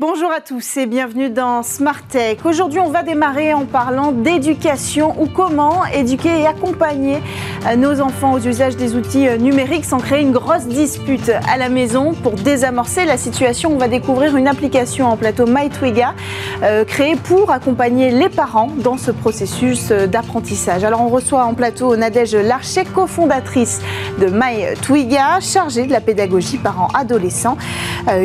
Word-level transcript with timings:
Bonjour 0.00 0.32
à 0.32 0.40
tous 0.40 0.78
et 0.78 0.86
bienvenue 0.86 1.28
dans 1.28 1.62
Smart 1.62 2.00
Tech. 2.08 2.38
Aujourd'hui, 2.46 2.80
on 2.80 2.88
va 2.88 3.02
démarrer 3.02 3.52
en 3.52 3.66
parlant 3.66 4.12
d'éducation 4.12 5.14
ou 5.20 5.26
comment 5.26 5.84
éduquer 5.84 6.40
et 6.40 6.46
accompagner 6.46 7.18
euh, 7.66 7.76
nos 7.76 8.00
enfants 8.00 8.32
aux 8.32 8.38
usages 8.38 8.76
des 8.76 8.96
outils 8.96 9.28
euh, 9.28 9.36
numériques 9.36 9.84
sans 9.84 9.98
créer 9.98 10.22
une 10.22 10.32
grosse 10.32 10.64
dispute 10.64 11.30
à 11.46 11.58
la 11.58 11.68
maison. 11.68 12.14
Pour 12.14 12.32
désamorcer 12.32 13.04
la 13.04 13.18
situation, 13.18 13.74
on 13.74 13.76
va 13.76 13.88
découvrir 13.88 14.38
une 14.38 14.48
application 14.48 15.06
en 15.06 15.18
plateau 15.18 15.44
MyTwiga 15.46 16.14
euh, 16.62 16.86
créée 16.86 17.16
pour 17.16 17.50
accompagner 17.50 18.10
les 18.10 18.30
parents 18.30 18.70
dans 18.78 18.96
ce 18.96 19.10
processus 19.10 19.88
d'apprentissage. 19.92 20.82
Alors, 20.82 21.02
on 21.02 21.08
reçoit 21.08 21.44
en 21.44 21.52
plateau 21.52 21.94
Nadège 21.94 22.34
Larcher, 22.34 22.84
cofondatrice 22.84 23.82
de 24.18 24.28
MyTwiga, 24.32 25.40
chargée 25.40 25.84
de 25.84 25.92
la 25.92 26.00
pédagogie 26.00 26.56
parents-adolescents, 26.56 27.58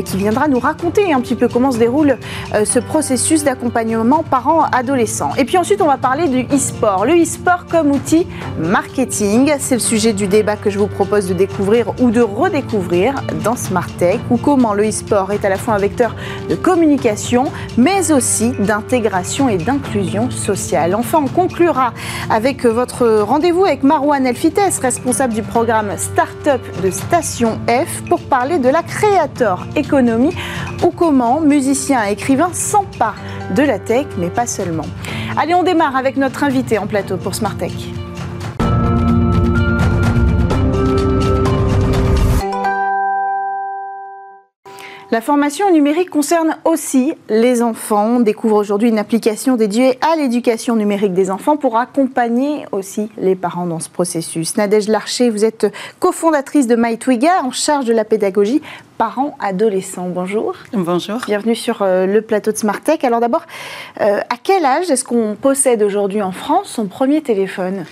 qui 0.05 0.17
viendra 0.17 0.47
nous 0.47 0.59
raconter 0.59 1.11
un 1.11 1.19
petit 1.19 1.35
peu 1.35 1.49
comment 1.49 1.64
se 1.71 1.77
déroule 1.77 2.17
euh, 2.53 2.65
ce 2.65 2.79
processus 2.79 3.43
d'accompagnement 3.43 4.23
parents-adolescents. 4.23 5.31
Et 5.37 5.45
puis 5.45 5.57
ensuite, 5.57 5.81
on 5.81 5.87
va 5.87 5.97
parler 5.97 6.27
du 6.27 6.43
e-sport. 6.53 7.05
Le 7.05 7.21
e-sport 7.21 7.65
comme 7.69 7.91
outil 7.91 8.27
marketing, 8.59 9.53
c'est 9.59 9.75
le 9.75 9.81
sujet 9.81 10.13
du 10.13 10.27
débat 10.27 10.55
que 10.55 10.69
je 10.69 10.79
vous 10.79 10.87
propose 10.87 11.27
de 11.27 11.33
découvrir 11.33 11.93
ou 11.99 12.11
de 12.11 12.21
redécouvrir 12.21 13.15
dans 13.43 13.55
Smart 13.55 13.89
Tech, 13.97 14.19
ou 14.29 14.37
comment 14.37 14.73
le 14.73 14.87
e-sport 14.87 15.31
est 15.31 15.45
à 15.45 15.49
la 15.49 15.57
fois 15.57 15.73
un 15.75 15.79
vecteur 15.79 16.15
de 16.49 16.55
communication, 16.55 17.45
mais 17.77 18.11
aussi 18.11 18.51
d'intégration 18.59 19.49
et 19.49 19.57
d'inclusion 19.57 20.29
sociale. 20.31 20.95
Enfin, 20.95 21.19
on 21.23 21.27
conclura 21.27 21.93
avec 22.29 22.65
votre 22.65 23.21
rendez-vous 23.21 23.65
avec 23.65 23.83
Marouane 23.83 24.25
Elfites, 24.25 24.59
responsable 24.81 25.33
du 25.33 25.43
programme 25.43 25.91
Startup 25.97 26.61
de 26.83 26.91
Station 26.91 27.59
F, 27.67 28.03
pour 28.09 28.21
parler 28.21 28.59
de 28.59 28.69
la 28.69 28.83
créateur 28.83 29.67
économie 29.75 30.35
ou 30.83 30.89
comment 30.89 31.39
musiciens 31.55 32.05
et 32.05 32.11
écrivains 32.11 32.51
s'emparent 32.51 33.15
de 33.55 33.63
la 33.63 33.79
tech, 33.79 34.07
mais 34.17 34.29
pas 34.29 34.45
seulement. 34.45 34.85
Allez, 35.37 35.55
on 35.55 35.63
démarre 35.63 35.95
avec 35.95 36.17
notre 36.17 36.43
invité 36.43 36.77
en 36.77 36.85
plateau 36.85 37.15
pour 37.15 37.33
Smart 37.33 37.55
Tech. 37.55 37.71
La 45.11 45.21
formation 45.21 45.71
numérique 45.71 46.09
concerne 46.09 46.57
aussi 46.65 47.13
les 47.29 47.61
enfants. 47.61 48.17
On 48.17 48.19
découvre 48.19 48.57
aujourd'hui 48.57 48.89
une 48.89 48.99
application 48.99 49.55
dédiée 49.55 49.97
à 50.01 50.17
l'éducation 50.17 50.75
numérique 50.75 51.13
des 51.13 51.31
enfants 51.31 51.55
pour 51.55 51.77
accompagner 51.77 52.65
aussi 52.73 53.09
les 53.17 53.35
parents 53.35 53.65
dans 53.65 53.79
ce 53.79 53.87
processus. 53.87 54.57
Nadège 54.57 54.89
Larcher, 54.89 55.29
vous 55.29 55.45
êtes 55.45 55.71
cofondatrice 55.99 56.67
de 56.67 56.75
MyTwiga 56.75 57.43
en 57.43 57.51
charge 57.51 57.85
de 57.85 57.93
la 57.93 58.03
pédagogie 58.03 58.61
parents 58.97 59.35
adolescents. 59.41 60.07
Bonjour. 60.07 60.55
Bonjour. 60.71 61.19
Bienvenue 61.27 61.55
sur 61.55 61.81
euh, 61.81 62.05
le 62.05 62.21
plateau 62.21 62.51
de 62.51 62.57
Smart 62.57 62.79
Tech. 62.79 63.03
Alors 63.03 63.19
d'abord, 63.19 63.43
euh, 63.99 64.19
à 64.29 64.35
quel 64.41 64.63
âge 64.63 64.89
est-ce 64.89 65.03
qu'on 65.03 65.35
possède 65.39 65.83
aujourd'hui 65.83 66.21
en 66.21 66.31
France 66.31 66.69
son 66.69 66.85
premier 66.85 67.21
téléphone? 67.21 67.85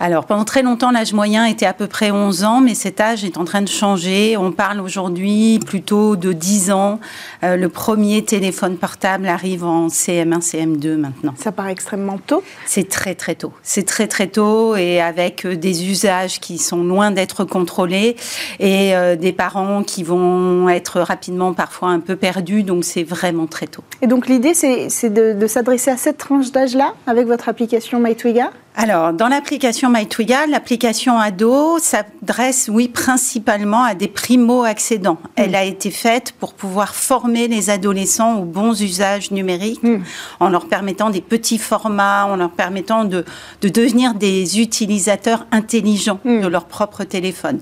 Alors 0.00 0.24
pendant 0.24 0.44
très 0.44 0.62
longtemps, 0.62 0.90
l'âge 0.90 1.12
moyen 1.12 1.44
était 1.44 1.66
à 1.66 1.74
peu 1.74 1.86
près 1.86 2.10
11 2.10 2.44
ans, 2.44 2.60
mais 2.60 2.74
cet 2.74 3.00
âge 3.00 3.24
est 3.24 3.36
en 3.36 3.44
train 3.44 3.60
de 3.60 3.68
changer. 3.68 4.36
On 4.36 4.50
parle 4.50 4.80
aujourd'hui 4.80 5.58
plutôt 5.58 6.16
de 6.16 6.32
10 6.32 6.70
ans. 6.70 7.00
Euh, 7.42 7.56
le 7.56 7.68
premier 7.68 8.24
téléphone 8.24 8.78
portable 8.78 9.28
arrive 9.28 9.64
en 9.64 9.88
CM1, 9.88 10.40
CM2 10.40 10.96
maintenant. 10.96 11.34
Ça 11.36 11.52
paraît 11.52 11.72
extrêmement 11.72 12.18
tôt 12.18 12.42
C'est 12.64 12.88
très 12.88 13.14
très 13.14 13.34
tôt. 13.34 13.52
C'est 13.62 13.86
très 13.86 14.06
très 14.06 14.28
tôt 14.28 14.74
et 14.76 15.00
avec 15.02 15.46
des 15.46 15.86
usages 15.86 16.40
qui 16.40 16.56
sont 16.58 16.82
loin 16.82 17.10
d'être 17.10 17.44
contrôlés 17.44 18.16
et 18.58 18.94
des 19.18 19.32
parents 19.32 19.82
qui 19.82 20.02
vont 20.02 20.45
être 20.68 21.00
rapidement 21.00 21.52
parfois 21.52 21.90
un 21.90 22.00
peu 22.00 22.16
perdus, 22.16 22.62
donc 22.62 22.84
c'est 22.84 23.04
vraiment 23.04 23.46
très 23.46 23.66
tôt. 23.66 23.84
Et 24.02 24.06
donc 24.06 24.28
l'idée, 24.28 24.54
c'est 24.54 25.10
de, 25.10 25.46
s'adresser 25.46 25.90
à 25.90 25.96
cette 25.96 26.18
tranche 26.18 26.50
d'âge-là 26.50 26.94
avec 27.06 27.26
votre 27.26 27.48
application 27.48 28.00
MyTwiga 28.00 28.50
alors, 28.78 29.14
dans 29.14 29.28
l'application 29.28 29.88
MyTwiga, 29.88 30.46
l'application 30.46 31.18
ado 31.18 31.78
s'adresse, 31.78 32.68
oui, 32.70 32.88
principalement 32.88 33.82
à 33.82 33.94
des 33.94 34.06
primo-accédants. 34.06 35.14
Hmm. 35.14 35.30
Elle 35.36 35.54
a 35.54 35.64
été 35.64 35.90
faite 35.90 36.34
pour 36.38 36.52
pouvoir 36.52 36.94
former 36.94 37.48
les 37.48 37.70
adolescents 37.70 38.38
aux 38.38 38.44
bons 38.44 38.82
usages 38.82 39.30
numériques, 39.30 39.82
hmm. 39.82 40.02
en 40.40 40.50
leur 40.50 40.68
permettant 40.68 41.08
des 41.08 41.22
petits 41.22 41.56
formats, 41.56 42.26
en 42.26 42.36
leur 42.36 42.50
permettant 42.50 43.06
de, 43.06 43.24
devenir 43.62 44.12
des 44.12 44.60
utilisateurs 44.60 45.46
intelligents 45.52 46.20
hmm. 46.26 46.42
de 46.42 46.46
leur 46.46 46.66
propre 46.66 47.04
téléphone. 47.04 47.60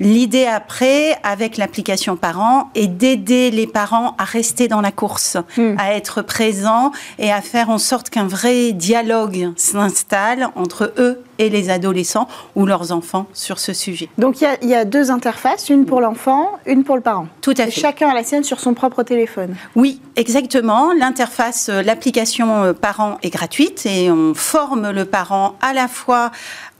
L'idée 0.00 0.46
après, 0.46 1.18
avec 1.22 1.58
l'application 1.58 2.16
parents, 2.16 2.70
est 2.74 2.86
d'aider 2.86 3.50
les 3.50 3.66
parents 3.66 4.14
à 4.16 4.24
rester 4.24 4.66
dans 4.66 4.80
la 4.80 4.92
course, 4.92 5.36
hmm. 5.58 5.74
à 5.78 5.92
être 5.92 6.22
présents 6.22 6.90
et 7.18 7.30
à 7.30 7.42
faire 7.42 7.68
en 7.68 7.76
sorte 7.76 8.08
qu'un 8.08 8.26
vrai 8.26 8.72
dialogue 8.72 9.52
s'installe 9.56 10.48
entre 10.56 10.94
eux 10.96 11.22
et 11.40 11.48
les 11.48 11.70
adolescents 11.70 12.28
ou 12.54 12.66
leurs 12.66 12.92
enfants 12.92 13.26
sur 13.32 13.58
ce 13.58 13.72
sujet. 13.72 14.08
Donc 14.18 14.42
il 14.42 14.68
y, 14.68 14.74
a 14.74 14.84
deux 14.84 15.10
interfaces, 15.10 15.70
une 15.70 15.86
pour 15.86 16.00
l'enfant, 16.00 16.50
une 16.66 16.84
pour 16.84 16.96
le 16.96 17.02
parent. 17.02 17.26
Tout 17.40 17.54
à 17.56 17.64
fait. 17.64 17.70
chacun 17.70 18.10
a 18.10 18.14
la 18.14 18.22
sienne 18.22 18.44
sur 18.44 18.60
son 18.60 18.74
propre 18.74 19.02
téléphone. 19.02 19.56
Oui, 19.74 20.00
exactement. 20.16 20.92
L'interface, 20.92 21.70
euh, 21.70 21.82
l'application 21.82 22.62
euh, 22.62 22.72
parent 22.74 23.16
est 23.22 23.30
gratuite 23.30 23.86
et 23.86 24.10
on 24.10 24.34
forme 24.34 24.90
le 24.90 25.06
parent 25.06 25.56
à 25.62 25.72
la 25.72 25.88
fois 25.88 26.30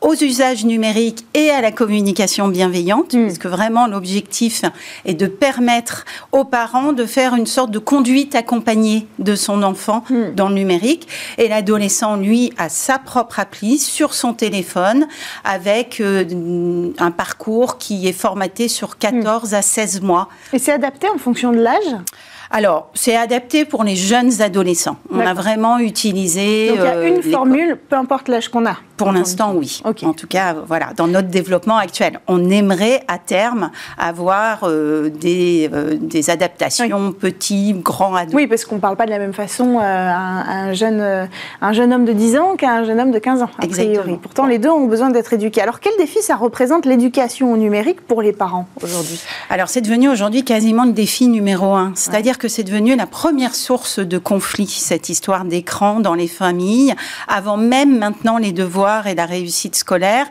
aux 0.02 0.14
usages 0.14 0.64
numériques 0.64 1.26
et 1.34 1.50
à 1.50 1.60
la 1.60 1.72
communication 1.72 2.48
bienveillante, 2.48 3.14
hmm. 3.14 3.26
parce 3.26 3.38
que 3.38 3.48
vraiment 3.48 3.86
l'objectif 3.86 4.62
est 5.04 5.14
de 5.14 5.26
permettre 5.26 6.04
aux 6.32 6.44
parents 6.44 6.92
de 6.92 7.04
faire 7.04 7.34
une 7.34 7.46
sorte 7.46 7.70
de 7.70 7.78
conduite 7.78 8.34
accompagnée 8.34 9.06
de 9.18 9.34
son 9.34 9.62
enfant 9.62 10.04
hmm. 10.10 10.34
dans 10.34 10.48
le 10.48 10.54
numérique. 10.54 11.08
Et 11.38 11.48
l'adolescent, 11.48 12.16
lui, 12.16 12.52
a 12.56 12.68
sa 12.68 12.98
propre 12.98 13.40
appli 13.40 13.78
sur 13.78 14.14
son 14.14 14.32
téléphone 14.32 14.49
avec 15.44 16.00
euh, 16.00 16.92
un 16.98 17.10
parcours 17.10 17.78
qui 17.78 18.08
est 18.08 18.12
formaté 18.12 18.68
sur 18.68 18.98
14 18.98 19.54
à 19.54 19.62
16 19.62 20.00
mois. 20.00 20.28
Et 20.52 20.58
c'est 20.58 20.72
adapté 20.72 21.08
en 21.08 21.18
fonction 21.18 21.52
de 21.52 21.58
l'âge? 21.58 21.96
Alors, 22.52 22.90
c'est 22.94 23.16
adapté 23.16 23.64
pour 23.64 23.84
les 23.84 23.94
jeunes 23.94 24.42
adolescents. 24.42 24.96
On 25.12 25.20
a 25.20 25.34
vraiment 25.34 25.78
utilisé. 25.78 26.68
Donc, 26.70 26.78
il 26.78 26.84
y 26.84 26.86
a 26.88 27.06
une 27.06 27.18
euh, 27.18 27.30
formule, 27.30 27.78
peu 27.88 27.94
importe 27.94 28.26
l'âge 28.26 28.48
qu'on 28.48 28.66
a. 28.66 28.76
Pour 28.96 29.12
l'instant, 29.12 29.54
oui. 29.54 29.80
En 29.84 30.12
tout 30.12 30.26
cas, 30.26 30.54
voilà, 30.66 30.88
dans 30.94 31.06
notre 31.06 31.28
développement 31.28 31.78
actuel, 31.78 32.20
on 32.26 32.50
aimerait 32.50 33.02
à 33.08 33.18
terme 33.18 33.70
avoir 33.96 34.64
euh, 34.64 35.08
des, 35.08 35.70
euh, 35.72 35.96
des, 35.98 36.28
adaptations 36.28 37.12
petits, 37.12 37.72
grands 37.72 38.14
adultes. 38.14 38.34
Oui, 38.34 38.46
parce 38.46 38.64
qu'on 38.66 38.74
ne 38.74 38.80
parle 38.80 38.96
pas 38.96 39.06
de 39.06 39.10
la 39.10 39.18
même 39.18 39.32
façon 39.32 39.78
à 39.78 39.84
un, 39.84 40.72
jeune, 40.74 41.28
un 41.62 41.72
jeune 41.72 41.94
homme 41.94 42.04
de 42.04 42.12
10 42.12 42.36
ans 42.36 42.56
qu'à 42.56 42.72
un 42.72 42.84
jeune 42.84 43.00
homme 43.00 43.12
de 43.12 43.18
15 43.18 43.42
ans, 43.42 43.50
a 43.58 43.66
priori. 43.68 44.18
Pourtant, 44.20 44.46
les 44.46 44.58
deux 44.58 44.68
ont 44.68 44.86
besoin 44.86 45.10
d'être 45.10 45.32
éduqués. 45.32 45.62
Alors, 45.62 45.80
quel 45.80 45.92
défi 45.98 46.20
ça 46.20 46.34
représente 46.34 46.84
l'éducation 46.84 47.52
au 47.52 47.56
numérique 47.56 48.00
pour 48.02 48.20
les 48.20 48.32
parents 48.32 48.68
aujourd'hui? 48.82 49.20
Alors, 49.48 49.68
c'est 49.68 49.80
devenu 49.80 50.10
aujourd'hui 50.10 50.44
quasiment 50.44 50.84
le 50.84 50.92
défi 50.92 51.28
numéro 51.28 51.74
un. 51.74 51.92
C'est-à-dire 51.94 52.39
que 52.40 52.48
c'est 52.48 52.64
devenu 52.64 52.96
la 52.96 53.06
première 53.06 53.54
source 53.54 53.98
de 53.98 54.16
conflit, 54.16 54.66
cette 54.66 55.10
histoire 55.10 55.44
d'écran 55.44 56.00
dans 56.00 56.14
les 56.14 56.26
familles, 56.26 56.94
avant 57.28 57.58
même 57.58 57.98
maintenant 57.98 58.38
les 58.38 58.52
devoirs 58.52 59.06
et 59.06 59.14
la 59.14 59.26
réussite 59.26 59.76
scolaire. 59.76 60.26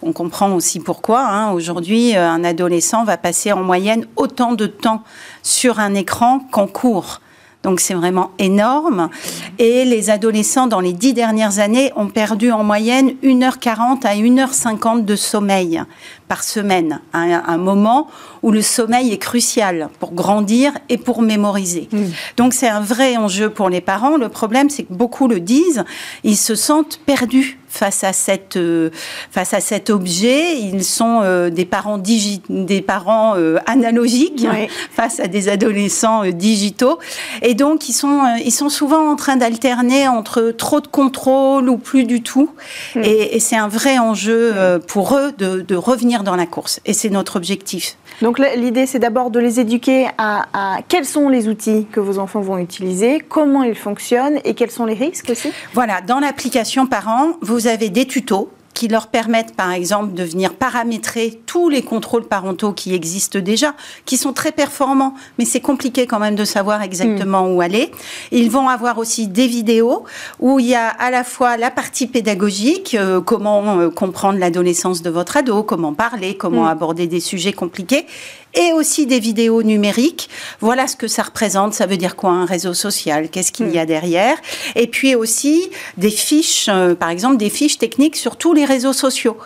On 0.00 0.14
comprend 0.14 0.52
aussi 0.52 0.80
pourquoi. 0.80 1.20
Hein. 1.20 1.52
Aujourd'hui, 1.52 2.16
euh, 2.16 2.26
un 2.26 2.44
adolescent 2.44 3.04
va 3.04 3.18
passer 3.18 3.52
en 3.52 3.62
moyenne 3.62 4.06
autant 4.16 4.54
de 4.54 4.66
temps 4.66 5.02
sur 5.42 5.80
un 5.80 5.94
écran 5.94 6.40
qu'en 6.50 6.66
cours. 6.66 7.20
Donc 7.62 7.80
c'est 7.80 7.92
vraiment 7.92 8.30
énorme. 8.38 9.10
Et 9.58 9.84
les 9.84 10.08
adolescents, 10.08 10.66
dans 10.66 10.80
les 10.80 10.94
dix 10.94 11.12
dernières 11.12 11.58
années, 11.58 11.92
ont 11.94 12.08
perdu 12.08 12.50
en 12.50 12.64
moyenne 12.64 13.16
1h40 13.22 14.06
à 14.06 14.14
1h50 14.14 15.04
de 15.04 15.14
sommeil 15.14 15.82
par 16.30 16.44
semaine, 16.44 17.00
à 17.12 17.22
un, 17.50 17.58
moment 17.58 18.06
où 18.44 18.52
le 18.52 18.62
sommeil 18.62 19.12
est 19.12 19.18
crucial 19.18 19.88
pour 19.98 20.12
grandir 20.12 20.70
et 20.88 20.96
pour 20.96 21.22
mémoriser. 21.22 21.88
Mmh. 21.90 22.04
Donc 22.36 22.54
c'est 22.54 22.68
un 22.68 22.80
vrai 22.80 23.16
enjeu 23.16 23.50
pour 23.50 23.68
les 23.68 23.80
parents. 23.80 24.16
Le 24.16 24.28
problème, 24.28 24.70
c'est 24.70 24.84
que 24.84 24.92
beaucoup 24.92 25.26
le 25.26 25.40
disent, 25.40 25.82
ils 26.22 26.36
se 26.36 26.54
sentent 26.54 27.00
perdus 27.04 27.58
face 27.70 28.02
à 28.04 28.12
cette 28.12 28.56
euh, 28.56 28.90
face 29.30 29.54
à 29.54 29.60
cet 29.60 29.90
objet. 29.90 30.58
Ils 30.58 30.84
sont 30.84 31.20
euh, 31.22 31.50
des 31.50 31.64
parents 31.64 31.98
des 31.98 32.82
parents 32.82 33.34
euh, 33.36 33.58
analogiques 33.66 34.46
face 34.90 35.20
à 35.20 35.28
des 35.28 35.48
adolescents 35.48 36.26
digitaux, 36.26 36.98
et 37.42 37.54
donc 37.54 37.88
ils 37.88 37.92
sont 37.92 38.22
ils 38.44 38.50
sont 38.50 38.68
souvent 38.68 39.10
en 39.10 39.16
train 39.16 39.36
d'alterner 39.36 40.08
entre 40.08 40.52
trop 40.56 40.80
de 40.80 40.88
contrôle 40.88 41.68
ou 41.68 41.78
plus 41.78 42.04
du 42.04 42.22
tout. 42.22 42.50
Hmm. 42.94 43.02
Et, 43.04 43.38
c'est 43.40 43.56
un 43.56 43.68
vrai 43.68 43.98
enjeu 43.98 44.52
pour 44.86 45.16
eux 45.16 45.32
de, 45.38 45.62
de 45.62 45.74
revenir 45.74 46.19
dans 46.22 46.36
la 46.36 46.46
course. 46.46 46.80
Et 46.84 46.92
c'est 46.92 47.10
notre 47.10 47.36
objectif. 47.36 47.96
Donc 48.22 48.38
l'idée, 48.38 48.86
c'est 48.86 48.98
d'abord 48.98 49.30
de 49.30 49.40
les 49.40 49.60
éduquer 49.60 50.08
à, 50.18 50.78
quels 50.88 51.06
sont 51.06 51.28
les 51.28 51.48
outils 51.48 51.86
que 51.90 52.00
vos 52.00 52.18
enfants 52.18 52.40
vont 52.40 52.58
utiliser, 52.58 53.20
comment 53.20 53.62
ils 53.62 53.74
fonctionnent 53.74 54.40
et 54.44 54.54
quels 54.54 54.70
sont 54.70 54.84
les 54.84 54.94
risques 54.94 55.30
aussi 55.30 55.50
Voilà, 55.72 56.00
dans 56.00 56.20
l'application 56.20 56.86
Parents, 56.86 57.32
vous 57.40 57.66
avez 57.66 57.88
des 57.88 58.06
tutos 58.06 58.50
qui 58.74 58.88
leur 58.88 59.08
permettent, 59.08 59.54
par 59.54 59.72
exemple, 59.72 60.14
de 60.14 60.22
venir 60.22 60.54
paramétrer 60.54 61.40
tous 61.46 61.68
les 61.68 61.82
contrôles 61.82 62.24
parentaux 62.24 62.72
qui 62.72 62.94
existent 62.94 63.38
déjà, 63.38 63.74
qui 64.06 64.16
sont 64.16 64.32
très 64.32 64.52
performants, 64.52 65.14
mais 65.38 65.44
c'est 65.44 65.60
compliqué 65.60 66.06
quand 66.06 66.18
même 66.18 66.36
de 66.36 66.44
savoir 66.44 66.82
exactement 66.82 67.46
mm. 67.46 67.52
où 67.52 67.60
aller. 67.60 67.90
Ils 68.30 68.50
vont 68.50 68.68
avoir 68.68 68.98
aussi 68.98 69.28
des 69.28 69.46
vidéos 69.46 70.04
où 70.38 70.60
il 70.60 70.66
y 70.66 70.74
a 70.74 70.88
à 70.88 71.10
la 71.10 71.24
fois 71.24 71.56
la 71.56 71.70
partie 71.70 72.06
pédagogique, 72.06 72.94
euh, 72.98 73.20
comment 73.20 73.78
euh, 73.78 73.90
comprendre 73.90 74.38
l'adolescence 74.38 75.02
de 75.02 75.10
votre 75.10 75.36
ado, 75.36 75.62
comment 75.62 75.92
parler, 75.92 76.36
comment 76.36 76.64
mm. 76.64 76.68
aborder 76.68 77.06
des 77.06 77.20
sujets 77.20 77.52
compliqués, 77.52 78.06
et 78.54 78.72
aussi 78.72 79.06
des 79.06 79.20
vidéos 79.20 79.62
numériques. 79.62 80.28
Voilà 80.60 80.86
ce 80.86 80.96
que 80.96 81.08
ça 81.08 81.22
représente. 81.22 81.74
Ça 81.74 81.86
veut 81.86 81.96
dire 81.96 82.16
quoi 82.16 82.30
un 82.30 82.44
réseau 82.44 82.74
social? 82.74 83.28
Qu'est-ce 83.28 83.52
qu'il 83.52 83.70
y 83.70 83.78
a 83.78 83.84
hmm. 83.84 83.86
derrière? 83.86 84.36
Et 84.74 84.86
puis 84.86 85.14
aussi 85.14 85.70
des 85.96 86.10
fiches, 86.10 86.66
euh, 86.68 86.94
par 86.94 87.10
exemple 87.10 87.36
des 87.36 87.50
fiches 87.50 87.78
techniques 87.78 88.16
sur 88.16 88.36
tous 88.36 88.52
les 88.52 88.64
réseaux 88.64 88.92
sociaux, 88.92 89.36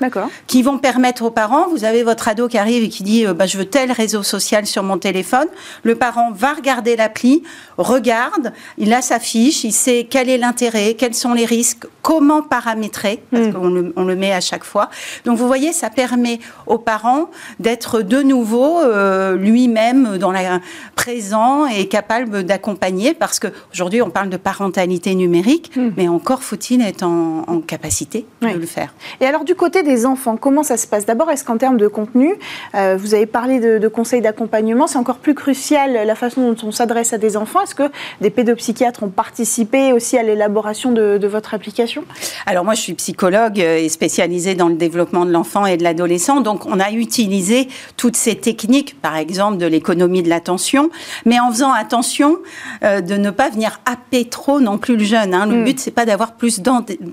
qui 0.47 0.63
vont 0.63 0.79
permettre 0.79 1.23
aux 1.25 1.31
parents. 1.31 1.69
Vous 1.69 1.85
avez 1.85 2.03
votre 2.03 2.29
ado 2.29 2.49
qui 2.49 2.59
arrive 2.59 2.83
et 2.85 2.89
qui 2.89 3.03
dit 3.03 3.27
euh, 3.27 3.35
bah, 3.35 3.47
je 3.47 3.59
veux 3.59 3.67
tel 3.67 3.93
réseau 3.93 4.23
social 4.23 4.67
sur 4.67 4.83
mon 4.83 4.99
téléphone. 4.99 5.49
Le 5.83 5.95
parent 5.97 6.31
va 6.33 6.55
regarder 6.55 6.97
l'appli, 6.97 7.43
regarde, 7.77 8.53
il 8.79 8.93
a 8.93 9.03
sa 9.03 9.19
fiche, 9.19 9.65
il 9.65 9.73
sait 9.73 10.07
quel 10.09 10.29
est 10.31 10.39
l'intérêt, 10.39 10.95
quels 10.95 11.15
sont 11.15 11.35
les 11.35 11.45
risques, 11.45 11.87
comment 12.03 12.43
paramétrer, 12.43 13.23
parce 13.31 13.49
hmm. 13.49 13.53
qu'on 13.53 13.69
le, 13.69 13.93
on 13.97 14.05
le 14.05 14.17
met 14.17 14.33
à 14.33 14.41
chaque 14.41 14.65
fois. 14.65 14.89
Donc 15.25 15.37
vous 15.37 15.47
voyez, 15.47 15.73
ça 15.73 15.91
permet 15.91 16.39
aux 16.67 16.79
parents 16.79 17.31
d'être 17.61 18.01
de 18.01 18.23
nouveau 18.23 18.81
euh, 18.81 18.94
euh, 18.95 19.37
lui-même 19.37 20.19
dans 20.19 20.33
la 20.33 20.61
présent 20.95 21.67
et 21.67 21.89
capable 21.89 22.45
d'accompagner 22.45 23.13
parce 23.13 23.41
qu'aujourd'hui 23.41 24.01
on 24.03 24.11
parle 24.11 24.29
de 24.29 24.37
parentalité 24.37 25.15
numérique, 25.15 25.73
hmm. 25.77 25.91
mais 25.97 26.09
encore 26.09 26.43
faut-il 26.43 26.81
être 26.81 27.03
en, 27.03 27.35
capacité 27.67 28.27
de 28.43 28.49
le 28.49 28.67
faire. 28.67 28.95
Et 29.21 29.27
alors 29.27 29.45
du 29.45 29.55
côté 29.55 29.83
des 29.83 30.07
enfants, 30.07 30.37
comment 30.37 30.63
ça 30.63 30.77
se 30.77 30.87
passe? 30.87 31.07
D'abord, 31.07 31.31
est-ce 31.31 31.45
qu'en 31.45 31.57
termes 31.57 31.77
de 31.77 31.89
contenu, 31.89 32.35
euh, 32.75 32.97
vous 32.99 33.15
avez 33.15 33.27
parlé 33.27 33.61
de, 33.61 33.89
conseils 33.89 34.21
d'accompagnement, 34.21 34.87
c'est 34.87 34.99
encore 34.99 35.19
plus 35.19 35.35
crucial 35.35 36.07
la 36.07 36.15
façon 36.15 36.53
dont 36.53 36.67
on 36.67 36.73
s'adresse 36.73 37.13
à 37.13 37.19
des 37.19 37.37
enfants? 37.37 37.63
Est-ce 37.63 37.75
que 37.75 37.91
des 38.21 38.31
pédopsychiatres 38.31 39.03
ont 39.03 39.09
participé 39.09 39.93
aussi 39.93 40.19
à 40.19 40.23
l'élaboration 40.23 40.93
de, 40.93 41.19
de 41.19 41.27
votre 41.27 41.55
application? 41.55 42.05
Alors 42.47 42.65
moi 42.65 42.75
je 42.75 42.81
suis 42.81 42.95
psychologue 42.95 43.59
et 43.59 43.89
spécialisée 43.89 44.55
dans 44.55 44.69
le 44.69 44.77
développement 44.77 45.25
de 45.25 45.33
l'enfant 45.33 45.67
et 45.67 45.77
de 45.77 45.83
l'adolescent, 45.83 46.41
donc 46.41 46.67
on 46.67 46.81
a 46.81 46.91
utilisé 46.91 47.69
toutes 47.97 48.17
ces 48.17 48.37
techniques 48.37 48.84
par 48.93 49.17
exemple 49.17 49.59
de 49.59 49.67
l'économie 49.67 50.23
de 50.23 50.29
l'attention, 50.29 50.91
mais 51.25 51.41
en 51.41 51.51
faisant 51.51 51.73
attention 51.73 52.37
euh, 52.83 53.01
de 53.01 53.15
ne 53.15 53.31
pas 53.31 53.51
venir 53.51 53.81
happer 53.87 54.25
trop 54.27 54.61
non 54.61 54.79
plus 54.79 54.97
le 54.97 55.05
jeune. 55.05 55.35
Hein. 55.35 55.47
Le 55.47 55.61
mm. 55.61 55.65
but, 55.65 55.81
c'est 55.81 55.91
pas 55.91 56.07
d'avoir 56.07 56.33
plus, 56.33 56.61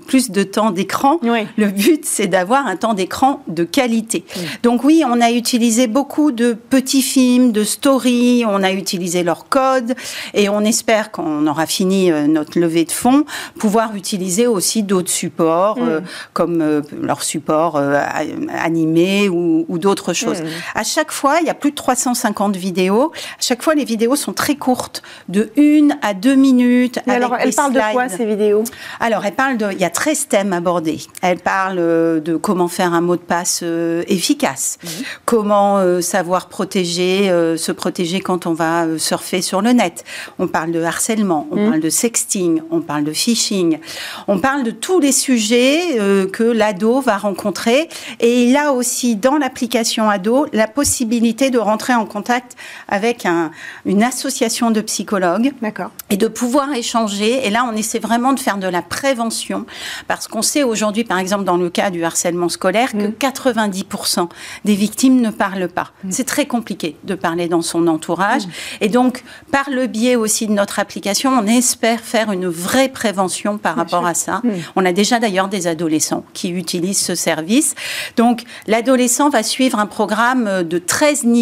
plus, 0.06 0.30
de 0.30 0.42
temps 0.42 0.70
d'écran. 0.70 1.18
Le 1.56 1.66
but, 1.66 2.04
c'est 2.04 2.26
d'avoir 2.26 2.66
un 2.66 2.76
temps 2.76 2.94
d'écran 2.94 3.42
de 3.48 3.64
qualité. 3.64 4.24
Mm. 4.24 4.40
Donc 4.62 4.84
oui, 4.84 5.02
on 5.06 5.20
a 5.20 5.30
utilisé 5.30 5.86
beaucoup 5.86 6.32
de 6.32 6.52
petits 6.52 7.02
films, 7.02 7.52
de 7.52 7.64
stories, 7.64 8.44
on 8.46 8.62
a 8.62 8.72
utilisé 8.72 9.22
leur 9.22 9.48
code, 9.48 9.94
et 10.34 10.48
on 10.48 10.60
espère 10.60 11.10
qu'on 11.10 11.46
aura 11.46 11.66
fini 11.66 12.10
euh, 12.10 12.26
notre 12.26 12.58
levée 12.58 12.84
de 12.84 12.92
fonds, 12.92 13.24
pouvoir 13.58 13.94
utiliser 13.96 14.46
aussi 14.46 14.82
d'autres 14.82 15.10
supports, 15.10 15.78
mm. 15.78 15.88
euh, 15.88 16.00
comme 16.32 16.82
leur 17.02 17.22
support 17.22 17.80
animé 18.52 19.28
ou, 19.28 19.64
ou 19.68 19.78
d'autres 19.78 20.12
choses. 20.12 20.42
À 20.74 20.84
chaque 20.84 21.12
fois, 21.12 21.38
il 21.40 21.46
y 21.46 21.50
a 21.50 21.54
plus 21.62 21.70
de 21.70 21.76
350 21.76 22.56
vidéos. 22.56 23.12
À 23.14 23.40
chaque 23.40 23.62
fois, 23.62 23.74
les 23.74 23.84
vidéos 23.84 24.16
sont 24.16 24.32
très 24.32 24.56
courtes, 24.56 25.02
de 25.28 25.52
1 25.56 25.96
à 26.02 26.12
2 26.12 26.34
minutes. 26.34 26.98
alors, 27.06 27.36
elles 27.38 27.54
parlent 27.54 27.72
de 27.72 27.92
quoi 27.92 28.08
ces 28.08 28.26
vidéos? 28.26 28.64
Alors, 28.98 29.24
elles 29.24 29.34
parlent 29.34 29.56
de. 29.56 29.70
Il 29.70 29.78
y 29.78 29.84
a 29.84 29.90
13 29.90 30.26
thèmes 30.26 30.52
abordés. 30.52 30.98
Elles 31.22 31.38
parlent 31.38 31.78
euh, 31.78 32.18
de 32.18 32.34
comment 32.34 32.66
faire 32.66 32.92
un 32.92 33.00
mot 33.00 33.14
de 33.14 33.22
passe 33.22 33.60
euh, 33.62 34.02
efficace, 34.08 34.78
mhm. 34.82 34.90
comment 35.24 35.78
euh, 35.78 36.00
savoir 36.00 36.48
protéger, 36.48 37.28
se 37.56 37.70
protéger 37.70 38.18
quand 38.20 38.46
on 38.46 38.54
va 38.54 38.98
surfer 38.98 39.40
sur 39.40 39.62
le 39.62 39.70
net. 39.70 40.02
On 40.40 40.48
parle 40.48 40.72
de 40.72 40.82
harcèlement, 40.82 41.46
on 41.52 41.56
mhm. 41.56 41.68
parle 41.68 41.80
de 41.80 41.90
sexting, 41.90 42.60
on 42.72 42.80
parle 42.80 43.04
de 43.04 43.12
phishing, 43.12 43.78
on 44.26 44.40
parle 44.40 44.64
de 44.64 44.72
tous 44.72 44.98
les 44.98 45.12
sujets 45.12 45.96
que 46.32 46.42
l'ado 46.42 47.00
va 47.00 47.18
rencontrer. 47.18 47.88
Et 48.18 48.42
il 48.42 48.56
a 48.56 48.72
aussi 48.72 49.14
dans 49.14 49.36
l'application 49.36 50.10
ado 50.10 50.46
la 50.52 50.66
possibilité 50.66 51.51
de 51.52 51.58
rentrer 51.58 51.94
en 51.94 52.06
contact 52.06 52.56
avec 52.88 53.26
une 53.86 54.02
association 54.02 54.72
de 54.72 54.80
psychologues 54.80 55.52
et 56.10 56.16
de 56.16 56.26
pouvoir 56.26 56.72
échanger. 56.72 57.46
Et 57.46 57.50
là, 57.50 57.64
on 57.70 57.76
essaie 57.76 58.00
vraiment 58.00 58.32
de 58.32 58.40
faire 58.40 58.58
de 58.58 58.66
la 58.66 58.82
prévention 58.82 59.66
parce 60.08 60.26
qu'on 60.28 60.42
sait 60.42 60.64
aujourd'hui, 60.64 61.04
par 61.04 61.18
exemple, 61.18 61.44
dans 61.44 61.56
le 61.56 61.70
cas 61.70 61.90
du 61.90 62.04
harcèlement 62.04 62.48
scolaire, 62.48 62.92
que 62.92 63.06
90% 63.06 64.22
mm. 64.22 64.28
des 64.64 64.74
victimes 64.74 65.20
ne 65.20 65.30
parlent 65.30 65.68
pas. 65.68 65.92
Mm. 66.04 66.10
C'est 66.10 66.24
très 66.24 66.46
compliqué 66.46 66.96
de 67.04 67.14
parler 67.14 67.48
dans 67.48 67.62
son 67.62 67.86
entourage. 67.86 68.46
Mm. 68.46 68.50
Et 68.80 68.88
donc, 68.88 69.22
par 69.50 69.70
le 69.70 69.86
biais 69.86 70.16
aussi 70.16 70.46
de 70.46 70.52
notre 70.52 70.78
application, 70.78 71.30
on 71.30 71.46
espère 71.46 72.00
faire 72.00 72.32
une 72.32 72.48
vraie 72.48 72.88
prévention 72.88 73.58
par 73.58 73.76
rapport 73.76 74.06
à 74.06 74.14
ça. 74.14 74.42
On 74.76 74.84
a 74.84 74.92
déjà 74.92 75.18
d'ailleurs 75.18 75.48
des 75.48 75.66
adolescents 75.66 76.24
qui 76.32 76.50
utilisent 76.50 77.00
ce 77.00 77.14
service. 77.14 77.74
Donc, 78.16 78.42
l'adolescent 78.66 79.28
va 79.28 79.42
suivre 79.42 79.78
un 79.78 79.86
programme 79.86 80.62
de 80.62 80.78
13 80.78 81.24
niveaux 81.24 81.41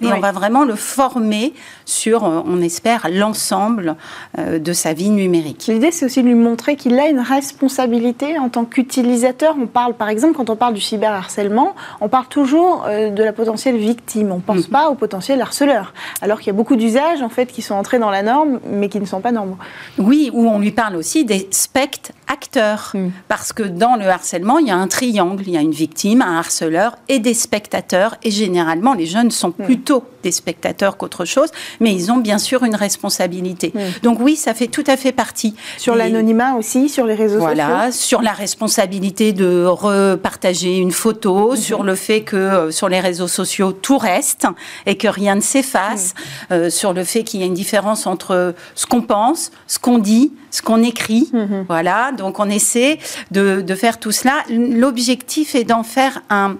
et 0.00 0.06
on 0.12 0.20
va 0.20 0.32
vraiment 0.32 0.64
le 0.64 0.76
former 0.76 1.52
sur, 1.90 2.24
euh, 2.24 2.42
on 2.46 2.60
espère, 2.62 3.08
l'ensemble 3.10 3.96
euh, 4.38 4.58
de 4.58 4.72
sa 4.72 4.92
vie 4.92 5.10
numérique. 5.10 5.66
L'idée, 5.68 5.90
c'est 5.90 6.06
aussi 6.06 6.22
de 6.22 6.28
lui 6.28 6.34
montrer 6.34 6.76
qu'il 6.76 6.98
a 6.98 7.08
une 7.08 7.20
responsabilité 7.20 8.38
en 8.38 8.48
tant 8.48 8.64
qu'utilisateur. 8.64 9.56
On 9.60 9.66
parle, 9.66 9.94
par 9.94 10.08
exemple, 10.08 10.34
quand 10.34 10.50
on 10.50 10.56
parle 10.56 10.74
du 10.74 10.80
cyberharcèlement, 10.80 11.74
on 12.00 12.08
parle 12.08 12.26
toujours 12.26 12.84
euh, 12.86 13.10
de 13.10 13.22
la 13.22 13.32
potentielle 13.32 13.76
victime. 13.76 14.32
On 14.32 14.36
ne 14.36 14.40
pense 14.40 14.68
mm. 14.68 14.72
pas 14.72 14.90
au 14.90 14.94
potentiel 14.94 15.40
harceleur. 15.40 15.92
Alors 16.22 16.38
qu'il 16.38 16.48
y 16.48 16.50
a 16.50 16.54
beaucoup 16.54 16.76
d'usages, 16.76 17.22
en 17.22 17.28
fait, 17.28 17.46
qui 17.46 17.62
sont 17.62 17.74
entrés 17.74 17.98
dans 17.98 18.10
la 18.10 18.22
norme, 18.22 18.60
mais 18.70 18.88
qui 18.88 19.00
ne 19.00 19.06
sont 19.06 19.20
pas 19.20 19.32
normaux. 19.32 19.58
Oui, 19.98 20.30
où 20.32 20.48
on 20.48 20.58
lui 20.58 20.72
parle 20.72 20.96
aussi 20.96 21.24
des 21.24 21.48
spectres 21.50 22.12
acteurs. 22.28 22.92
Mm. 22.94 23.08
Parce 23.28 23.52
que 23.52 23.62
dans 23.62 23.96
le 23.96 24.06
harcèlement, 24.06 24.58
il 24.58 24.68
y 24.68 24.70
a 24.70 24.76
un 24.76 24.88
triangle. 24.88 25.42
Il 25.46 25.54
y 25.54 25.56
a 25.56 25.60
une 25.60 25.72
victime, 25.72 26.22
un 26.22 26.38
harceleur 26.38 26.96
et 27.08 27.18
des 27.18 27.34
spectateurs. 27.34 28.16
Et 28.22 28.30
généralement, 28.30 28.94
les 28.94 29.06
jeunes 29.06 29.30
sont 29.30 29.50
hmm. 29.50 29.64
plutôt 29.64 30.04
des 30.22 30.32
spectateurs 30.32 30.96
qu'autre 30.96 31.24
chose, 31.24 31.50
mais 31.80 31.94
ils 31.94 32.12
ont 32.12 32.18
bien 32.18 32.38
sûr 32.38 32.64
une 32.64 32.76
responsabilité. 32.76 33.72
Donc 34.02 34.18
oui, 34.20 34.36
ça 34.36 34.54
fait 34.54 34.68
tout 34.68 34.84
à 34.86 34.96
fait 34.96 35.12
partie. 35.12 35.54
Sur 35.78 35.94
l'anonymat 35.94 36.54
aussi, 36.54 36.88
sur 36.88 37.06
les 37.06 37.14
réseaux 37.14 37.40
sociaux 37.40 37.54
Voilà, 37.54 37.90
sur 37.90 38.22
la 38.22 38.32
responsabilité 38.32 39.32
de 39.32 39.64
repartager 39.64 40.76
une 40.76 40.92
photo, 40.92 41.52
hmm. 41.52 41.56
sur 41.56 41.82
le 41.82 41.94
fait 41.94 42.22
que 42.22 42.36
euh, 42.36 42.70
sur 42.70 42.88
les 42.88 43.00
réseaux 43.00 43.28
sociaux, 43.28 43.72
tout 43.72 43.98
reste 43.98 44.46
et 44.86 44.96
que 44.96 45.08
rien 45.08 45.34
ne 45.34 45.40
s'efface, 45.40 46.14
euh, 46.50 46.70
sur 46.70 46.92
le 46.92 47.04
fait 47.04 47.24
qu'il 47.24 47.40
y 47.40 47.42
a 47.42 47.46
une 47.46 47.54
différence 47.54 48.06
entre 48.06 48.54
ce 48.74 48.86
qu'on 48.86 49.02
pense, 49.02 49.50
ce 49.66 49.78
qu'on 49.78 49.98
dit, 49.98 50.32
ce 50.50 50.62
qu'on 50.62 50.82
écrit. 50.82 51.30
Voilà, 51.68 52.12
donc 52.12 52.38
on 52.38 52.50
essaie 52.50 52.98
de, 53.30 53.60
de 53.60 53.74
faire 53.74 53.98
tout 53.98 54.12
cela. 54.12 54.34
L'objectif 54.48 55.54
est 55.54 55.64
d'en 55.64 55.82
faire 55.82 56.22
un, 56.28 56.56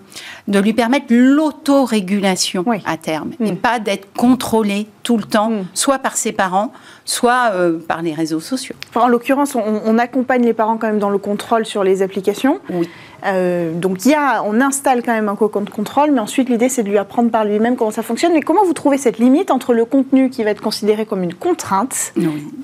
de 0.51 0.59
lui 0.59 0.73
permettre 0.73 1.07
l'autorégulation 1.11 2.65
à 2.85 2.97
terme 2.97 3.31
et 3.41 3.53
mm. 3.53 3.57
pas 3.57 3.79
d'être 3.79 4.13
contrôlé 4.13 4.89
tout 5.03 5.17
le 5.17 5.23
temps, 5.23 5.51
mm. 5.51 5.67
soit 5.75 6.01
par 6.01 6.17
ses 6.17 6.33
parents, 6.33 6.73
soit 7.11 7.51
euh, 7.55 7.79
par 7.89 8.03
les 8.03 8.15
réseaux 8.15 8.39
sociaux. 8.39 8.77
en 8.95 9.09
l'occurrence, 9.09 9.57
on, 9.57 9.99
accompagne 9.99 10.45
les 10.45 10.53
parents 10.53 10.77
quand 10.77 10.87
même 10.87 11.01
dans 11.01 11.11
le 11.11 11.19
contrôle 11.19 11.67
sur 11.67 11.83
les 11.83 12.03
applications. 12.03 12.61
Oui. 12.71 12.89
Euh, 13.27 13.75
donc 13.75 14.05
il 14.05 14.13
y 14.13 14.15
a, 14.15 14.43
on 14.45 14.61
installe 14.61 15.03
quand 15.03 15.13
même 15.13 15.29
un 15.29 15.35
cocon 15.35 15.61
de 15.63 15.71
contrôle, 15.71 16.13
mais 16.13 16.21
ensuite 16.21 16.49
l'idée 16.49 16.69
c'est 16.69 16.83
de 16.83 16.89
lui 16.89 16.99
apprendre 16.99 17.31
par 17.31 17.45
lui-même 17.45 17.77
comment 17.77 17.91
ça 17.91 18.03
fonctionne. 18.03 18.33
Mais 18.33 18.41
comment 18.41 18.65
vous 18.65 18.73
trouvez 18.73 18.97
cette 18.97 19.19
limite 19.19 19.51
entre 19.51 19.75
le 19.75 19.85
contenu 19.85 20.31
qui 20.31 20.45
va 20.45 20.51
être 20.51 20.63
considéré 20.63 21.05
comme 21.05 21.23
une 21.23 21.35
contrainte 21.35 22.13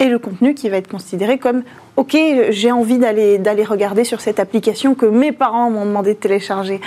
et 0.01 0.07
le 0.07 0.19
contenu 0.19 0.55
qui 0.55 0.69
va 0.69 0.77
être 0.77 0.89
considéré 0.89 1.39
comme 1.39 1.63
ok, 1.97 2.17
j'ai 2.51 2.71
envie 2.71 2.99
d'aller 2.99 3.39
d'aller 3.39 3.65
regarder 3.65 4.05
sur 4.05 4.21
cette 4.21 4.39
application 4.39 4.95
que 4.95 5.07
mes 5.07 5.33
parents 5.33 5.71
m'ont 5.71 5.87
demandé 5.87 6.15
de 6.15 6.19
télécharger. 6.19 6.81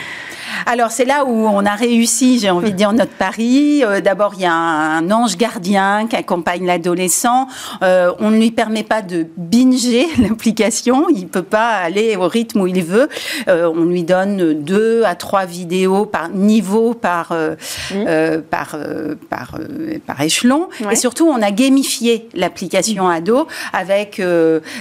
Alors 0.65 0.91
c'est 0.91 1.05
là 1.05 1.25
où 1.25 1.31
on 1.31 1.65
a 1.65 1.75
réussi, 1.75 2.39
j'ai 2.39 2.49
envie 2.49 2.71
de 2.71 2.77
dire 2.77 2.93
notre 2.93 3.11
pari. 3.11 3.83
Euh, 3.83 4.01
d'abord 4.01 4.33
il 4.35 4.41
y 4.41 4.45
a 4.45 4.53
un, 4.53 5.11
ange 5.11 5.37
gardien 5.37 6.07
qui 6.07 6.15
accompagne 6.15 6.65
l'adolescent. 6.65 7.47
Euh, 7.81 8.11
on 8.19 8.31
ne 8.31 8.37
lui 8.37 8.51
permet 8.51 8.83
pas 8.83 9.01
de 9.01 9.27
binger 9.37 10.07
l'application, 10.17 11.07
il 11.09 11.27
peut 11.27 11.43
pas 11.43 11.69
aller 11.69 12.15
au 12.15 12.27
rythme 12.27 12.61
où 12.61 12.67
il 12.67 12.83
veut. 12.83 13.09
Euh, 13.47 13.71
on 13.73 13.85
lui 13.85 14.03
donne 14.03 14.53
deux 14.53 15.03
à 15.03 15.15
trois 15.15 15.45
vidéos 15.45 16.05
par 16.05 16.29
niveau, 16.29 16.93
par 16.93 17.33
mmh. 17.33 18.41
par 18.49 18.77
par, 19.29 19.57
par 20.05 20.21
échelon. 20.21 20.69
Et 20.91 20.95
surtout 20.95 21.27
on 21.27 21.41
a 21.41 21.51
gamifié 21.51 22.27
l'application 22.33 23.05
mmh. 23.05 23.11
ado 23.11 23.47
avec 23.73 24.21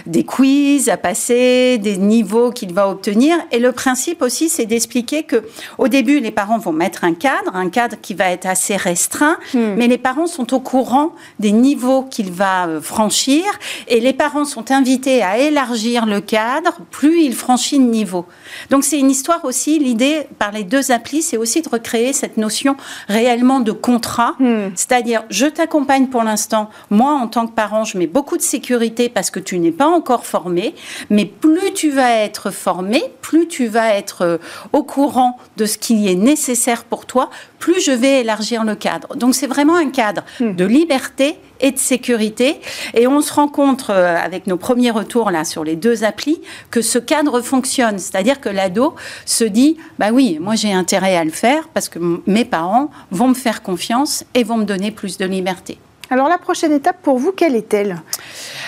des 0.06 0.24
quiz 0.24 0.88
à 0.88 0.96
passer, 0.96 1.78
des 1.78 1.96
niveaux 1.96 2.50
qu'il 2.50 2.72
va 2.72 2.88
obtenir. 2.88 3.36
Et 3.52 3.58
le 3.58 3.72
principe 3.72 4.22
aussi 4.22 4.48
c'est 4.48 4.66
d'expliquer 4.66 5.22
que 5.22 5.44
Au 5.78 5.88
début, 5.88 6.20
les 6.20 6.30
parents 6.30 6.58
vont 6.58 6.72
mettre 6.72 7.04
un 7.04 7.14
cadre, 7.14 7.54
un 7.54 7.68
cadre 7.68 7.96
qui 8.00 8.14
va 8.14 8.30
être 8.30 8.46
assez 8.46 8.76
restreint, 8.76 9.38
hmm. 9.54 9.74
mais 9.76 9.86
les 9.86 9.98
parents 9.98 10.26
sont 10.26 10.54
au 10.54 10.60
courant 10.60 11.12
des 11.38 11.52
niveaux 11.52 12.02
qu'il 12.02 12.30
va 12.30 12.47
euh, 12.68 12.80
franchir 12.80 13.44
et 13.88 14.00
les 14.00 14.12
parents 14.12 14.44
sont 14.44 14.70
invités 14.70 15.22
à 15.22 15.38
élargir 15.38 16.06
le 16.06 16.20
cadre 16.20 16.78
plus 16.90 17.22
il 17.22 17.34
franchit 17.34 17.78
de 17.78 17.84
niveau. 17.84 18.26
Donc 18.70 18.84
c'est 18.84 18.98
une 18.98 19.10
histoire 19.10 19.44
aussi, 19.44 19.78
l'idée 19.78 20.26
par 20.38 20.52
les 20.52 20.64
deux 20.64 20.90
applis, 20.90 21.22
c'est 21.22 21.36
aussi 21.36 21.62
de 21.62 21.68
recréer 21.68 22.12
cette 22.12 22.36
notion 22.36 22.76
réellement 23.08 23.60
de 23.60 23.72
contrat, 23.72 24.34
hmm. 24.38 24.70
c'est-à-dire 24.74 25.24
je 25.30 25.46
t'accompagne 25.46 26.06
pour 26.06 26.22
l'instant, 26.22 26.70
moi 26.90 27.12
en 27.12 27.28
tant 27.28 27.46
que 27.46 27.52
parent, 27.52 27.84
je 27.84 27.98
mets 27.98 28.06
beaucoup 28.06 28.36
de 28.36 28.42
sécurité 28.42 29.08
parce 29.08 29.30
que 29.30 29.40
tu 29.40 29.58
n'es 29.58 29.72
pas 29.72 29.86
encore 29.86 30.26
formé, 30.26 30.74
mais 31.10 31.24
plus 31.24 31.72
tu 31.74 31.90
vas 31.90 32.10
être 32.10 32.50
formé, 32.50 33.02
plus 33.20 33.48
tu 33.48 33.66
vas 33.66 33.94
être 33.94 34.22
euh, 34.22 34.38
au 34.72 34.82
courant 34.82 35.38
de 35.56 35.66
ce 35.66 35.78
qui 35.78 36.08
est 36.08 36.14
nécessaire 36.14 36.84
pour 36.84 37.06
toi, 37.06 37.30
plus 37.58 37.80
je 37.80 37.92
vais 37.92 38.20
élargir 38.20 38.64
le 38.64 38.74
cadre. 38.74 39.16
Donc 39.16 39.34
c'est 39.34 39.46
vraiment 39.46 39.76
un 39.76 39.90
cadre 39.90 40.22
hmm. 40.40 40.54
de 40.54 40.64
liberté 40.64 41.36
et 41.60 41.70
de 41.70 41.78
sécurité. 41.78 42.60
Et 42.94 43.06
on 43.06 43.20
se 43.20 43.32
rend 43.32 43.48
compte 43.48 43.86
euh, 43.90 44.16
avec 44.16 44.46
nos 44.46 44.56
premiers 44.56 44.90
retours 44.90 45.30
là 45.30 45.44
sur 45.44 45.64
les 45.64 45.76
deux 45.76 46.04
applis 46.04 46.40
que 46.70 46.82
ce 46.82 46.98
cadre 46.98 47.40
fonctionne. 47.40 47.98
C'est-à-dire 47.98 48.40
que 48.40 48.48
l'ado 48.48 48.94
se 49.24 49.44
dit, 49.44 49.76
bah 49.98 50.10
oui, 50.12 50.38
moi 50.40 50.54
j'ai 50.54 50.72
intérêt 50.72 51.16
à 51.16 51.24
le 51.24 51.30
faire 51.30 51.68
parce 51.74 51.88
que 51.88 51.98
mes 52.26 52.44
parents 52.44 52.90
vont 53.10 53.28
me 53.28 53.34
faire 53.34 53.62
confiance 53.62 54.24
et 54.34 54.44
vont 54.44 54.56
me 54.56 54.64
donner 54.64 54.90
plus 54.90 55.18
de 55.18 55.24
liberté. 55.24 55.78
Alors 56.10 56.28
la 56.28 56.38
prochaine 56.38 56.72
étape 56.72 57.02
pour 57.02 57.18
vous, 57.18 57.32
quelle 57.32 57.54
est-elle? 57.54 58.00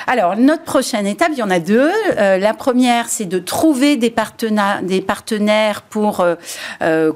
Alors, 0.06 0.36
notre 0.36 0.64
prochaine 0.64 1.06
étape, 1.06 1.30
il 1.32 1.38
y 1.38 1.42
en 1.42 1.50
a 1.50 1.58
deux. 1.58 1.90
Euh, 2.18 2.36
la 2.36 2.52
première, 2.52 3.08
c'est 3.08 3.24
de 3.24 3.38
trouver 3.38 3.96
des 3.96 4.10
partenaires, 4.10 4.82
des 4.82 5.00
partenaires 5.00 5.82
pour 5.82 6.20
euh 6.82 7.12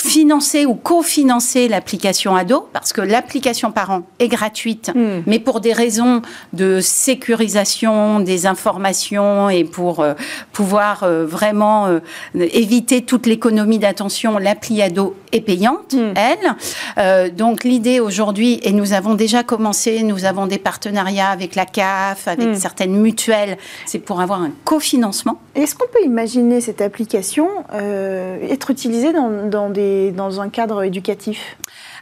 financer 0.00 0.66
ou 0.66 0.74
cofinancer 0.74 1.68
l'application 1.68 2.34
ado, 2.34 2.68
parce 2.72 2.92
que 2.92 3.00
l'application 3.00 3.70
parent 3.70 4.02
est 4.18 4.28
gratuite, 4.28 4.90
hmm. 4.94 5.22
mais 5.26 5.38
pour 5.38 5.60
des 5.60 5.72
raisons 5.72 6.22
de 6.52 6.80
sécurisation 6.80 8.20
des 8.20 8.46
informations 8.46 9.50
et 9.50 9.64
pour 9.64 10.00
euh, 10.00 10.14
pouvoir 10.52 11.02
euh, 11.02 11.26
vraiment 11.26 11.86
euh, 11.86 12.00
éviter 12.34 13.02
toute 13.02 13.26
l'économie 13.26 13.78
d'attention, 13.78 14.38
l'appli 14.38 14.80
ado 14.82 15.14
est 15.32 15.42
payante, 15.42 15.94
hmm. 15.94 16.14
elle. 16.16 17.34
donc 17.36 17.62
l'idée 17.64 18.00
aujourd'hui, 18.00 18.58
et 18.62 18.72
nous 18.72 18.92
avons 18.94 19.14
déjà 19.14 19.42
commencé, 19.42 20.02
nous 20.02 20.24
avons 20.24 20.46
des 20.46 20.58
partenariats 20.58 21.28
avec 21.28 21.54
la 21.54 21.66
CAF, 21.66 22.26
avec 22.26 22.48
hmm. 22.48 22.54
certaines 22.54 22.96
mutuelles, 22.96 23.58
c'est 23.86 23.98
pour 23.98 24.20
avoir 24.20 24.40
un 24.40 24.50
cofinancement. 24.64 25.38
Est-ce 25.54 25.74
qu'on 25.74 25.86
peut 25.86 26.04
imaginer 26.04 26.60
cette 26.60 26.80
application 26.80 27.48
être 27.72 28.70
utilisée 28.70 29.12
dans, 29.12 29.48
dans 29.48 29.70
des 29.70 29.89
dans 30.14 30.40
un 30.40 30.48
cadre 30.48 30.82
éducatif? 30.82 31.56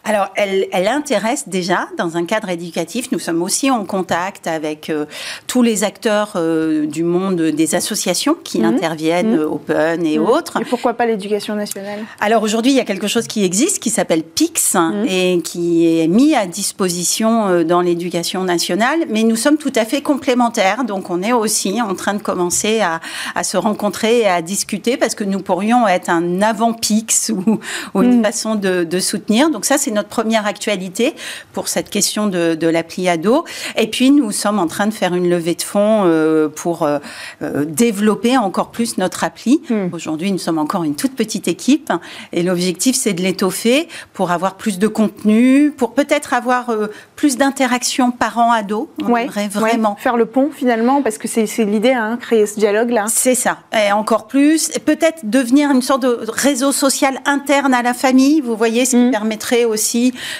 Alors, 0.08 0.28
elle, 0.36 0.66
elle, 0.72 0.88
intéresse 0.88 1.50
déjà 1.50 1.86
dans 1.98 2.16
un 2.16 2.24
cadre 2.24 2.48
éducatif. 2.48 3.12
Nous 3.12 3.18
sommes 3.18 3.42
aussi 3.42 3.70
en 3.70 3.84
contact 3.84 4.46
avec 4.46 4.88
euh, 4.88 5.04
tous 5.46 5.60
les 5.60 5.84
acteurs 5.84 6.32
euh, 6.36 6.86
du 6.86 7.04
monde 7.04 7.36
des 7.36 7.74
associations 7.74 8.34
qui 8.42 8.60
mhm. 8.60 8.64
interviennent, 8.64 9.36
mhm. 9.36 9.52
Open 9.52 10.06
et 10.06 10.18
mhm. 10.18 10.26
autres. 10.26 10.62
Et 10.62 10.64
pourquoi 10.64 10.94
pas 10.94 11.04
l'éducation 11.04 11.54
nationale? 11.54 12.06
Alors 12.20 12.42
aujourd'hui, 12.42 12.72
il 12.72 12.76
y 12.76 12.80
a 12.80 12.86
quelque 12.86 13.06
chose 13.06 13.26
qui 13.26 13.44
existe 13.44 13.80
qui 13.80 13.90
s'appelle 13.90 14.22
PIX 14.22 14.76
et 15.06 15.42
qui 15.44 16.00
est 16.00 16.08
mis 16.08 16.34
à 16.34 16.46
disposition 16.46 17.48
euh, 17.48 17.64
dans 17.64 17.82
l'éducation 17.82 18.44
nationale, 18.44 19.00
mais 19.10 19.24
nous 19.24 19.36
sommes 19.36 19.58
tout 19.58 19.72
à 19.76 19.84
fait 19.84 20.00
complémentaires. 20.00 20.84
Donc 20.84 21.10
on 21.10 21.22
est 21.22 21.34
aussi 21.34 21.82
en 21.82 21.94
train 21.94 22.14
de 22.14 22.22
commencer 22.22 22.80
à, 22.80 23.00
à 23.34 23.44
se 23.44 23.58
rencontrer 23.58 24.20
et 24.20 24.26
à 24.26 24.40
discuter 24.40 24.96
parce 24.96 25.14
que 25.14 25.24
nous 25.24 25.40
pourrions 25.40 25.86
être 25.86 26.08
un 26.08 26.40
avant 26.40 26.72
PIX 26.72 27.30
ou, 27.46 27.60
ou 27.92 28.02
une 28.02 28.24
façon 28.24 28.54
de, 28.54 28.84
de 28.84 29.00
soutenir. 29.00 29.50
Donc 29.50 29.66
ça, 29.66 29.76
c'est 29.76 29.97
notre 29.98 30.08
première 30.08 30.46
actualité 30.46 31.14
pour 31.52 31.68
cette 31.68 31.90
question 31.90 32.26
de, 32.28 32.54
de 32.54 32.68
l'appli 32.68 33.08
ado. 33.08 33.44
Et 33.76 33.88
puis, 33.88 34.10
nous 34.10 34.30
sommes 34.32 34.58
en 34.58 34.66
train 34.66 34.86
de 34.86 34.94
faire 34.94 35.14
une 35.14 35.28
levée 35.28 35.54
de 35.54 35.62
fonds 35.62 36.02
euh, 36.04 36.48
pour 36.48 36.82
euh, 36.82 36.98
euh, 37.42 37.64
développer 37.64 38.36
encore 38.36 38.70
plus 38.70 38.98
notre 38.98 39.24
appli. 39.24 39.60
Hmm. 39.68 39.88
Aujourd'hui, 39.92 40.30
nous 40.30 40.38
sommes 40.38 40.58
encore 40.58 40.84
une 40.84 40.94
toute 40.94 41.14
petite 41.14 41.48
équipe 41.48 41.92
et 42.32 42.42
l'objectif, 42.42 42.94
c'est 42.96 43.12
de 43.12 43.22
l'étoffer 43.22 43.88
pour 44.12 44.30
avoir 44.30 44.54
plus 44.54 44.78
de 44.78 44.88
contenu, 44.88 45.72
pour 45.76 45.94
peut-être 45.94 46.32
avoir 46.32 46.70
plus 47.16 47.36
d'interactions 47.36 48.10
parents-ados. 48.10 48.88
On 49.02 49.16
aimerait 49.16 49.48
vraiment 49.48 49.96
faire 49.96 50.16
le 50.16 50.26
pont 50.26 50.50
finalement, 50.54 51.02
parce 51.02 51.18
que 51.18 51.26
c'est 51.28 51.46
l'idée, 51.64 51.92
hein, 51.92 52.18
créer 52.20 52.46
ce 52.46 52.58
dialogue-là. 52.58 53.06
C'est 53.08 53.34
ça. 53.34 53.58
Et 53.72 53.90
encore 53.92 54.26
plus, 54.26 54.70
peut-être 54.84 55.20
devenir 55.24 55.70
une 55.70 55.82
sorte 55.82 56.02
de 56.02 56.18
réseau 56.28 56.72
social 56.72 57.18
interne 57.24 57.74
à 57.74 57.82
la 57.82 57.94
famille. 57.94 58.40
Vous 58.40 58.56
voyez, 58.56 58.84
ce 58.84 58.92
qui 58.92 59.04
hmm. 59.04 59.10
permettrait 59.10 59.64
aussi 59.64 59.77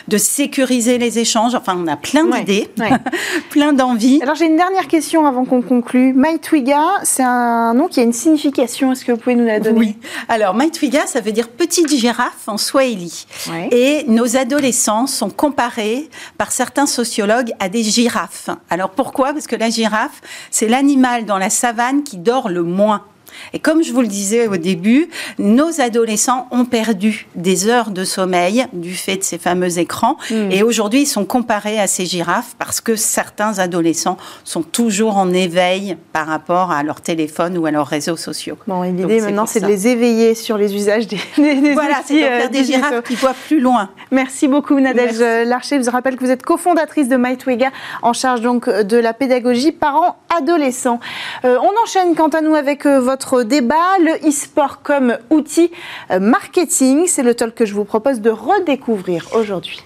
de 0.09 0.19
sécuriser 0.19 0.99
les 0.99 1.19
échanges. 1.19 1.55
Enfin, 1.55 1.77
on 1.79 1.87
a 1.87 1.97
plein 1.97 2.25
d'idées, 2.25 2.69
plein 3.51 3.73
d'envies. 3.73 4.21
Alors, 4.23 4.35
j'ai 4.35 4.47
une 4.47 4.57
dernière 4.57 4.89
question 4.89 5.27
avant 5.27 5.45
qu'on 5.45 5.63
conclue. 5.63 6.13
MyTwiga, 6.15 6.83
c'est 7.03 7.23
un 7.23 7.75
nom 7.75 7.89
qui 7.89 8.01
a 8.01 8.03
une 8.03 8.13
signification. 8.13 8.93
Est-ce 8.93 9.05
que 9.05 9.13
vous 9.13 9.19
pouvez 9.19 9.37
nous 9.37 9.47
la 9.47 9.61
donner? 9.61 9.79
Oui. 9.79 9.97
Alors, 10.29 10.55
MyTwiga, 10.55 11.07
ça 11.07 11.21
veut 11.21 11.33
dire 11.33 11.49
petite 11.49 11.89
girafe 11.89 12.49
en 12.49 12.59
swahili. 12.59 13.27
Et 13.71 14.05
nos 14.09 14.37
adolescents 14.37 15.07
sont 15.07 15.31
comparés 15.31 16.09
par 16.37 16.53
certains 16.53 16.87
sociologues 16.87 17.53
à 17.61 17.69
des 17.69 17.83
girafes. 17.83 18.51
Alors, 18.71 18.91
pourquoi? 18.91 19.33
Parce 19.33 19.47
que 19.47 19.57
la 19.57 19.71
girafe, 19.71 20.21
c'est 20.51 20.69
l'animal 20.69 21.25
dans 21.25 21.39
la 21.39 21.51
savane 21.51 22.03
qui 22.03 22.17
dort 22.17 22.49
le 22.49 22.63
moins. 22.63 23.05
Et 23.53 23.59
comme 23.59 23.83
je 23.83 23.93
vous 23.93 24.01
le 24.01 24.07
disais 24.07 24.49
au 24.49 24.57
début, 24.57 25.09
nos 25.39 25.81
adolescents 25.81 26.49
ont 26.51 26.65
perdu 26.65 27.27
des 27.35 27.69
heures 27.69 27.91
de 27.91 28.05
sommeil 28.05 28.67
du 28.73 28.95
fait 28.95 29.17
de 29.17 29.23
ces 29.23 29.39
fameux 29.39 29.79
écrans. 29.79 30.17
Hmm. 30.31 30.51
Et 30.51 30.63
aujourd'hui, 30.63 31.03
ils 31.03 31.07
sont 31.07 31.25
comparés 31.25 31.79
à 31.79 31.87
ces 31.87 32.07
girafes 32.07 32.55
parce 32.59 32.81
que 32.81 32.97
certains 32.97 33.59
adolescents 33.59 34.17
sont 34.45 34.63
toujours 34.63 35.17
en 35.17 35.33
éveil 35.33 35.97
par 36.13 36.27
rapport 36.27 36.71
à 36.71 36.83
leur 36.83 37.01
téléphone 37.01 37.57
ou 37.59 37.67
à 37.67 37.71
leurs 37.71 37.87
réseaux 37.87 38.17
sociaux. 38.17 38.57
Bon, 38.67 38.83
l'idée 38.83 39.21
maintenant, 39.21 39.47
c'est 39.47 39.61
de 39.61 39.67
les 39.67 39.89
éveiller 39.89 40.35
sur 40.35 40.59
les 40.59 40.75
usages 40.75 41.07
des, 41.07 41.21
des 41.37 41.75
Voilà, 41.75 42.03
c'est 42.05 42.15
de 42.15 42.21
faire 42.21 42.47
euh, 42.47 42.49
des 42.49 42.65
girafes 42.65 43.03
qui 43.03 43.15
voient 43.15 43.35
plus 43.47 43.61
loin. 43.61 43.91
Merci 44.11 44.49
beaucoup, 44.49 44.79
Nadège 44.81 45.19
Larcher. 45.47 45.79
Je 45.79 45.85
vous 45.85 45.91
rappelle 45.91 46.17
que 46.17 46.25
vous 46.25 46.31
êtes 46.31 46.43
cofondatrice 46.43 47.09
de 47.09 47.17
MyTwiga, 47.17 47.71
en 48.03 48.13
charge 48.13 48.41
donc 48.41 48.69
de 48.69 48.97
la 48.97 49.13
pédagogie 49.13 49.73
parents-adolescents. 49.73 51.01
Euh, 51.45 51.59
on 51.61 51.83
enchaîne 51.83 52.15
quant 52.15 52.29
à 52.29 52.41
nous 52.41 52.55
avec 52.55 52.87
euh, 52.87 52.99
débat, 53.37 53.99
le 54.01 54.29
e-sport 54.29 54.83
comme 54.83 55.17
outil 55.31 55.71
euh, 56.11 56.21
marketing. 56.21 57.07
C'est 57.07 57.23
le 57.23 57.35
talk 57.35 57.55
que 57.55 57.67
je 57.67 57.75
vous 57.75 57.85
propose 57.85 58.21
de 58.21 58.31
redécouvrir 58.31 59.29
aujourd'hui. 59.35 59.83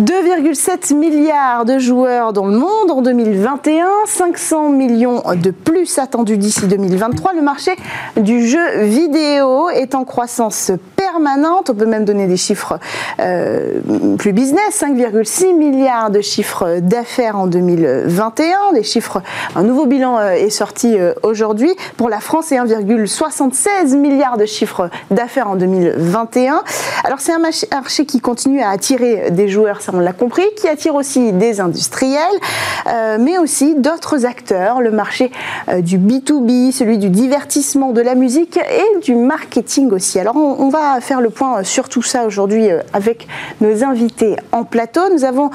2,7 0.00 0.94
milliards 0.94 1.64
de 1.64 1.78
joueurs 1.78 2.34
dans 2.34 2.46
le 2.46 2.58
monde 2.58 2.90
en 2.90 3.00
2021, 3.00 3.88
500 4.04 4.68
millions 4.68 5.22
de 5.34 5.50
plus 5.50 5.98
attendus 5.98 6.36
d'ici 6.36 6.66
2023. 6.66 7.32
Le 7.32 7.40
marché 7.40 7.72
du 8.18 8.46
jeu 8.46 8.82
vidéo 8.82 9.70
est 9.70 9.94
en 9.94 10.04
croissance 10.04 10.70
On 11.68 11.74
peut 11.74 11.86
même 11.86 12.04
donner 12.04 12.26
des 12.26 12.36
chiffres 12.36 12.78
euh, 13.20 13.80
plus 14.18 14.32
business 14.32 14.82
5,6 14.82 15.54
milliards 15.54 16.10
de 16.10 16.20
chiffres 16.20 16.78
d'affaires 16.80 17.38
en 17.38 17.46
2021. 17.46 18.72
Des 18.74 18.82
un 19.54 19.62
nouveau 19.62 19.86
bilan 19.86 20.18
euh, 20.18 20.30
est 20.32 20.50
sorti 20.50 20.98
euh, 20.98 21.12
aujourd'hui. 21.22 21.70
Pour 21.96 22.08
la 22.08 22.20
France, 22.20 22.46
c'est 22.48 22.56
1,76 22.56 23.96
milliards 23.96 24.36
de 24.36 24.46
chiffres 24.46 24.90
d'affaires 25.10 25.48
en 25.48 25.56
2021. 25.56 26.62
Alors, 27.04 27.20
c'est 27.20 27.32
un 27.32 27.38
marché 27.38 28.06
qui 28.06 28.20
continue 28.20 28.62
à 28.62 28.70
attirer 28.70 29.30
des 29.30 29.48
joueurs 29.48 29.80
on 29.92 30.00
l'a 30.00 30.12
compris, 30.12 30.44
qui 30.56 30.68
attire 30.68 30.94
aussi 30.94 31.32
des 31.32 31.60
industriels, 31.60 32.18
mais 33.20 33.38
aussi 33.38 33.74
d'autres 33.76 34.26
acteurs, 34.26 34.80
le 34.80 34.90
marché 34.90 35.30
du 35.78 35.98
B2B, 35.98 36.72
celui 36.72 36.98
du 36.98 37.08
divertissement, 37.08 37.92
de 37.92 38.00
la 38.00 38.14
musique 38.14 38.56
et 38.56 39.00
du 39.00 39.14
marketing 39.14 39.90
aussi. 39.92 40.18
Alors 40.18 40.36
on, 40.36 40.68
va 40.68 40.95
faire 41.00 41.20
le 41.20 41.30
point 41.30 41.62
sur 41.64 41.88
tout 41.88 42.02
ça 42.02 42.24
aujourd'hui 42.24 42.70
euh, 42.70 42.80
avec 42.92 43.26
nos 43.60 43.84
invités 43.84 44.36
en 44.52 44.64
plateau. 44.64 45.00
Nous 45.12 45.24
avons 45.24 45.50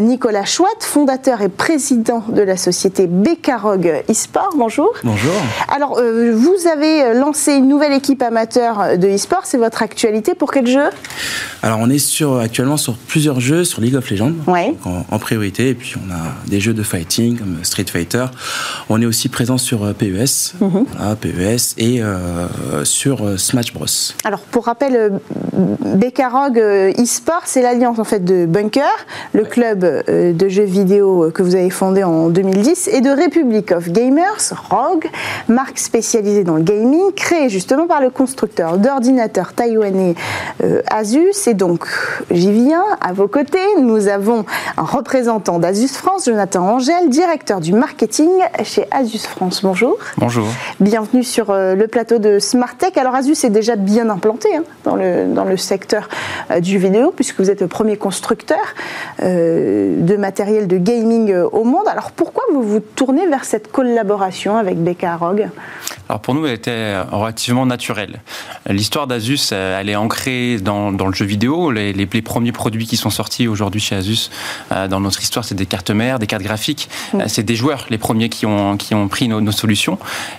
Nicolas 0.00 0.44
Chouat, 0.44 0.68
fondateur 0.80 1.42
et 1.42 1.48
président 1.48 2.22
de 2.28 2.42
la 2.42 2.56
société 2.56 3.06
Becarog 3.06 4.02
eSport. 4.08 4.54
Bonjour. 4.56 4.92
Bonjour. 5.04 5.32
Alors 5.74 6.00
vous 6.00 6.68
avez 6.72 7.14
lancé 7.14 7.52
une 7.52 7.68
nouvelle 7.68 7.92
équipe 7.92 8.22
amateur 8.22 8.98
de 8.98 9.08
eSport, 9.08 9.42
c'est 9.44 9.58
votre 9.58 9.82
actualité. 9.82 10.34
Pour 10.34 10.50
quel 10.50 10.66
jeu? 10.66 10.88
Alors 11.62 11.78
on 11.80 11.90
est 11.90 11.98
sur, 11.98 12.38
actuellement 12.38 12.76
sur 12.76 12.94
plusieurs 12.94 13.40
jeux, 13.40 13.64
sur 13.64 13.80
League 13.80 13.96
of 13.96 14.10
Legends 14.10 14.32
en, 14.84 15.18
priorité. 15.18 15.70
Et 15.70 15.74
puis 15.74 15.94
on 15.96 16.12
a 16.12 16.48
des 16.48 16.60
jeux 16.60 16.74
de 16.74 16.82
fighting 16.82 17.38
comme 17.38 17.58
Street 17.62 17.86
Fighter. 17.90 18.26
On 18.88 19.00
est 19.00 19.06
aussi 19.06 19.28
présent 19.28 19.58
sur 19.58 19.94
PES, 19.94 20.54
mhm. 20.60 20.86
PES 21.20 21.74
et 21.78 22.02
euh, 22.02 22.84
sur 22.84 23.26
euh, 23.26 23.36
Smash 23.36 23.72
Bros. 23.72 23.86
Alors 24.24 24.40
pour 24.40 24.66
rappel, 24.66 24.85
s'appelle 24.86 25.20
Becarog 25.54 26.58
eSport. 26.98 27.42
C'est 27.44 27.62
l'alliance 27.62 27.98
en 27.98 28.04
fait 28.04 28.24
de 28.24 28.46
Bunker, 28.46 28.84
le 29.32 29.44
club 29.44 29.80
de 29.80 30.48
jeux 30.48 30.64
vidéo 30.64 31.30
que 31.34 31.42
vous 31.42 31.54
avez 31.54 31.70
fondé 31.70 32.04
en 32.04 32.28
2010, 32.28 32.88
et 32.88 33.00
de 33.00 33.10
Republic 33.10 33.72
of 33.72 33.88
Gamers, 33.90 34.52
ROG, 34.70 35.08
marque 35.48 35.78
spécialisée 35.78 36.44
dans 36.44 36.56
le 36.56 36.62
gaming, 36.62 37.12
créée 37.14 37.48
justement 37.48 37.86
par 37.86 38.00
le 38.00 38.10
constructeur 38.10 38.78
d'ordinateurs 38.78 39.52
taïwanais 39.52 40.14
Asus. 40.90 41.48
Et 41.48 41.54
donc, 41.54 41.86
j'y 42.30 42.52
viens, 42.52 42.84
à 43.00 43.12
vos 43.12 43.28
côtés, 43.28 43.58
nous 43.80 44.08
avons 44.08 44.44
un 44.76 44.84
représentant 44.84 45.58
d'Asus 45.58 45.88
France, 45.88 46.26
Jonathan 46.26 46.74
Angèle, 46.74 47.08
directeur 47.08 47.60
du 47.60 47.72
marketing 47.72 48.30
chez 48.62 48.86
Asus 48.90 49.26
France. 49.26 49.60
Bonjour. 49.62 49.96
Bonjour. 50.18 50.46
Bienvenue 50.80 51.22
sur 51.22 51.50
euh, 51.50 51.74
le 51.74 51.86
plateau 51.86 52.18
de 52.18 52.38
Smartech. 52.38 52.96
Alors 52.98 53.14
Asus 53.14 53.44
est 53.44 53.50
déjà 53.50 53.76
bien 53.76 54.10
implanté 54.10 54.48
hein, 54.54 54.64
dans, 54.86 54.96
le, 54.96 55.26
dans 55.34 55.44
le 55.44 55.56
secteur 55.58 56.08
euh, 56.50 56.60
du 56.60 56.78
vidéo 56.78 57.12
puisque 57.14 57.38
vous 57.38 57.50
êtes 57.50 57.60
le 57.60 57.68
premier 57.68 57.96
constructeur 57.98 58.58
euh, 59.22 60.00
de 60.00 60.16
matériel 60.16 60.66
de 60.66 60.78
gaming 60.78 61.34
au 61.34 61.64
monde. 61.64 61.86
Alors 61.88 62.12
pourquoi 62.12 62.44
vous 62.52 62.62
vous 62.62 62.80
tournez 62.80 63.26
vers 63.26 63.44
cette 63.44 63.70
collaboration 63.70 64.56
avec 64.56 64.78
BK 64.82 65.06
Rogue 65.20 65.48
alors 66.08 66.20
pour 66.20 66.34
nous, 66.34 66.46
elle 66.46 66.54
était 66.54 67.00
relativement 67.00 67.66
naturelle. 67.66 68.20
L'histoire 68.68 69.08
d'Asus, 69.08 69.52
elle 69.52 69.88
est 69.88 69.96
ancrée 69.96 70.58
dans, 70.58 70.92
dans, 70.92 71.08
le 71.08 71.12
jeu 71.12 71.24
vidéo. 71.24 71.72
Les, 71.72 71.92
les, 71.92 72.06
premiers 72.22 72.52
produits 72.52 72.86
qui 72.86 72.96
sont 72.96 73.10
sortis 73.10 73.48
aujourd'hui 73.48 73.80
chez 73.80 73.96
Asus 73.96 74.30
dans 74.70 75.00
notre 75.00 75.20
histoire, 75.20 75.44
c'est 75.44 75.56
des 75.56 75.66
cartes 75.66 75.90
mères, 75.90 76.20
des 76.20 76.28
cartes 76.28 76.44
graphiques. 76.44 76.88
Mm. 77.12 77.22
C'est 77.26 77.42
des 77.42 77.56
joueurs, 77.56 77.86
les 77.90 77.98
premiers 77.98 78.28
qui 78.28 78.46
ont, 78.46 78.76
qui 78.76 78.94
ont 78.94 79.08
pris 79.08 79.26
nos, 79.26 79.40
nos 79.40 79.50
solutions. 79.50 79.98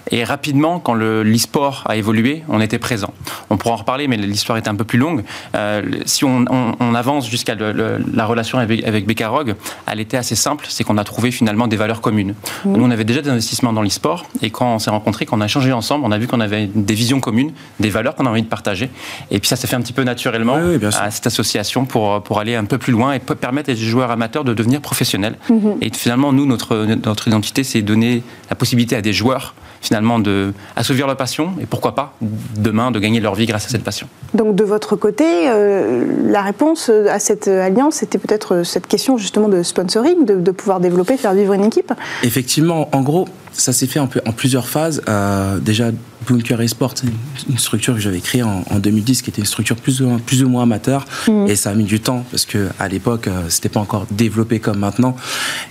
Et 0.09 0.23
rapidement, 0.23 0.79
quand 0.79 0.93
l'e-sport 0.93 1.83
a 1.85 1.97
évolué, 1.97 2.43
on 2.47 2.61
était 2.61 2.79
présent. 2.79 3.13
On 3.49 3.57
pourra 3.57 3.73
en 3.73 3.77
reparler, 3.77 4.07
mais 4.07 4.17
l'histoire 4.37 4.57
est 4.57 4.67
un 4.67 4.75
peu 4.75 4.83
plus 4.83 4.99
longue. 4.99 5.23
Euh, 5.55 5.81
si 6.05 6.23
on, 6.23 6.45
on, 6.49 6.75
on 6.79 6.93
avance 6.95 7.29
jusqu'à 7.29 7.55
la 7.55 8.25
relation 8.25 8.59
avec, 8.59 8.85
avec 8.85 9.05
Becarog, 9.07 9.55
elle 9.87 9.99
était 9.99 10.17
assez 10.17 10.35
simple. 10.35 10.65
C'est 10.69 10.83
qu'on 10.83 10.97
a 10.97 11.03
trouvé 11.03 11.31
finalement 11.31 11.67
des 11.67 11.75
valeurs 11.75 12.01
communes. 12.01 12.35
Mm. 12.63 12.77
Nous, 12.77 12.85
on 12.85 12.91
avait 12.91 13.03
déjà 13.03 13.21
des 13.21 13.29
investissements 13.29 13.73
dans 13.73 13.81
l'e-sport. 13.81 14.25
Et 14.41 14.51
quand 14.51 14.75
on 14.75 14.79
s'est 14.79 14.91
rencontrés, 14.91 15.25
quand 15.25 15.37
on 15.37 15.41
a 15.41 15.47
ensemble, 15.73 16.05
on 16.05 16.11
a 16.11 16.17
vu 16.17 16.27
qu'on 16.27 16.39
avait 16.39 16.67
des 16.67 16.93
visions 16.93 17.19
communes, 17.19 17.51
des 17.79 17.89
valeurs 17.89 18.15
qu'on 18.15 18.27
a 18.27 18.29
envie 18.29 18.43
de 18.43 18.47
partager. 18.47 18.89
Et 19.31 19.39
puis 19.39 19.47
ça 19.47 19.55
s'est 19.55 19.67
fait 19.67 19.75
un 19.75 19.81
petit 19.81 19.93
peu 19.93 20.03
naturellement 20.03 20.57
à 20.99 21.11
cette 21.11 21.27
association 21.27 21.85
pour, 21.85 22.21
pour 22.21 22.39
aller 22.39 22.55
un 22.55 22.65
peu 22.65 22.77
plus 22.77 22.93
loin 22.93 23.13
et 23.13 23.19
permettre 23.19 23.71
à 23.71 23.73
des 23.73 23.79
joueurs 23.79 24.11
amateurs 24.11 24.43
de 24.43 24.53
devenir 24.53 24.81
professionnels. 24.81 25.35
Mhm. 25.49 25.77
Et 25.81 25.89
finalement, 25.93 26.31
nous, 26.31 26.45
notre, 26.45 26.85
notre 26.85 27.27
identité, 27.27 27.63
c'est 27.63 27.81
donner 27.81 28.21
la 28.49 28.55
possibilité 28.55 28.95
à 28.95 29.01
des 29.01 29.13
joueurs 29.13 29.55
finalement 29.81 30.19
de 30.19 30.53
assouvir 30.75 31.07
leur 31.07 31.17
passion 31.17 31.53
et 31.61 31.65
pourquoi 31.65 31.95
pas 31.95 32.13
demain 32.57 32.91
de 32.91 32.99
gagner 32.99 33.19
leur 33.19 33.35
vie 33.35 33.45
grâce 33.45 33.65
à 33.65 33.69
cette 33.69 33.83
passion. 33.83 34.07
Donc 34.33 34.55
de 34.55 34.63
votre 34.63 34.95
côté, 34.95 35.25
euh, 35.25 36.05
la 36.25 36.41
réponse 36.41 36.89
à 36.89 37.19
cette 37.19 37.47
alliance, 37.47 37.95
c'était 37.95 38.17
peut-être 38.17 38.63
cette 38.63 38.87
question 38.87 39.17
justement 39.17 39.49
de 39.49 39.63
sponsoring, 39.63 40.25
de, 40.25 40.35
de, 40.35 40.51
pouvoir 40.51 40.79
développer, 40.79 41.17
faire 41.17 41.33
vivre 41.33 41.53
une 41.53 41.65
équipe? 41.65 41.93
Effectivement, 42.23 42.89
en 42.91 43.01
gros, 43.01 43.27
ça 43.57 43.73
s'est 43.73 43.87
fait 43.87 43.99
un 43.99 44.07
peu 44.07 44.21
en 44.25 44.31
plusieurs 44.31 44.67
phases. 44.67 45.01
Euh, 45.09 45.59
déjà, 45.59 45.91
Bunker 46.27 46.61
Esport, 46.61 46.93
c'est 46.95 47.07
une 47.49 47.57
structure 47.57 47.95
que 47.95 47.99
j'avais 47.99 48.19
créée 48.19 48.43
en, 48.43 48.63
2010, 48.77 49.21
qui 49.21 49.29
était 49.29 49.41
une 49.41 49.47
structure 49.47 49.75
plus 49.75 50.01
ou, 50.01 50.17
plus 50.19 50.43
ou 50.43 50.49
moins 50.49 50.63
amateur, 50.63 51.05
mm. 51.27 51.47
et 51.47 51.55
ça 51.55 51.71
a 51.71 51.73
mis 51.73 51.83
du 51.83 51.99
temps 51.99 52.25
parce 52.31 52.45
que 52.45 52.69
à 52.79 52.87
l'époque, 52.87 53.27
euh, 53.27 53.43
c'était 53.49 53.69
pas 53.69 53.79
encore 53.79 54.05
développé 54.11 54.59
comme 54.59 54.79
maintenant, 54.79 55.15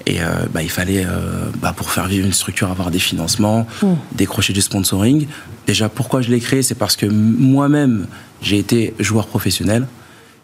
et 0.07 0.21
euh, 0.21 0.47
bah, 0.53 0.63
il 0.63 0.71
fallait, 0.71 1.05
euh, 1.07 1.47
bah, 1.61 1.73
pour 1.77 1.91
faire 1.91 2.07
vivre 2.07 2.27
une 2.27 2.33
structure, 2.33 2.71
avoir 2.71 2.91
des 2.91 2.99
financements, 2.99 3.67
mm. 3.83 3.87
décrocher 4.13 4.53
du 4.53 4.61
sponsoring. 4.61 5.27
Déjà, 5.67 5.89
pourquoi 5.89 6.23
je 6.23 6.31
l'ai 6.31 6.41
créé, 6.41 6.63
c'est 6.63 6.75
parce 6.75 6.97
que 6.97 7.07
moi-même, 7.07 8.07
j'ai 8.43 8.59
été 8.59 8.95
joueur 8.99 9.27
professionnel. 9.27 9.87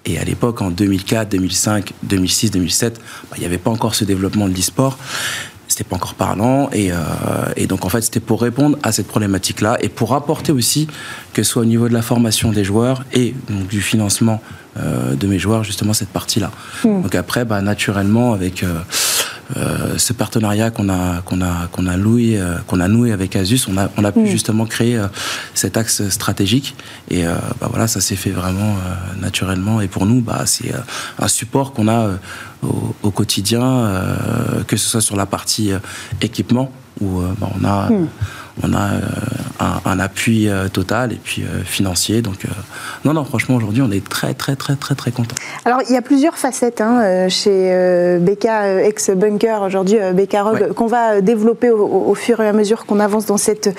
Et 0.05 0.19
à 0.19 0.25
l'époque, 0.25 0.63
en 0.63 0.71
2004, 0.71 1.31
2005, 1.31 1.93
2006, 2.03 2.51
2007, 2.51 3.01
il 3.37 3.41
n'y 3.41 3.47
avait 3.47 3.59
pas 3.59 3.71
encore 3.71 3.95
ce 3.95 4.05
développement 4.05 4.49
de 4.49 4.55
l'e-sport 4.55 4.99
c'était 5.73 5.85
pas 5.85 5.97
encore 5.97 6.15
parlant 6.15 6.71
et, 6.73 6.93
euh, 6.93 6.97
et, 7.57 7.67
donc 7.67 7.85
en 7.85 7.89
fait 7.89 8.03
c'était 8.03 8.21
pour 8.21 8.41
répondre 8.43 8.79
à 8.83 8.93
cette 8.93 9.09
problématique 9.09 9.61
là 9.61 9.77
et 9.81 9.89
pour 9.89 10.15
apporter 10.15 10.53
aussi 10.53 10.87
que 11.33 11.43
ce 11.43 11.51
soit 11.51 11.63
au 11.63 11.67
niveau 11.67 11.89
de 11.89 11.95
la 11.95 12.03
formation 12.03 12.53
des 12.53 12.65
joueurs 12.65 13.05
et 13.13 13.35
donc, 13.49 13.69
du 13.69 13.81
financement 13.81 14.41
euh, 14.79 15.15
de 15.15 15.27
mes 15.27 15.39
joueurs 15.39 15.65
justement 15.65 15.93
cette 15.93 16.11
partie 16.11 16.41
là 16.41 16.51
hmm. 16.85 17.03
donc 17.03 17.15
après 17.15 17.45
bah, 17.45 17.61
naturellement 17.61 18.33
avec 18.33 18.65
euh, 19.57 19.99
ce 19.99 20.13
partenariat 20.13 20.71
qu'on 20.71 20.89
a 20.89 21.21
qu'on 21.23 21.43
a 21.43 21.67
qu'on 21.73 21.87
a 21.87 21.97
loué 21.97 22.39
euh, 22.39 22.57
qu'on 22.67 22.81
a 22.81 22.89
noué 22.89 23.13
avec 23.13 23.37
Asus, 23.37 23.67
on 23.69 23.77
a 23.77 23.91
on 23.99 24.05
a 24.05 24.13
pu 24.13 24.21
mm. 24.21 24.27
justement 24.27 24.65
créer 24.65 24.97
euh, 24.97 25.09
cet 25.53 25.77
axe 25.77 26.09
stratégique 26.09 26.75
et 27.11 27.25
bah 27.61 27.69
voilà 27.69 27.87
ça 27.87 28.01
s'est 28.01 28.17
fait 28.17 28.31
vraiment 28.31 28.77
naturellement 29.21 29.81
et 29.81 29.89
pour 29.89 30.07
nous 30.07 30.21
bah 30.21 30.43
c'est 30.47 30.73
un 31.19 31.29
support 31.29 31.73
qu'on 31.73 31.89
a 31.89 32.11
au, 32.63 32.95
au, 33.03 33.11
quotidien 33.11 33.91
que 34.67 34.77
ce 34.77 34.89
soit 34.89 35.01
sur 35.01 35.17
la 35.17 35.27
partie 35.27 35.73
équipement 36.21 36.71
où 37.01 37.21
bah, 37.39 37.49
on 37.61 37.65
a 37.65 37.91
mm 37.91 38.09
on 38.63 38.75
a 38.75 38.95
euh, 38.95 39.01
un, 39.85 39.99
appui 39.99 40.49
euh, 40.49 40.69
total 40.69 41.13
et 41.13 41.21
puis 41.23 41.43
euh, 41.43 41.63
financier. 41.65 42.21
Donc, 42.23 42.47
non, 43.05 43.15
non, 43.15 43.25
franchement, 43.25 43.57
aujourd'hui, 43.57 43.83
on 43.83 43.91
est 43.91 44.07
très, 44.07 44.35
très, 44.35 44.57
très, 44.57 44.77
très, 44.77 44.95
très 44.95 45.11
content. 45.11 45.35
Alors, 45.65 45.81
il 45.89 45.95
y 45.95 45.97
a 45.97 46.03
plusieurs 46.03 46.37
facettes 46.37 46.81
hein, 46.81 47.29
chez 47.29 48.19
BK 48.21 48.47
ex-Bunker, 48.85 49.63
aujourd'hui 49.63 49.99
BK 50.13 50.37
Rogue, 50.43 50.73
qu'on 50.75 50.87
va 50.87 51.21
développer 51.21 51.71
au, 51.71 52.15
fur 52.15 52.41
et 52.41 52.49
à 52.49 52.53
mesure 52.53 52.85
qu'on 52.85 53.01
avance 53.01 53.27
dans 53.27 53.37
cette 53.37 53.71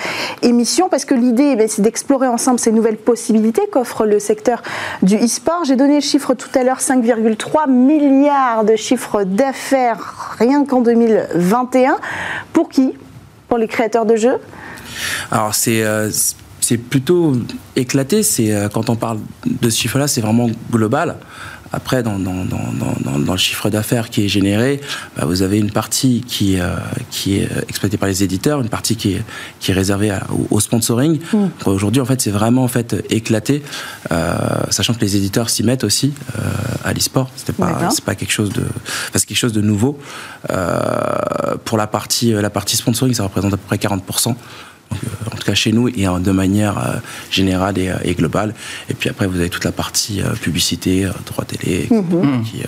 émission, 0.42 0.88
parce 0.88 1.04
que 1.04 1.14
l'idée, 1.14 1.56
eh 1.58 1.68
c'est 1.68 1.82
d'explorer 1.82 2.26
ensemble 2.26 2.58
ces 2.58 2.72
nouvelles 2.72 2.96
possibilités 2.96 3.62
qu'offre 3.70 4.06
le 4.06 4.18
secteur 4.18 4.62
du 5.02 5.16
e-sport. 5.16 5.64
J'ai 5.64 5.76
donné 5.76 5.96
le 5.96 6.00
chiffre 6.00 6.34
tout 6.34 6.48
à 6.54 6.64
l'heure, 6.64 6.80
5,3 6.80 7.70
milliards 7.70 8.64
de 8.64 8.76
chiffres 8.76 9.24
d'affaires 9.24 10.34
rien 10.38 10.64
qu'en 10.64 10.80
2021. 10.80 11.96
Pour 12.52 12.68
qui? 12.68 12.92
Pour 13.48 13.58
les 13.58 13.68
créateurs 13.68 14.06
de 14.06 14.16
jeux? 14.16 14.38
Alors 15.30 15.54
c'est 15.54 15.82
euh, 15.84 16.10
c'est 16.60 16.78
plutôt 16.78 17.36
éclaté. 17.76 18.22
C'est 18.22 18.52
euh, 18.52 18.68
quand 18.68 18.88
on 18.88 18.96
parle 18.96 19.18
de 19.44 19.68
ce 19.68 19.80
chiffre-là, 19.80 20.08
c'est 20.08 20.22
vraiment 20.22 20.48
global. 20.70 21.16
Après, 21.72 22.04
dans, 22.04 22.20
dans, 22.20 22.44
dans, 22.44 23.18
dans 23.18 23.32
le 23.32 23.38
chiffre 23.38 23.68
d'affaires 23.68 24.08
qui 24.08 24.24
est 24.24 24.28
généré, 24.28 24.80
bah, 25.16 25.24
vous 25.24 25.42
avez 25.42 25.58
une 25.58 25.72
partie 25.72 26.20
qui, 26.24 26.60
euh, 26.60 26.76
qui 27.10 27.38
est 27.38 27.48
exploitée 27.68 27.96
par 27.96 28.08
les 28.08 28.22
éditeurs, 28.22 28.60
une 28.60 28.68
partie 28.68 28.94
qui 28.94 29.14
est, 29.14 29.22
qui 29.58 29.72
est 29.72 29.74
réservée 29.74 30.16
au, 30.50 30.60
sponsoring. 30.60 31.18
Mm. 31.32 31.46
Aujourd'hui, 31.66 32.00
en 32.00 32.04
fait, 32.04 32.20
c'est 32.20 32.30
vraiment 32.30 32.62
en 32.62 32.68
fait 32.68 33.04
éclaté, 33.10 33.64
sachant 34.70 34.94
que 34.94 35.00
les 35.00 35.16
éditeurs 35.16 35.50
s'y 35.50 35.64
mettent 35.64 35.82
aussi 35.82 36.14
à 36.84 36.92
l'e-sport. 36.92 37.28
C'était 37.34 37.52
pas, 37.52 37.90
c'est 37.90 38.04
pas 38.04 38.14
quelque 38.14 38.32
chose 38.32 38.50
de, 38.50 38.62
enfin, 38.62 39.18
quelque 39.26 39.36
chose 39.36 39.52
de 39.52 39.60
nouveau. 39.60 39.98
pour 41.64 41.76
la 41.76 41.88
partie, 41.88 42.30
la 42.30 42.50
partie 42.50 42.76
sponsoring, 42.76 43.14
ça 43.14 43.24
représente 43.24 43.52
à 43.52 43.56
peu 43.56 43.66
près 43.66 43.78
40 43.78 44.00
euh, 44.00 44.32
en 45.26 45.36
tout 45.36 45.44
cas 45.44 45.54
chez 45.54 45.72
nous, 45.72 45.88
et 45.88 46.06
de 46.20 46.30
manière 46.30 46.78
euh, 46.78 46.96
générale 47.30 47.74
euh, 47.78 47.96
et, 48.04 48.14
globale. 48.14 48.54
Et 48.88 48.94
puis 48.94 49.10
après, 49.10 49.26
vous 49.26 49.38
avez 49.38 49.50
toute 49.50 49.64
la 49.64 49.72
partie 49.72 50.22
publicité, 50.40 51.08
droit 51.26 51.44
télé, 51.44 51.88
mhm. 51.90 52.42
qui 52.44 52.62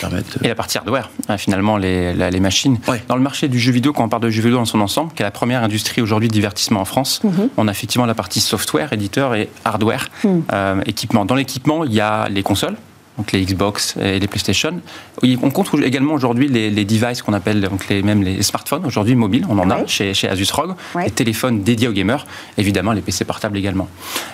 permettent... 0.00 0.38
Et 0.42 0.48
la 0.48 0.54
partie 0.54 0.78
hardware, 0.78 1.10
hein, 1.28 1.36
finalement, 1.36 1.76
les, 1.76 2.14
les 2.14 2.40
machines. 2.40 2.78
Dans 3.08 3.16
le 3.16 3.22
marché 3.22 3.48
du 3.48 3.58
jeu 3.58 3.72
vidéo, 3.72 3.92
quand 3.92 4.04
on 4.04 4.08
parle 4.08 4.22
de 4.22 4.30
jeu 4.30 4.42
vidéo 4.42 4.58
dans 4.58 4.64
son 4.64 4.80
ensemble, 4.80 5.12
qui 5.12 5.22
est 5.22 5.24
la 5.24 5.30
première 5.30 5.62
industrie 5.62 6.00
aujourd'hui 6.00 6.28
de 6.28 6.32
divertissement 6.32 6.80
en 6.80 6.84
France, 6.84 7.20
mhm. 7.24 7.50
on 7.56 7.68
a 7.68 7.70
effectivement 7.70 8.06
la 8.06 8.14
partie 8.14 8.40
software, 8.40 8.92
éditeur 8.92 9.34
et 9.34 9.48
hardware, 9.64 10.08
mhm. 10.24 10.42
équipement. 10.86 11.24
Dans 11.24 11.34
l'équipement, 11.34 11.84
il 11.84 11.92
y 11.92 12.00
a 12.00 12.28
les 12.28 12.42
consoles, 12.42 12.76
donc 13.20 13.32
les 13.32 13.44
Xbox 13.44 13.96
et 14.00 14.18
les 14.18 14.26
PlayStation. 14.26 14.80
On 15.22 15.50
compte 15.50 15.74
également 15.84 16.14
aujourd'hui 16.14 16.48
les, 16.48 16.70
les, 16.70 16.86
devices 16.86 17.20
qu'on 17.20 17.34
appelle 17.34 17.60
donc 17.60 17.86
les, 17.88 18.02
même 18.02 18.22
les 18.22 18.42
smartphones, 18.42 18.86
aujourd'hui 18.86 19.14
mobiles, 19.14 19.44
on 19.50 19.58
en 19.58 19.68
a 19.68 19.86
chez, 19.86 20.14
chez, 20.14 20.26
Asus 20.26 20.50
ROG, 20.50 20.74
les 21.04 21.10
téléphones 21.10 21.62
dédiés 21.62 21.88
aux 21.88 21.92
gamers, 21.92 22.26
évidemment 22.56 22.92
les 22.92 23.02
PC 23.02 23.26
portables 23.26 23.58
également. 23.58 23.88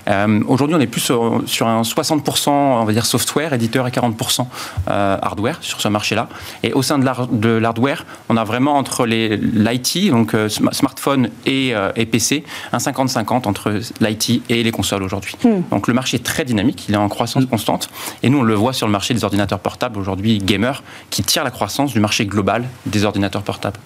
Euh, 0.09 0.41
aujourd'hui, 0.47 0.77
on 0.77 0.81
est 0.81 0.87
plus 0.87 1.01
sur, 1.01 1.43
sur, 1.47 1.67
un 1.67 1.83
60%, 1.83 2.49
on 2.51 2.85
va 2.85 2.93
dire, 2.93 3.05
software, 3.05 3.53
éditeur 3.55 3.89
et 3.89 3.91
40% 3.91 4.47
euh, 4.89 5.19
hardware 5.21 5.59
sur 5.63 5.81
ce 5.81 5.89
marché-là. 5.89 6.29
Et 6.63 6.73
au 6.73 6.83
sein 6.83 7.01
de 7.01 7.49
l'hardware, 7.59 8.07
on 8.29 8.37
a 8.37 8.45
vraiment 8.45 8.77
entre 8.77 9.05
l'IT, 9.05 10.11
donc 10.11 10.35
euh, 10.35 10.49
smartphone 10.49 11.31
et, 11.45 11.75
et, 11.97 12.07
PC, 12.07 12.45
un 12.73 12.79
50-50 12.79 13.49
entre 13.49 13.81
l'IT 14.01 14.43
et 14.49 14.63
les 14.63 14.71
consoles 14.71 15.03
aujourd'hui. 15.03 15.35
Hmm. 15.43 15.63
Donc 15.73 15.89
le 15.89 15.95
marché 15.95 16.19
est 16.19 16.25
très 16.25 16.45
dynamique, 16.45 16.87
il 16.89 16.95
est 16.95 16.99
en 16.99 17.09
croissance 17.09 17.45
constante, 17.47 17.89
et 18.23 18.31
nous 18.31 18.39
on 18.39 18.43
le 18.43 18.55
voit 18.55 18.73
sur 18.77 18.87
le 18.87 18.93
marché 18.93 19.15
des 19.15 19.25
ordinateurs 19.25 19.59
portables 19.59 19.99
aujourd'hui 19.99 20.39
gamer 20.39 20.83
qui 21.11 21.23
tire 21.23 21.45
la 21.45 21.51
croissance 21.51 21.93
du 21.93 22.01
marché 22.01 22.27
global 22.27 22.65
des 22.87 23.05
ordinateurs 23.05 23.43
portables. 23.43 23.79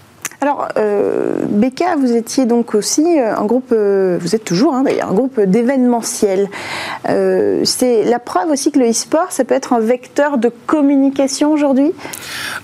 Alors, 0.42 0.68
euh, 0.79 1.44
Becca, 1.50 1.96
vous 1.96 2.12
étiez 2.12 2.46
donc 2.46 2.74
aussi 2.74 3.03
euh, 3.03 3.37
un 3.37 3.44
groupe, 3.44 3.72
euh, 3.72 4.18
vous 4.22 4.35
êtes 4.35 4.44
toujours 4.44 4.74
hein, 4.74 4.83
d'ailleurs, 4.85 5.11
un 5.11 5.14
groupe 5.14 5.38
d'événementiel. 5.38 6.48
Euh, 7.11 7.61
c'est 7.64 8.05
la 8.05 8.18
preuve 8.18 8.48
aussi 8.48 8.72
que 8.72 8.79
le 8.79 8.88
e-sport, 8.88 9.26
ça 9.31 9.44
peut 9.44 9.55
être 9.55 9.74
un 9.74 9.81
vecteur 9.81 10.38
de 10.38 10.50
communication 10.66 11.53
aujourd'hui? 11.53 11.92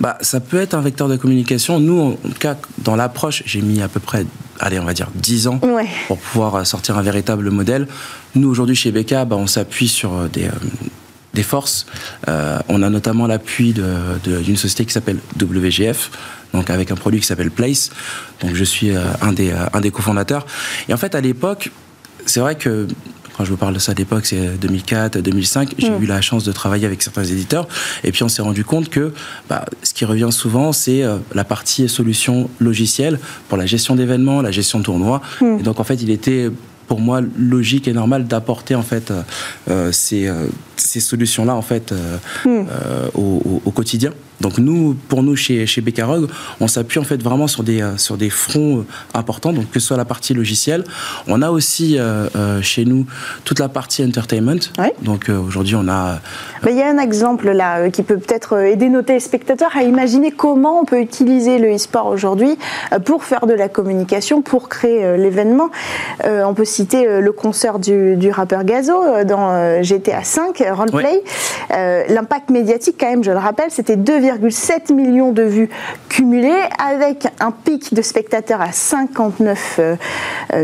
Bah, 0.00 0.16
Ça 0.22 0.40
peut 0.40 0.58
être 0.58 0.72
un 0.72 0.80
vecteur 0.80 1.08
de 1.08 1.16
communication. 1.16 1.78
Nous, 1.78 2.00
en 2.00 2.12
tout 2.12 2.38
cas, 2.40 2.56
dans 2.78 2.96
l'approche, 2.96 3.42
j'ai 3.44 3.60
mis 3.60 3.82
à 3.82 3.88
peu 3.88 4.00
près 4.00 4.24
allez, 4.58 4.78
on 4.78 4.84
va 4.84 4.94
dire 4.94 5.10
10 5.14 5.48
ans 5.48 5.60
pour 6.08 6.16
pouvoir 6.16 6.66
sortir 6.66 6.96
un 6.96 7.02
véritable 7.02 7.50
modèle. 7.50 7.88
Nous, 8.36 8.48
aujourd'hui, 8.48 8.74
chez 8.74 8.90
BK, 8.90 9.26
bah, 9.26 9.36
on 9.36 9.46
s'appuie 9.46 9.88
sur 9.88 10.30
des, 10.30 10.48
des 11.36 11.44
forces. 11.44 11.86
on 12.26 12.82
a 12.82 12.90
notamment 12.90 13.26
l'appui 13.26 13.72
d'une 13.72 14.56
société 14.56 14.84
qui 14.84 14.92
s'appelle 14.92 15.18
WGF, 15.40 16.10
donc 16.52 16.70
avec 16.70 16.90
un 16.90 16.96
produit 16.96 17.20
qui 17.20 17.26
s'appelle 17.26 17.50
Place. 17.50 17.90
Donc 18.40 18.54
je 18.54 18.64
suis 18.64 18.90
un 19.22 19.32
des, 19.32 19.52
un 19.72 19.80
des 19.80 19.90
cofondateurs. 19.90 20.46
Et 20.88 20.94
en 20.94 20.96
fait, 20.96 21.14
à 21.14 21.20
l'époque, 21.20 21.70
c'est 22.26 22.40
vrai 22.40 22.56
que 22.56 22.88
quand 23.36 23.44
je 23.44 23.50
vous 23.50 23.56
parle 23.56 23.74
de 23.74 23.78
ça 23.78 23.92
d'époque, 23.92 24.24
c'est 24.24 24.58
2004, 24.58 25.18
2005. 25.18 25.74
J'ai 25.78 25.90
mm. 25.90 26.02
eu 26.02 26.06
la 26.06 26.20
chance 26.22 26.44
de 26.44 26.52
travailler 26.52 26.86
avec 26.86 27.02
certains 27.02 27.24
éditeurs. 27.24 27.68
Et 28.02 28.10
puis, 28.10 28.22
on 28.22 28.28
s'est 28.28 28.42
rendu 28.42 28.64
compte 28.64 28.88
que 28.88 29.12
bah, 29.48 29.66
ce 29.82 29.92
qui 29.92 30.04
revient 30.04 30.28
souvent, 30.30 30.72
c'est 30.72 31.02
euh, 31.02 31.18
la 31.34 31.44
partie 31.44 31.88
solution 31.88 32.48
logicielle 32.60 33.18
pour 33.48 33.58
la 33.58 33.66
gestion 33.66 33.94
d'événements, 33.94 34.40
la 34.40 34.52
gestion 34.52 34.78
de 34.78 34.84
tournois. 34.84 35.20
Mm. 35.40 35.58
Et 35.60 35.62
donc, 35.62 35.80
en 35.80 35.84
fait, 35.84 35.96
il 35.96 36.10
était 36.10 36.50
pour 36.86 37.00
moi 37.00 37.20
logique 37.36 37.88
et 37.88 37.92
normal 37.92 38.26
d'apporter 38.26 38.74
en 38.74 38.82
fait 38.82 39.10
euh, 39.10 39.22
euh, 39.70 39.92
ces, 39.92 40.30
ces 40.76 41.00
solutions 41.00 41.44
là 41.44 41.54
en 41.54 41.62
fait 41.62 41.92
mm. 42.44 42.64
au, 43.14 43.62
au, 43.64 43.70
quotidien 43.70 44.12
donc 44.40 44.58
nous, 44.58 44.94
pour 45.08 45.22
nous 45.22 45.36
chez, 45.36 45.66
chez 45.66 45.80
Becarog, 45.80 46.28
on 46.60 46.68
s'appuie 46.68 47.00
en 47.00 47.04
fait 47.04 47.22
vraiment 47.22 47.46
sur 47.46 47.62
des, 47.62 47.80
euh, 47.80 47.96
sur 47.96 48.16
des 48.16 48.30
fronts 48.30 48.78
euh, 48.78 48.86
importants, 49.14 49.52
donc 49.52 49.70
que 49.70 49.80
ce 49.80 49.86
soit 49.86 49.96
la 49.96 50.04
partie 50.04 50.34
logicielle. 50.34 50.84
On 51.26 51.42
a 51.42 51.50
aussi 51.50 51.98
euh, 51.98 52.60
chez 52.62 52.84
nous 52.84 53.06
toute 53.44 53.58
la 53.58 53.68
partie 53.68 54.04
entertainment. 54.04 54.60
Donc 55.02 55.28
aujourd'hui, 55.28 55.74
on 55.76 55.88
a... 55.88 56.18
Mais 56.62 56.72
il 56.72 56.78
y 56.78 56.82
a 56.82 56.88
un 56.88 56.98
exemple 56.98 57.50
là 57.50 57.90
qui 57.90 58.02
peut 58.02 58.18
peut-être 58.18 58.58
aider 58.58 58.88
nos 58.88 59.02
téléspectateurs 59.02 59.70
à 59.76 59.82
imaginer 59.82 60.30
comment 60.30 60.80
on 60.80 60.84
peut 60.84 61.00
utiliser 61.00 61.58
le 61.58 61.74
e-sport 61.74 62.06
aujourd'hui 62.06 62.56
pour 63.04 63.24
faire 63.24 63.46
de 63.46 63.54
la 63.54 63.68
communication, 63.68 64.42
pour 64.42 64.68
créer 64.68 65.16
l'événement. 65.16 65.70
on 66.24 66.54
peut 66.54 66.64
citer 66.64 67.20
le 67.20 67.32
concert 67.32 67.78
du, 67.78 68.16
du 68.16 68.30
rappeur 68.30 68.64
Gazo 68.64 69.24
dans 69.24 69.82
GTA 69.82 70.20
V, 70.20 70.70
Roleplay. 70.70 71.22
L'impact 71.70 72.50
médiatique 72.50 72.96
quand 72.98 73.10
même, 73.10 73.24
je 73.24 73.30
le 73.30 73.38
rappelle, 73.38 73.70
c'était 73.70 73.96
2, 73.96 74.25
7 74.50 74.90
millions 74.90 75.32
de 75.32 75.42
vues 75.42 75.70
cumulées, 76.08 76.62
avec 76.78 77.26
un 77.40 77.50
pic 77.50 77.94
de 77.94 78.02
spectateurs 78.02 78.60
à 78.60 78.72
59 78.72 79.80
euh, 79.80 79.96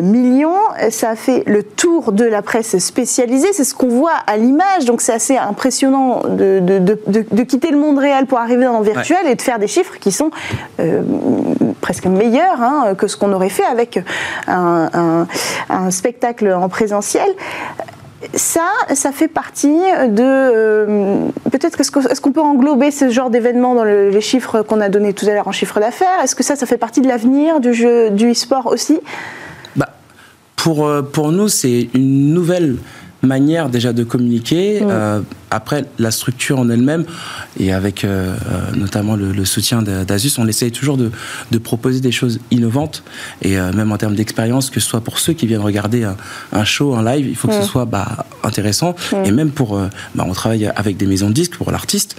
millions. 0.02 0.56
Ça 0.90 1.10
a 1.10 1.16
fait 1.16 1.42
le 1.46 1.62
tour 1.62 2.12
de 2.12 2.24
la 2.24 2.42
presse 2.42 2.78
spécialisée, 2.78 3.52
c'est 3.52 3.64
ce 3.64 3.74
qu'on 3.74 3.88
voit 3.88 4.16
à 4.26 4.36
l'image, 4.36 4.84
donc 4.86 5.00
c'est 5.00 5.12
assez 5.12 5.36
impressionnant 5.36 6.22
de, 6.28 6.60
de, 6.60 7.42
quitter 7.42 7.70
le 7.70 7.78
monde 7.78 7.98
réel 7.98 8.26
pour 8.26 8.38
arriver 8.38 8.64
dans 8.64 8.78
le 8.78 8.84
virtuel 8.84 9.26
et 9.26 9.34
de 9.34 9.42
faire 9.42 9.58
des 9.58 9.66
chiffres 9.66 9.98
qui 9.98 10.12
sont 10.12 10.30
euh, 10.80 11.02
presque 11.80 12.06
meilleurs 12.06 12.60
hein, 12.62 12.94
que 12.96 13.06
ce 13.06 13.16
qu'on 13.16 13.32
aurait 13.32 13.48
fait 13.48 13.64
avec 13.64 14.00
un, 14.46 15.26
un 15.68 15.90
spectacle 15.90 16.52
en 16.52 16.68
présentiel 16.68 17.28
ça, 18.34 18.68
ça 18.94 19.12
fait 19.12 19.28
partie 19.28 19.68
de. 20.08 20.22
Euh, 20.22 21.28
peut-être 21.50 21.80
est-ce 21.80 22.20
qu'on 22.20 22.32
peut 22.32 22.40
englober 22.40 22.90
ce 22.90 23.10
genre 23.10 23.30
d'événement 23.30 23.74
dans 23.74 23.84
les 23.84 24.20
chiffres 24.20 24.62
qu'on 24.62 24.80
a 24.80 24.88
donnés 24.88 25.12
tout 25.12 25.26
à 25.26 25.30
l'heure 25.34 25.48
en 25.48 25.52
chiffre 25.52 25.80
d'affaires? 25.80 26.20
Est-ce 26.22 26.34
que 26.34 26.42
ça, 26.42 26.56
ça 26.56 26.66
fait 26.66 26.78
partie 26.78 27.00
de 27.00 27.08
l'avenir 27.08 27.60
du 27.60 27.74
jeu 27.74 28.10
du 28.10 28.30
e-sport 28.30 28.66
aussi? 28.66 28.98
Bah, 29.76 29.90
pour, 30.56 30.86
euh, 30.86 31.02
pour 31.02 31.32
nous, 31.32 31.48
c'est 31.48 31.88
une 31.94 32.32
nouvelle 32.32 32.76
manière 33.22 33.68
déjà 33.68 33.92
de 33.92 34.04
communiquer. 34.04 34.80
Mm. 34.80 34.88
Euh, 34.90 35.20
après, 35.50 35.84
la 35.98 36.10
structure 36.10 36.58
en 36.58 36.70
elle-même, 36.70 37.04
et 37.60 37.72
avec 37.72 38.04
euh, 38.04 38.34
euh, 38.50 38.74
notamment 38.74 39.16
le, 39.16 39.44
soutien 39.44 39.82
d'Asus, 39.82 40.38
on 40.38 40.48
essaye 40.48 40.72
toujours 40.72 40.96
de, 40.96 41.10
proposer 41.58 42.00
des 42.00 42.10
choses 42.10 42.40
innovantes, 42.50 43.02
et 43.42 43.56
même 43.56 43.92
en 43.92 43.98
termes 43.98 44.14
d'expérience, 44.14 44.70
que 44.70 44.80
ce 44.80 44.88
soit 44.88 45.02
pour 45.02 45.18
ceux 45.18 45.34
qui 45.34 45.46
viennent 45.46 45.60
regarder 45.60 46.08
un, 46.52 46.64
show, 46.64 46.94
un 46.94 47.04
live, 47.04 47.28
il 47.28 47.36
faut 47.36 47.48
que 47.48 47.54
ce 47.54 47.60
mm. 47.60 47.64
soit 47.64 47.84
bah, 47.84 48.24
intéressant, 48.42 48.94
mm. 49.12 49.16
et 49.26 49.30
même 49.30 49.50
pour... 49.50 49.78
Bah, 50.14 50.24
on 50.26 50.32
travaille 50.32 50.66
avec 50.74 50.96
des 50.96 51.06
maisons 51.06 51.28
de 51.28 51.34
disques 51.34 51.56
pour 51.56 51.70
l'artiste, 51.70 52.16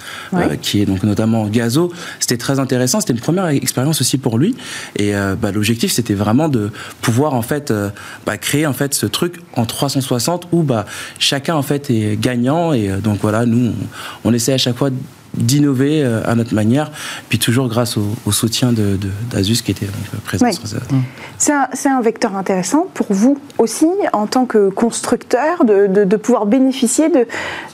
qui 0.62 0.82
est 0.82 0.86
donc 0.86 1.04
notamment 1.04 1.48
Gazo. 1.48 1.92
C'était 2.20 2.38
très 2.38 2.60
intéressant, 2.60 3.00
c'était 3.00 3.14
une 3.14 3.20
première 3.20 3.48
expérience 3.48 4.00
aussi 4.00 4.20
pour 4.20 4.38
lui, 4.38 4.56
et 4.98 5.14
bah, 5.42 5.52
l'objectif, 5.52 5.92
c'était 5.92 6.14
vraiment 6.14 6.50
de 6.50 6.70
pouvoir 7.02 7.34
en 7.34 7.42
fait 7.42 7.74
bah, 8.28 8.38
créer 8.38 8.68
en 8.68 8.74
fait 8.74 8.94
ce 8.94 9.08
truc 9.08 9.42
en 9.56 9.66
360 9.66 10.50
où 10.52 10.62
bah, 10.62 10.86
chacun 11.20 11.56
en 11.56 11.62
fait 11.62 11.90
est 11.90 12.20
gagnant 12.20 12.74
et 12.74 12.90
euh, 12.90 12.98
donc 12.98 13.20
voilà, 13.22 13.46
nous 13.46 13.74
on, 14.24 14.34
essaie 14.34 14.54
à 14.54 14.58
chaque 14.58 14.78
fois 14.78 14.90
d'innover 15.36 16.04
euh, 16.04 16.22
à 16.26 16.36
notre 16.36 16.54
manière, 16.54 16.92
puis 17.30 17.40
toujours 17.40 17.68
grâce 17.68 17.98
au, 17.98 18.32
soutien 18.32 18.72
d'Asus 18.72 19.54
de, 19.54 19.62
qui 19.62 19.72
était 19.72 19.86
euh, 19.86 20.18
présent 20.26 20.52
sur 20.52 20.68
ça. 20.68 20.78
Mmh. 20.78 21.02
C'est 21.38 21.90
un, 21.90 22.02
vecteur 22.02 22.36
intéressant 22.36 22.88
pour 22.94 23.08
vous 23.10 23.38
aussi, 23.58 23.88
en 24.14 24.28
tant 24.28 24.46
que 24.46 24.70
constructeur, 24.70 25.66
de, 25.66 26.16
pouvoir 26.18 26.46
bénéficier 26.46 27.10
de, 27.10 27.26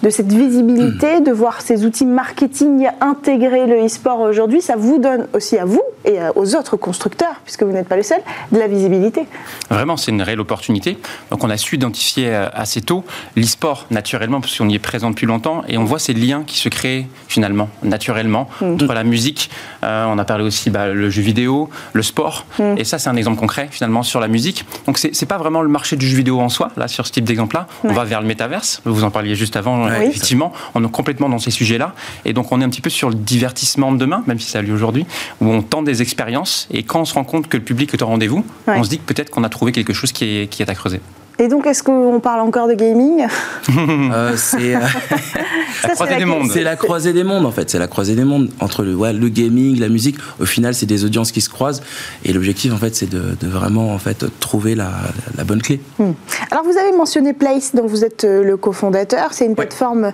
cette 0.10 0.32
visibilité, 0.32 1.19
mmh. 1.19 1.24
de 1.24 1.32
voir 1.32 1.62
ces 1.62 1.86
outils 1.86 2.06
marketing 2.06 2.88
intégrer 3.02 3.67
le 3.67 3.86
e-sport 3.86 4.22
aujourd'hui. 4.22 4.62
Ça 4.62 4.76
vous 4.76 5.00
donne 5.00 5.28
aussi 5.34 5.58
à 5.58 5.65
vous 5.65 5.82
et 6.06 6.17
aux 6.36 6.56
autres 6.56 6.78
constructeurs, 6.78 7.41
puisque 7.43 7.63
vous 7.63 7.72
n'êtes 7.72 7.88
pas 7.88 7.98
le 7.98 8.04
seul, 8.04 8.19
de 8.52 8.58
la 8.58 8.67
visibilité. 8.67 9.26
Vraiment, 9.69 9.98
c'est 9.98 10.12
une 10.12 10.22
réelle 10.22 10.39
opportunité. 10.39 10.98
Donc 11.30 11.43
on 11.43 11.50
a 11.50 11.58
su 11.58 11.76
identifier 11.76 12.34
assez 12.34 12.82
tôt 12.82 13.04
l'e-sport 13.36 13.88
naturellement, 13.91 14.41
parce 14.41 14.58
qu'on 14.58 14.69
y 14.69 14.76
est 14.76 14.80
présent 14.80 15.10
depuis 15.10 15.28
longtemps, 15.28 15.63
et 15.67 15.78
on 15.78 15.84
voit 15.84 16.00
ces 16.00 16.13
liens 16.13 16.43
qui 16.45 16.58
se 16.58 16.69
créent 16.69 17.08
finalement 17.28 17.48
naturellement, 17.83 18.49
mm. 18.62 18.73
entre 18.73 18.93
la 18.93 19.03
musique, 19.03 19.49
euh, 19.83 20.05
on 20.05 20.17
a 20.17 20.25
parlé 20.25 20.43
aussi 20.43 20.69
bah, 20.69 20.88
le 20.88 21.09
jeu 21.09 21.21
vidéo, 21.21 21.69
le 21.93 22.03
sport, 22.03 22.45
mm. 22.59 22.77
et 22.77 22.83
ça 22.83 22.99
c'est 22.99 23.09
un 23.09 23.15
exemple 23.15 23.39
concret 23.39 23.67
finalement 23.71 24.03
sur 24.03 24.19
la 24.19 24.27
musique. 24.27 24.65
Donc 24.85 24.97
c'est 24.97 25.25
pas 25.25 25.38
vraiment 25.38 25.62
le 25.62 25.69
marché 25.69 25.95
du 25.95 26.07
jeu 26.07 26.17
vidéo 26.17 26.39
en 26.39 26.49
soi, 26.49 26.71
là 26.77 26.88
sur 26.88 27.05
ce 27.05 27.12
type 27.12 27.25
d'exemple-là. 27.25 27.67
On 27.83 27.93
va 27.93 28.03
vers 28.03 28.21
le 28.21 28.27
métaverse, 28.27 28.81
vous 28.85 29.03
en 29.03 29.12
parliez 29.12 29.35
juste 29.35 29.55
avant, 29.55 29.88
effectivement, 29.89 30.53
on 30.75 30.83
est 30.83 30.91
complètement 30.91 31.29
dans 31.29 31.39
ces 31.39 31.51
sujets-là, 31.51 31.93
et 32.25 32.33
donc 32.33 32.51
on 32.51 32.62
est 32.62 32.63
un 32.63 32.69
petit 32.69 32.81
peu 32.81 32.89
sur 32.89 33.09
le 33.09 33.15
divertissement 33.15 33.91
de 33.91 33.97
demain, 33.97 34.23
même 34.27 34.39
si 34.39 34.49
ça 34.49 34.59
a 34.59 34.62
lieu 34.62 34.73
aujourd'hui, 34.73 35.05
où 35.41 35.49
on 35.49 35.62
tente 35.62 35.85
des 35.85 36.01
expériences, 36.01 36.67
et 36.71 36.83
quand 36.83 37.01
on 37.01 37.05
se 37.05 37.13
rend 37.13 37.23
compte 37.23 37.47
que 37.47 37.57
le 37.57 37.63
public 37.63 37.93
est 37.93 38.01
au 38.01 38.07
rendez-vous, 38.07 38.45
on 38.67 38.83
se 38.83 38.89
dit 38.89 38.99
que 38.99 39.13
peut-être 39.13 39.29
qu'on 39.29 39.43
a 39.43 39.49
trouvé 39.49 39.71
quelque 39.71 39.93
chose 39.93 40.12
qui 40.12 40.25
est, 40.25 40.47
qui 40.47 40.62
est 40.62 40.69
à 40.69 40.75
creuser. 40.75 41.01
Et 41.41 41.47
donc, 41.47 41.65
est-ce 41.65 41.84
qu'on 41.84 42.19
parle 42.19 42.41
encore 42.41 42.67
de 42.67 42.73
gaming 42.73 43.25
euh, 43.78 44.34
C'est 44.36 44.75
euh, 44.75 44.80
la 45.84 45.89
croisée 45.93 46.17
des 46.17 46.25
mondes. 46.25 46.52
C'est 46.52 46.63
la 46.63 46.75
croisée 46.75 47.13
des 47.13 47.23
mondes, 47.23 47.45
en 47.45 47.52
fait. 47.52 47.69
C'est 47.69 47.80
la 47.80 47.88
croisée 47.88 48.15
des 48.15 48.25
mondes 48.25 48.49
entre 48.60 48.84
le, 48.84 48.93
ouais, 48.93 49.13
le 49.13 49.30
gaming, 49.30 49.80
la 49.80 49.88
musique. 49.88 50.17
Au 50.41 50.45
final, 50.45 50.73
c'est 50.73 50.86
des 50.86 51.06
audiences 51.06 51.32
qui 51.32 51.39
se 51.39 51.49
croisent. 51.49 51.82
Et 52.25 52.34
l'objectif, 52.34 52.73
en 52.73 52.78
fait, 52.78 52.93
c'est 52.93 53.10
de, 53.10 53.36
vraiment 53.41 53.93
en 53.93 53.99
fait, 53.99 54.25
trouver 54.41 54.75
la, 54.75 54.91
la 55.38 55.45
bonne 55.45 55.62
clé. 55.62 55.80
Hmm. 55.97 56.12
Alors, 56.52 56.65
vous 56.65 56.78
avez 56.78 56.91
mentionné 56.91 57.32
Place, 57.32 57.73
dont 57.73 57.88
vous 57.88 58.04
êtes 58.04 58.25
euh, 58.25 58.43
le 58.43 58.58
cofondateur. 58.58 59.30
C'est 59.32 59.45
une 59.45 59.56
plateforme 59.56 60.12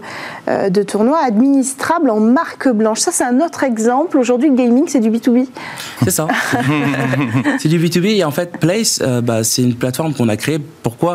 de 0.47 0.83
tournoi 0.83 1.17
administrable 1.25 2.11
en 2.11 2.19
marque 2.19 2.69
blanche. 2.69 2.99
Ça, 2.99 3.11
c'est 3.11 3.23
un 3.23 3.41
autre 3.41 3.63
exemple. 3.63 4.17
Aujourd'hui, 4.19 4.49
le 4.49 4.55
gaming, 4.55 4.85
c'est 4.87 4.99
du 4.99 5.09
B2B. 5.09 5.47
C'est 6.03 6.11
ça. 6.11 6.27
c'est 7.59 7.69
du 7.69 7.79
B2B. 7.79 8.17
Et 8.17 8.23
en 8.23 8.31
fait, 8.31 8.57
Place, 8.59 9.01
bah, 9.23 9.43
c'est 9.43 9.63
une 9.63 9.73
plateforme 9.73 10.13
qu'on 10.13 10.29
a 10.29 10.37
créée. 10.37 10.59
Pourquoi? 10.83 11.14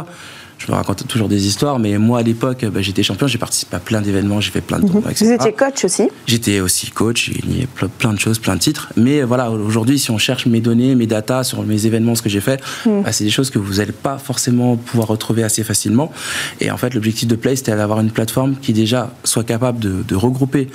Je 0.60 0.70
me 0.70 0.76
raconte 0.76 1.06
toujours 1.08 1.28
des 1.28 1.46
histoires, 1.46 1.78
mais 1.78 1.96
moi 1.96 2.18
à 2.18 2.22
l'époque, 2.22 2.66
bah, 2.66 2.82
j'étais 2.82 3.02
champion, 3.02 3.26
j'ai 3.26 3.38
participé 3.38 3.76
à 3.76 3.80
plein 3.80 4.02
d'événements, 4.02 4.42
j'ai 4.42 4.50
fait 4.50 4.60
plein 4.60 4.78
de 4.78 4.86
tournois, 4.86 5.10
etc. 5.10 5.24
Vous 5.24 5.32
étiez 5.32 5.52
coach 5.54 5.84
aussi 5.84 6.08
J'étais 6.26 6.60
aussi 6.60 6.90
coach, 6.90 7.30
j'ai 7.32 7.40
gagné 7.40 7.68
plein 7.98 8.12
de 8.12 8.18
choses, 8.18 8.38
plein 8.38 8.56
de 8.56 8.60
titres. 8.60 8.92
Mais 8.96 9.22
voilà, 9.22 9.50
aujourd'hui, 9.50 9.98
si 9.98 10.10
on 10.10 10.18
cherche 10.18 10.44
mes 10.44 10.60
données, 10.60 10.94
mes 10.94 11.06
datas 11.06 11.44
sur 11.44 11.62
mes 11.62 11.86
événements, 11.86 12.14
ce 12.14 12.20
que 12.20 12.28
j'ai 12.28 12.42
fait, 12.42 12.62
mhm. 12.84 13.02
bah, 13.02 13.12
c'est 13.12 13.24
des 13.24 13.30
choses 13.30 13.48
que 13.48 13.58
vous 13.58 13.74
n'allez 13.74 13.92
pas 13.92 14.18
forcément 14.18 14.76
pouvoir 14.76 15.08
retrouver 15.08 15.42
assez 15.42 15.64
facilement. 15.64 16.12
Et 16.60 16.70
en 16.70 16.76
fait, 16.76 16.92
l'objectif 16.92 17.26
de 17.26 17.36
Play, 17.36 17.56
c'était 17.56 17.74
d'avoir 17.74 18.00
une 18.00 18.10
plateforme 18.10 18.56
qui 18.56 18.74
déjà 18.74 19.10
soit 19.24 19.44
capable 19.44 19.78
de, 19.78 20.14
regrouper 20.14 20.68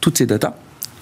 toutes 0.00 0.18
ces 0.18 0.26
datas. 0.26 0.54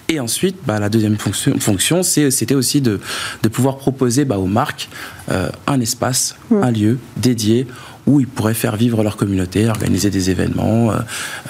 Et 0.09 0.21
ensuite, 0.21 0.57
bah, 0.67 0.79
la 0.79 0.89
deuxième 0.89 1.17
fonction, 1.17 1.59
fonction 1.59 2.03
c'était 2.03 2.55
aussi 2.55 2.81
de, 2.81 3.01
de, 3.43 3.49
pouvoir 3.49 3.77
proposer 3.77 4.25
bah, 4.25 4.39
aux 4.39 4.47
marques 4.47 4.89
euh, 5.31 5.49
un 5.67 5.81
espace, 5.81 6.37
un 6.51 6.71
lieu 6.71 6.99
dédié 7.17 7.67
où 8.07 8.21
ils 8.21 8.27
pourraient 8.27 8.55
faire 8.55 8.77
vivre 8.77 9.03
leur 9.03 9.17
communauté, 9.17 9.69
organiser 9.69 10.11
des 10.11 10.31
événements, 10.31 10.93
euh, 10.93 10.99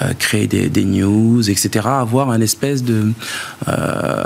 euh, 0.01 0.13
créer 0.17 0.47
des, 0.47 0.85
news, 0.85 1.49
etc. 1.49 1.87
Avoir 1.87 2.31
un 2.31 2.41
espèce 2.41 2.83
de... 2.83 3.11
Euh, 3.67 4.23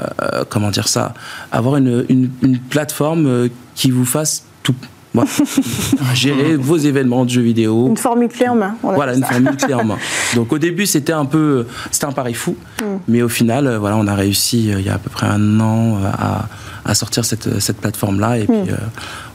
comment 0.49 0.71
dire 0.71 0.87
ça? 0.87 1.13
Avoir 1.51 1.77
une, 1.77 2.05
une, 2.09 2.59
plateforme 2.69 3.49
qui 3.75 3.91
vous 3.91 4.05
fasse 4.05 4.45
tout. 4.63 4.75
gérer 6.13 6.55
vos 6.55 6.77
événements 6.77 7.25
de 7.25 7.29
jeux 7.29 7.41
vidéo. 7.41 7.87
Une 7.87 7.97
formule 7.97 8.29
clé 8.29 8.47
en 8.47 8.55
main. 8.55 8.75
Voilà, 8.81 9.15
une 9.15 9.23
formule 9.23 9.55
clé 9.57 9.73
en 9.73 9.83
main. 9.85 9.97
Donc 10.35 10.51
au 10.53 10.57
début, 10.57 10.85
c'était 10.85 11.13
un 11.13 11.25
peu, 11.25 11.67
c'était 11.91 12.05
un 12.05 12.11
pari 12.11 12.33
fou, 12.33 12.55
mm. 12.81 12.85
mais 13.07 13.21
au 13.21 13.29
final, 13.29 13.75
voilà, 13.75 13.97
on 13.97 14.07
a 14.07 14.15
réussi 14.15 14.69
il 14.69 14.81
y 14.81 14.89
a 14.89 14.95
à 14.95 14.97
peu 14.97 15.09
près 15.09 15.27
un 15.27 15.59
an 15.59 15.97
à, 16.03 16.47
à 16.85 16.93
sortir 16.93 17.25
cette, 17.25 17.59
cette 17.59 17.77
plateforme-là, 17.77 18.39
et 18.39 18.43
mm. 18.43 18.45
puis 18.45 18.73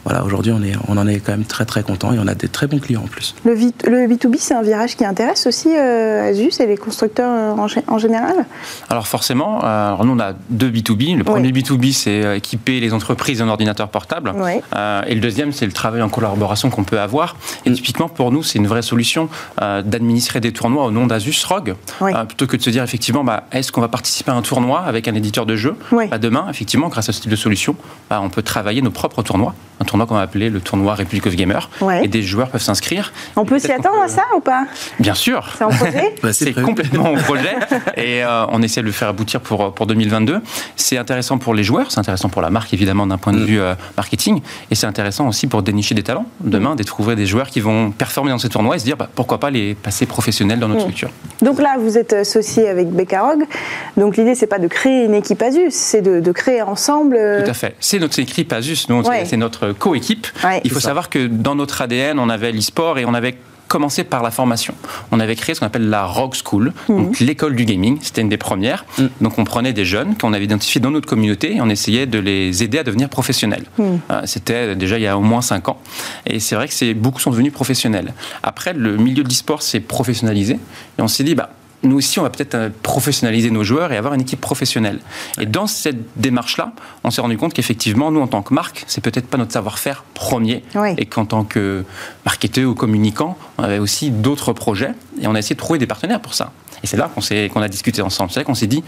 voilà, 0.07 0.25
aujourd'hui, 0.25 0.53
on, 0.53 0.63
est, 0.63 0.75
on 0.87 0.97
en 0.99 1.09
est 1.09 1.19
quand 1.19 1.33
même 1.33 1.45
très 1.45 1.65
très 1.65 1.83
content 1.83 2.13
et 2.13 2.19
on 2.21 2.29
a 2.29 2.37
des 2.37 2.47
très 2.47 2.69
bons 2.69 2.79
clients 2.79 3.03
en 3.03 3.09
plus. 3.09 3.35
Le, 3.45 3.55
le 3.55 4.07
B2B, 4.07 4.37
c'est 4.39 4.55
un 4.55 4.63
virage 4.63 4.97
qui 4.97 5.05
intéresse 5.05 5.49
aussi 5.49 5.69
euh, 5.77 6.31
Asus 6.31 6.61
et 6.61 6.67
les 6.67 6.77
constructeurs 6.77 7.59
en, 7.59 7.67
en 7.89 7.99
général? 7.99 8.47
Alors 8.89 9.09
forcément, 9.09 9.59
alors 9.63 10.05
nous 10.05 10.13
on 10.13 10.21
a 10.21 10.35
deux 10.49 10.71
B2B. 10.71 11.17
Le 11.17 11.25
premier 11.25 11.51
B2B, 11.51 11.93
c'est 11.93 12.37
équiper 12.37 12.79
les 12.79 12.93
entreprises 12.93 13.41
d'un 13.41 13.49
ordinateur 13.49 13.89
portable. 13.89 14.33
et 15.09 15.15
le 15.15 15.21
deuxième, 15.21 15.51
c'est 15.51 15.67
le 15.67 15.73
travail 15.73 16.03
en 16.03 16.09
collaboration 16.09 16.71
qu'on 16.71 16.85
peut 16.85 17.01
avoir. 17.01 17.37
Et 17.65 17.71
mm. 17.71 17.75
typiquement, 17.75 18.09
pour 18.09 18.31
nous, 18.31 18.45
c'est 18.45 18.61
une 18.61 18.69
vraie 18.69 18.83
solution 18.83 19.29
d'administrer 19.59 20.39
des 20.39 20.53
tournois 20.53 20.85
au 20.85 20.93
nom 20.93 21.09
d'Asus 21.09 21.45
ROG, 21.45 21.75
plutôt 22.29 22.47
que 22.47 22.57
de 22.57 22.63
se 22.63 22.71
dire 22.71 22.85
effectivement, 22.85 23.25
bah, 23.25 23.43
est-ce 23.51 23.73
qu'on 23.73 23.81
va 23.81 23.89
participer 23.89 24.31
à 24.31 24.35
un 24.35 24.43
tournoi 24.43 24.83
avec 24.83 25.09
un 25.09 25.17
éditeur 25.17 25.47
de 25.47 25.57
jeu 25.57 25.75
bah, 25.91 26.19
Demain, 26.19 26.47
effectivement, 26.49 26.91
grâce 26.91 27.09
à 27.09 27.13
ce 27.13 27.21
type 27.21 27.31
de 27.33 27.37
solution, 27.37 27.75
bah, 28.09 28.21
on 28.23 28.31
peut 28.31 28.43
travailler 28.43 28.83
nos 28.83 28.93
propres 28.93 29.23
tournois. 29.23 29.55
Un 29.81 29.85
tournoi 29.85 30.07
qu'on 30.07 30.15
va 30.15 30.23
appeler 30.23 30.51
le 30.51 30.61
tournoi 30.61 30.95
Republic 30.95 31.27
of 31.27 31.35
Gamers. 31.35 31.69
Et 32.03 32.09
des 32.09 32.23
joueurs 32.23 32.49
peuvent 32.49 32.63
s'inscrire. 32.63 33.13
On 33.37 33.45
peut 33.45 33.59
s'y 33.59 33.73
attendre 33.73 34.01
à 34.03 34.09
ça 34.09 34.23
ou 34.37 34.41
pas? 34.41 34.67
Bien 34.99 35.15
sûr. 35.15 35.53
C'est 35.57 35.65
en 35.65 35.69
projet? 35.69 36.15
Bah, 36.23 36.33
C'est 36.33 36.55
complètement 36.55 37.13
en 37.13 37.17
projet. 37.17 37.57
Et 37.97 38.25
euh, 38.25 38.47
on 38.49 38.63
essaie 38.63 38.81
de 38.81 38.87
le 38.87 38.93
faire 38.93 39.09
aboutir 39.09 39.41
pour, 39.41 39.75
pour 39.75 39.87
2022. 39.87 40.41
C'est 40.77 40.97
intéressant 40.97 41.39
pour 41.39 41.55
les 41.55 41.63
joueurs, 41.63 41.91
c'est 41.91 42.01
intéressant 42.01 42.29
pour 42.29 42.43
la 42.43 42.51
marque, 42.51 42.73
évidemment, 42.73 43.07
d'un 43.07 43.19
point 43.19 43.33
de 43.33 43.41
mm. 43.41 43.45
vue 43.45 43.61
euh, 43.61 43.75
marketing. 43.97 44.41
Et 44.71 44.75
c'est 44.75 44.87
intéressant 44.87 45.29
aussi 45.29 45.47
pour 45.47 45.63
dénicher 45.63 45.95
des 45.95 46.03
talents. 46.03 46.27
Demain, 46.41 46.73
mm. 46.73 46.77
d'être 46.77 46.97
des 47.15 47.27
joueurs 47.27 47.49
qui 47.49 47.61
vont 47.61 47.91
performer 47.91 48.31
dans 48.31 48.39
ces 48.39 48.49
tournois 48.49 48.77
et 48.77 48.79
se 48.79 48.85
dire 48.85 48.97
bah, 48.97 49.09
pourquoi 49.15 49.39
pas 49.39 49.51
les 49.51 49.75
passer 49.75 50.07
professionnels 50.07 50.59
dans 50.59 50.69
notre 50.69 50.81
mm. 50.81 50.85
structure. 50.85 51.11
Donc 51.43 51.61
là, 51.61 51.77
vous 51.79 51.99
êtes 51.99 52.13
associé 52.13 52.69
avec 52.69 52.89
Becarog. 52.89 53.45
Donc 53.97 54.17
l'idée, 54.17 54.35
c'est 54.35 54.47
pas 54.47 54.59
de 54.59 54.67
créer 54.67 55.05
une 55.05 55.15
équipe 55.15 55.43
Asus, 55.43 55.71
c'est 55.71 56.03
de, 56.03 56.33
créer 56.33 56.63
ensemble. 56.63 57.17
Euh, 57.17 57.45
Tout 57.45 57.51
à 57.51 57.55
fait. 57.55 57.77
C'est 57.81 57.99
notre 57.99 58.19
équipe 58.19 58.53
Asus, 58.53 58.87
c'est 59.25 59.37
notre 59.37 59.66
co-équipe. 59.73 60.27
Il 60.65 60.71
faut 60.71 60.81
savoir 60.81 61.11
que 61.11 61.27
dans 61.27 61.55
notre 61.55 61.83
ADN, 61.83 62.19
on 62.19 62.29
avait 62.29 62.53
l'e-sport 62.53 62.99
et 62.99 63.05
on 63.05 63.15
avait 63.15 63.37
commencé 63.69 64.05
par 64.05 64.23
la 64.23 64.31
formation. 64.31 64.75
On 65.11 65.21
avait 65.21 65.37
créé 65.37 65.55
ce 65.55 65.61
qu'on 65.61 65.67
appelle 65.67 65.89
la 65.89 66.05
Rock 66.05 66.37
School, 66.45 66.73
mhm. 66.89 66.97
donc 66.97 67.21
l'école 67.21 67.57
du 67.57 67.65
gaming. 67.65 67.99
C'était 68.01 68.21
une 68.21 68.29
des 68.29 68.37
premières. 68.37 68.85
Mhm. 68.99 69.11
Donc 69.21 69.39
on 69.39 69.45
prenait 69.45 69.73
des 69.73 69.85
jeunes 69.85 70.17
qu'on 70.17 70.33
avait 70.33 70.45
identifiés 70.45 70.81
dans 70.81 70.91
notre 70.91 71.09
communauté 71.09 71.57
et 71.57 71.61
on 71.61 71.69
essayait 71.69 72.07
de 72.07 72.19
les 72.19 72.63
aider 72.63 72.79
à 72.79 72.85
devenir 72.85 73.09
professionnels. 73.09 73.65
Mhm. 73.79 74.01
Euh, 74.11 74.21
c'était 74.25 74.77
déjà 74.77 74.99
il 74.99 75.03
y 75.03 75.07
a 75.07 75.19
au 75.19 75.23
moins 75.23 75.43
5 75.43 75.69
ans. 75.69 75.79
Et 76.27 76.41
c'est 76.41 76.55
vrai 76.55 76.69
que 76.69 76.93
beaucoup 76.93 77.21
sont 77.21 77.31
devenus 77.31 77.53
professionnels. 77.53 78.15
Après, 78.43 78.73
le 78.73 78.97
milieu 78.97 79.23
de 79.23 79.29
l'e-sport 79.29 79.63
s'est 79.63 79.81
professionnalisé 79.81 80.59
et 80.99 81.03
on 81.03 81.09
s'est 81.09 81.25
dit, 81.25 81.35
bah, 81.35 81.51
nous 81.87 81.97
aussi, 81.97 82.19
on 82.19 82.23
va 82.23 82.31
peut-être 82.31 82.55
euh, 82.55 82.69
professionnaliser 82.83 83.51
nos 83.51 83.65
joueurs 83.65 83.93
et 83.93 83.97
avoir 83.97 84.15
une 84.15 84.21
équipe 84.21 84.41
professionnelle. 84.41 85.01
Et 85.41 85.47
dans 85.47 85.67
cette 85.67 85.99
démarche-là, 86.17 86.73
on 87.05 87.11
s'est 87.11 87.21
rendu 87.21 87.37
compte 87.37 87.55
qu'effectivement, 87.55 88.11
nous, 88.11 88.21
en 88.21 88.27
tant 88.27 88.43
que 88.43 88.53
marque, 88.53 88.85
c'est 88.87 89.01
peut-être 89.01 89.27
pas 89.27 89.39
notre 89.39 89.53
savoir-faire 89.53 90.05
premier. 90.15 90.63
Et 90.99 91.07
qu'en 91.07 91.25
tant 91.25 91.45
que 91.45 91.85
marketeur 92.25 92.71
ou 92.71 92.75
communicant, 92.75 93.37
on 93.59 93.63
avait 93.63 93.79
aussi 93.79 94.11
d'autres 94.11 94.53
projets 94.53 94.95
et 95.21 95.27
on 95.27 95.35
a 95.35 95.39
essayé 95.39 95.55
de 95.55 95.61
trouver 95.61 95.79
des 95.79 95.87
partenaires 95.87 96.21
pour 96.21 96.35
ça. 96.35 96.53
Et 96.83 96.87
c'est 96.87 96.97
là 96.97 97.11
qu'on, 97.15 97.63
a 97.63 97.69
discuté 97.69 98.03
ensemble. 98.03 98.31
C'est 98.31 98.41
là 98.41 98.45
qu'on 98.45 98.55
s'est 98.55 98.67
dit, 98.67 98.85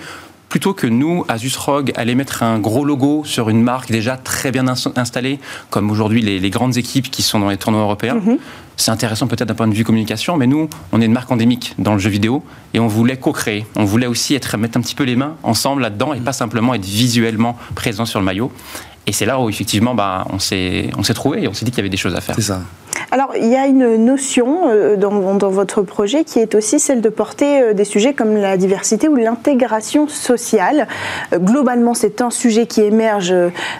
plutôt 0.49 0.75
que 0.75 0.87
nous, 0.87 1.25
Asus 1.29 1.57
ROG, 1.57 1.93
aller 1.97 2.15
mettre 2.15 2.43
un 2.43 2.59
gros 2.59 2.85
logo 2.85 3.23
sur 3.25 3.49
une 3.49 3.63
marque 3.63 3.91
déjà 3.91 4.17
très 4.17 4.51
bien 4.51 4.67
installée, 4.69 5.39
comme 5.71 5.91
aujourd'hui 5.91 6.23
les, 6.23 6.51
grandes 6.51 6.77
équipes 6.77 7.11
qui 7.11 7.23
sont 7.23 7.41
dans 7.41 7.49
les 7.49 7.57
tournois 7.57 7.83
européens, 7.83 8.15
mhm. 8.15 8.39
C'est 8.79 8.93
intéressant 8.93 9.27
peut-être 9.27 9.49
d'un 9.49 9.55
point 9.55 9.69
de 9.69 9.75
vue 9.75 9.85
communication, 9.85 10.37
mais 10.37 10.47
nous, 10.47 10.71
on 10.93 11.03
est 11.03 11.05
une 11.05 11.13
marque 11.13 11.31
endémique 11.31 11.75
dans 11.79 11.93
le 11.93 11.99
jeu 11.99 12.09
vidéo 12.09 12.43
et 12.73 12.81
on 12.81 12.87
voulait 12.87 13.17
co-créer. 13.17 13.67
On 13.77 13.85
voulait 13.85 14.07
aussi 14.07 14.35
être, 14.35 14.57
mettre 14.57 14.79
un 14.79 14.81
petit 14.81 14.95
peu 14.95 15.05
les 15.05 15.17
mains 15.17 15.35
ensemble 15.43 15.83
là-dedans 15.83 16.15
et 16.15 16.21
pas 16.21 16.33
simplement 16.33 16.75
être 16.75 16.85
visuellement 16.85 17.59
présent 17.75 18.07
sur 18.07 18.21
le 18.21 18.25
maillot. 18.25 18.53
Et 19.07 19.13
c'est 19.13 19.27
là 19.27 19.41
où 19.41 19.49
effectivement 19.49 19.95
bah, 19.95 20.27
on 20.31 20.39
s'est 20.39 20.91
trouvé 21.15 21.43
et 21.43 21.49
on 21.49 21.55
s'est 21.55 21.65
dit 21.65 21.73
qu'il 21.73 21.79
y 21.79 21.81
avait 21.81 21.89
des 21.89 21.97
choses 21.97 22.15
à 22.15 22.21
faire. 22.21 22.37
C'est 22.37 22.43
ça. 22.43 22.63
Alors, 23.11 23.33
il 23.37 23.49
y 23.49 23.57
a 23.57 23.67
une 23.67 23.97
notion 24.05 24.69
euh, 24.69 24.97
dans, 24.97 25.49
votre 25.49 25.83
projet 25.83 26.25
qui 26.25 26.41
est 26.41 26.55
aussi 26.55 26.79
celle 26.79 27.01
de 27.01 27.09
porter 27.09 27.63
euh, 27.63 27.73
des 27.73 27.85
sujets 27.85 28.13
comme 28.13 28.37
la 28.37 28.59
diversité 28.59 29.09
ou 29.09 29.17
l'intégration 29.17 30.09
sociale. 30.09 30.87
Euh, 31.33 31.39
globalement, 31.39 31.95
c'est 31.95 32.21
un 32.21 32.31
sujet 32.31 32.67
qui 32.67 32.83
émerge 32.83 33.35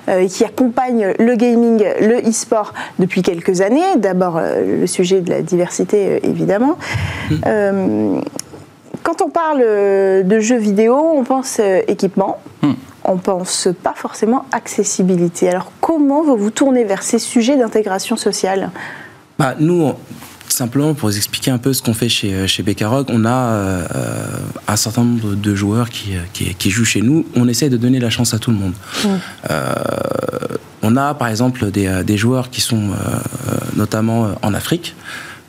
et 0.09 0.27
qui 0.27 0.45
accompagne 0.45 1.15
le 1.19 1.35
gaming, 1.35 1.85
le 2.01 2.21
e-sport 2.27 2.73
depuis 2.99 3.23
quelques 3.23 3.61
années. 3.61 3.97
D'abord, 3.97 4.41
le 4.41 4.87
sujet 4.89 5.21
de 5.21 5.31
la 5.31 5.43
diversité, 5.43 6.27
évidemment. 6.27 6.77
Mmh. 7.31 8.21
quand 9.03 9.23
on 9.23 9.29
parle 9.29 9.61
de 9.61 10.39
jeux 10.41 10.59
vidéo, 10.59 10.97
on 10.97 11.25
pense 11.25 11.61
équipement. 11.87 12.39
Mmh 12.63 12.73
on 13.09 13.15
ne 13.15 13.21
pense 13.21 13.69
pas 13.83 13.95
forcément 13.97 14.45
accessibilité. 14.53 15.49
Alors 15.49 15.73
comment 15.81 16.23
vous 16.23 16.37
vous 16.37 16.51
tournez 16.51 16.85
vers 16.85 17.03
ces 17.03 17.19
sujets 17.19 17.57
d'intégration 17.57 18.17
sociale? 18.17 18.71
Bah, 19.39 19.55
Nous, 19.59 19.93
simplement 20.59 20.93
pour 20.93 21.09
vous 21.09 21.17
expliquer 21.17 21.51
un 21.51 21.59
peu 21.59 21.73
ce 21.73 21.81
qu'on 21.81 21.95
fait 21.95 22.09
chez, 22.09 22.35
euh, 22.35 22.47
chez 22.47 22.63
Becarog, 22.63 23.07
on 23.11 23.25
a 23.25 23.31
euh, 23.31 23.87
un 24.67 24.77
certain 24.77 25.05
nombre 25.05 25.35
de 25.35 25.55
joueurs 25.55 25.89
qui, 25.89 26.15
qui, 26.33 26.71
jouent 26.71 26.85
chez 26.85 27.01
nous. 27.01 27.27
On 27.37 27.47
essaie 27.49 27.71
de 27.71 27.77
donner 27.77 28.01
la 28.01 28.11
chance 28.11 28.35
à 28.35 28.39
tout 28.39 28.51
le 28.51 28.57
monde. 28.57 28.73
Mmh. 29.05 29.09
Euh, 29.51 29.75
on 30.83 30.97
a 30.97 31.15
par 31.15 31.29
exemple 31.29 31.71
des, 31.71 32.03
des 32.05 32.17
joueurs 32.17 32.51
qui 32.51 32.61
sont 32.61 32.91
notamment 33.77 34.31
en 34.43 34.55
Afrique 34.55 34.95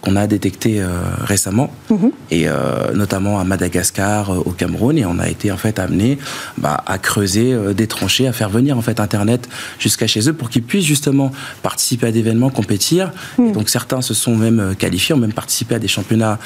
qu'on 0.02 0.16
a 0.16 0.28
détecté 0.28 0.82
euh, 0.82 0.88
récemment, 1.22 1.72
mhm. 1.90 2.12
et 2.32 2.48
euh, 2.48 2.94
notamment 2.94 3.40
à 3.40 3.44
Madagascar, 3.44 4.32
euh, 4.32 4.38
au 4.46 4.52
Cameroun, 4.52 4.98
et 4.98 5.06
on 5.06 5.20
a 5.20 5.28
été 5.28 5.52
en 5.52 5.58
fait 5.58 5.78
amené 5.78 6.18
bah, 6.58 6.84
à 6.86 6.98
creuser 6.98 7.56
des 7.74 7.88
tranchées, 7.88 8.28
à 8.28 8.34
faire 8.34 8.50
venir 8.50 8.78
en 8.78 8.82
fait 8.82 9.00
Internet 9.00 9.50
jusqu'à 9.78 10.08
chez 10.08 10.30
eux 10.30 10.34
pour 10.34 10.50
qu'ils 10.50 10.64
puissent 10.64 10.86
justement 10.86 11.32
participer 11.62 12.08
à 12.08 12.12
des 12.12 12.20
événements, 12.20 12.50
compétir. 12.50 13.12
Mhm. 13.38 13.52
donc 13.52 13.70
certains 13.70 14.02
se 14.02 14.14
sont 14.14 14.36
même 14.36 14.76
qualifiés, 14.78 15.16
ont 15.16 15.20
même 15.20 15.34
participé 15.34 15.76
à 15.76 15.80
des 15.80 15.88
championnats 15.88 16.40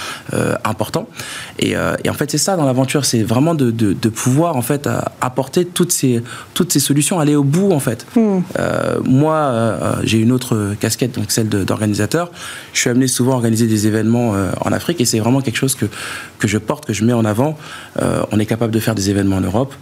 importants. 0.63 1.07
Et, 1.59 1.71
et, 2.03 2.09
en 2.09 2.13
fait, 2.13 2.31
c'est 2.31 2.37
ça 2.37 2.55
dans 2.55 2.65
l'aventure, 2.65 3.05
c'est 3.05 3.23
vraiment 3.23 3.55
de, 3.55 3.71
de, 3.71 3.93
de, 3.93 4.09
pouvoir 4.09 4.55
en 4.55 4.61
fait 4.61 4.89
apporter 5.21 5.65
toutes 5.65 5.91
ces 5.91 6.23
toutes 6.53 6.71
ces 6.71 6.79
solutions, 6.79 7.19
aller 7.19 7.35
au 7.35 7.43
bout 7.43 7.71
en 7.71 7.79
fait. 7.79 8.05
Mhm. 8.15 8.43
moi, 9.05 9.77
j'ai 10.03 10.19
une 10.19 10.31
autre 10.31 10.75
casquette, 10.79 11.15
donc 11.15 11.31
celle 11.31 11.49
d'organisateur. 11.49 12.31
Je 12.73 12.79
suis 12.79 12.89
amené 12.89 13.07
souvent 13.07 13.42
organiser 13.43 13.67
des 13.67 13.87
événements 13.87 14.35
euh, 14.35 14.51
en 14.61 14.71
Afrique 14.71 15.01
et 15.01 15.05
c'est 15.05 15.19
vraiment 15.19 15.41
quelque 15.41 15.57
chose 15.57 15.75
que, 15.75 15.85
que 16.39 16.47
je 16.47 16.57
porte, 16.57 16.85
que 16.85 16.93
je 16.93 17.03
mets 17.03 17.11
en 17.11 17.25
avant. 17.25 17.57
Euh, 18.01 18.23
on 18.31 18.39
est 18.39 18.45
capable 18.45 18.71
de 18.71 18.79
faire 18.79 18.95
des 18.95 19.09
événements 19.09 19.35
en 19.35 19.41
Europe. 19.41 19.73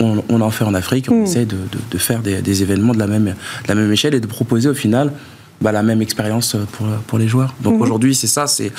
On, 0.00 0.40
en 0.40 0.50
fait 0.50 0.64
en 0.64 0.74
Afrique, 0.74 1.10
on 1.10 1.22
mm. 1.22 1.24
essaie 1.24 1.46
de, 1.46 1.56
de, 1.90 1.98
faire 1.98 2.20
des, 2.20 2.42
des, 2.42 2.62
événements 2.62 2.92
de 2.92 2.98
la, 2.98 3.06
même, 3.06 3.24
de 3.24 3.68
la 3.68 3.74
même 3.74 3.90
échelle 3.90 4.14
et 4.14 4.20
de 4.20 4.26
proposer 4.26 4.68
au 4.68 4.74
final 4.74 5.12
bah, 5.60 5.72
la 5.72 5.82
même 5.82 6.02
expérience 6.02 6.56
pour, 6.72 6.86
pour 7.06 7.18
les 7.18 7.26
joueurs. 7.26 7.54
Donc 7.62 7.74
mm-hmm. 7.74 7.82
aujourd'hui, 7.82 8.14
c'est 8.14 8.26
ça, 8.26 8.46
c'est 8.46 8.70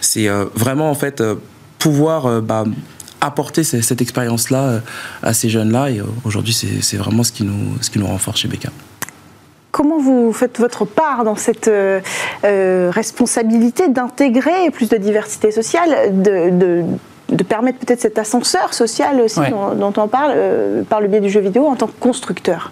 c'est 0.00 0.28
euh, 0.28 0.46
vraiment 0.54 0.90
en 0.90 0.94
fait 0.94 1.22
pouvoir 1.78 2.42
bah, 2.42 2.64
apporter 3.20 3.62
cette, 3.62 4.00
expérience-là 4.00 4.80
à 5.22 5.32
ces 5.32 5.48
jeunes-là. 5.48 5.90
Et 5.90 6.00
aujourd'hui, 6.24 6.54
c'est 6.54 6.96
vraiment 6.96 7.22
ce 7.24 7.32
qui, 7.32 7.44
nous, 7.44 7.76
ce 7.80 7.90
qui 7.90 7.98
nous 7.98 8.06
renforce 8.06 8.40
chez 8.40 8.48
Beckham. 8.48 8.72
Comment 9.70 9.98
vous 9.98 10.32
faites 10.32 10.58
votre 10.58 10.84
part 10.84 11.24
dans 11.24 11.36
cette 11.36 11.68
euh, 11.68 12.00
euh, 12.44 12.90
responsabilité 12.92 13.88
d'intégrer 13.88 14.70
plus 14.70 14.88
de 14.88 14.96
diversité 14.96 15.52
sociale, 15.52 16.10
permettre 17.44 17.78
peut-être 17.78 18.00
cet 18.00 18.18
ascenseur 18.18 18.74
social 18.74 19.20
aussi 19.20 19.40
dont, 19.50 19.92
on 19.96 20.08
parle 20.08 20.32
euh, 20.34 20.82
par 20.82 21.00
le 21.00 21.08
biais 21.08 21.20
du 21.20 21.30
jeu 21.30 21.40
vidéo 21.40 21.66
en 21.66 21.76
tant 21.76 21.86
que 21.86 21.98
constructeur 21.98 22.70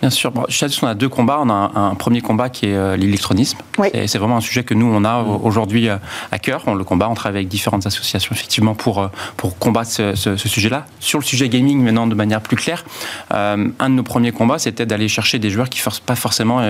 Bien 0.00 0.10
sûr. 0.10 0.32
Bon, 0.32 0.44
chez 0.48 0.66
on 0.82 0.86
a 0.88 0.94
deux 0.94 1.08
combats. 1.08 1.38
On 1.40 1.48
a 1.48 1.70
un, 1.76 1.94
premier 1.94 2.22
combat 2.22 2.48
qui 2.48 2.66
est 2.66 2.74
euh, 2.74 2.96
l'électronisme. 2.96 3.58
Et 3.94 4.08
c'est 4.08 4.18
vraiment 4.18 4.38
un 4.38 4.40
sujet 4.40 4.64
que 4.64 4.74
nous, 4.74 4.86
on 4.92 5.04
a 5.04 5.22
mm. 5.22 5.44
aujourd'hui 5.44 5.88
euh, 5.88 5.96
à 6.32 6.40
cœur. 6.40 6.64
On 6.66 6.74
le 6.74 6.82
combat. 6.82 7.08
On 7.08 7.14
travaille 7.14 7.38
avec 7.38 7.48
différentes 7.48 7.86
associations, 7.86 8.34
effectivement, 8.34 8.74
pour, 8.74 9.08
pour 9.36 9.56
combattre 9.58 9.90
ce, 9.90 10.36
sujet-là. 10.36 10.86
Sur 10.98 11.20
le 11.20 11.24
sujet 11.24 11.48
gaming, 11.48 11.80
maintenant, 11.80 12.08
de 12.08 12.16
manière 12.16 12.40
plus 12.40 12.56
claire, 12.56 12.84
un 13.30 13.56
de 13.56 13.94
nos 13.94 14.02
premiers 14.02 14.32
combats, 14.32 14.58
c'était 14.58 14.86
d'aller 14.86 15.06
chercher 15.06 15.38
des 15.38 15.50
joueurs 15.50 15.68
qui 15.68 15.80
ne 15.86 16.04
pas 16.04 16.16
forcément 16.16 16.60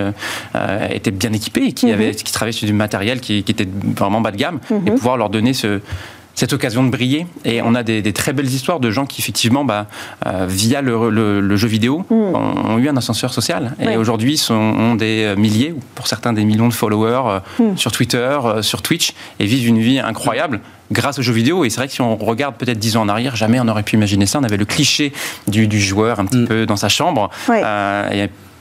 étaient 0.90 1.10
bien 1.10 1.32
équipés 1.32 1.64
et 1.64 1.72
qui, 1.72 1.86
mm-hmm. 1.86 1.92
avaient, 1.92 2.14
qui 2.14 2.32
travaillaient 2.32 2.52
sur 2.52 2.66
du 2.66 2.74
matériel 2.74 3.20
qui, 3.20 3.38
était 3.38 3.68
vraiment 3.96 4.20
bas 4.20 4.30
de 4.30 4.36
gamme 4.36 4.60
mm-hmm. 4.70 4.88
et 4.88 4.90
pouvoir 4.90 5.16
leur 5.16 5.30
donner 5.30 5.54
ce 5.54 5.80
cette 6.34 6.52
occasion 6.52 6.82
de 6.82 6.90
briller. 6.90 7.26
Et 7.44 7.62
on 7.62 7.74
a 7.74 7.82
des, 7.82 8.12
très 8.12 8.32
belles 8.32 8.46
histoires 8.48 8.80
de 8.80 8.90
gens 8.90 9.06
qui, 9.06 9.20
effectivement, 9.20 9.64
bah, 9.64 9.86
euh, 10.26 10.46
via 10.48 10.82
le, 10.82 11.56
jeu 11.56 11.68
vidéo, 11.68 12.04
mm. 12.10 12.14
ont, 12.14 12.78
eu 12.78 12.88
un 12.88 12.96
ascenseur 12.96 13.32
social. 13.32 13.74
Et 13.80 13.96
aujourd'hui, 13.96 14.42
ont 14.50 14.94
des 14.94 15.34
milliers, 15.36 15.72
ou 15.72 15.80
pour 15.94 16.06
certains 16.06 16.32
des 16.32 16.44
millions 16.44 16.68
de 16.68 16.74
followers 16.74 17.40
euh, 17.60 17.72
mm. 17.72 17.76
sur 17.76 17.92
Twitter, 17.92 18.38
euh, 18.44 18.62
sur 18.62 18.82
Twitch, 18.82 19.14
et 19.38 19.46
vivent 19.46 19.68
une 19.68 19.80
vie 19.80 19.98
incroyable 19.98 20.60
grâce 20.90 21.18
aux 21.18 21.22
jeux 21.22 21.32
vidéo. 21.32 21.64
Et 21.64 21.70
c'est 21.70 21.76
vrai 21.76 21.88
que 21.88 21.94
si 21.94 22.00
on 22.00 22.16
regarde 22.16 22.56
peut-être 22.56 22.78
dix 22.78 22.96
ans 22.96 23.02
en 23.02 23.08
arrière, 23.08 23.36
jamais 23.36 23.58
on 23.60 23.68
aurait 23.68 23.82
pu 23.82 23.96
imaginer 23.96 24.26
ça. 24.26 24.38
On 24.40 24.44
avait 24.44 24.56
le 24.56 24.64
cliché 24.64 25.12
du, 25.48 25.80
joueur 25.80 26.20
un 26.20 26.26
petit 26.26 26.38
mm. 26.38 26.48
peu 26.48 26.66
dans 26.66 26.76
sa 26.76 26.88
chambre 26.88 27.30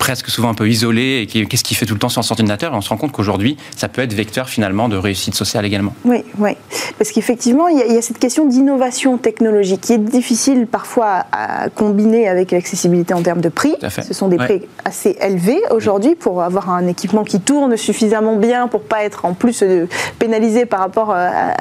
presque 0.02 0.30
souvent 0.30 0.50
un 0.50 0.56
peu 0.56 0.68
isolé 0.68 1.22
et 1.22 1.46
qu'est-ce 1.46 1.64
qu'il 1.64 1.78
fait 1.78 1.86
tout 1.86 1.94
le 1.94 2.00
temps 2.00 2.10
sur 2.10 2.24
son 2.24 2.34
ordinateur. 2.34 2.74
Et 2.74 2.76
on 2.76 2.82
se 2.82 2.90
rend 2.90 2.98
compte 2.98 3.12
qu'aujourd'hui, 3.12 3.56
ça 3.78 3.88
peut 3.88 4.02
être 4.02 4.14
vecteur 4.14 4.50
finalement 4.50 4.90
de 4.90 4.98
réussite 4.98 5.36
sociale 5.36 5.64
également. 5.64 5.94
Oui, 6.06 6.24
oui. 6.40 6.58
Parce 6.98 7.12
qu'effectivement, 7.12 7.68
il, 7.68 7.78
y, 7.78 7.98
a 7.98 8.02
cette 8.02 8.18
question 8.18 8.48
d'innovation 8.48 9.20
technologique 9.20 9.82
qui 9.82 9.94
est 9.94 10.00
difficile 10.00 10.66
parfois 10.66 11.26
à, 11.32 11.70
combiner 11.70 12.28
avec 12.28 12.50
l'accessibilité 12.50 13.14
en 13.14 13.22
termes 13.22 13.42
de 13.42 13.50
prix. 13.50 13.76
Ce 13.90 14.16
sont 14.16 14.28
des 14.28 14.38
prix 14.38 14.64
assez 14.86 15.16
élevés 15.22 15.62
aujourd'hui 15.70 16.16
pour 16.16 16.42
avoir 16.42 16.72
un 16.72 16.88
équipement 16.88 17.24
qui 17.24 17.40
tourne 17.40 17.78
suffisamment 17.78 18.38
bien 18.38 18.68
pour 18.68 18.82
pas 18.82 19.04
être 19.04 19.26
en 19.26 19.36
plus 19.36 19.62
euh, 19.62 19.88
pénalisé 20.18 20.66
par 20.66 20.80
rapport 20.80 21.12
à, 21.12 21.54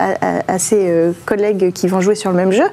à, 0.49 0.59
ses 0.59 0.89
euh, 0.89 1.13
collègues 1.27 1.73
qui 1.75 1.89
vont 1.89 2.01
jouer 2.01 2.15
sur 2.15 2.31
le 2.31 2.37
même 2.37 2.53
jeu. 2.53 2.65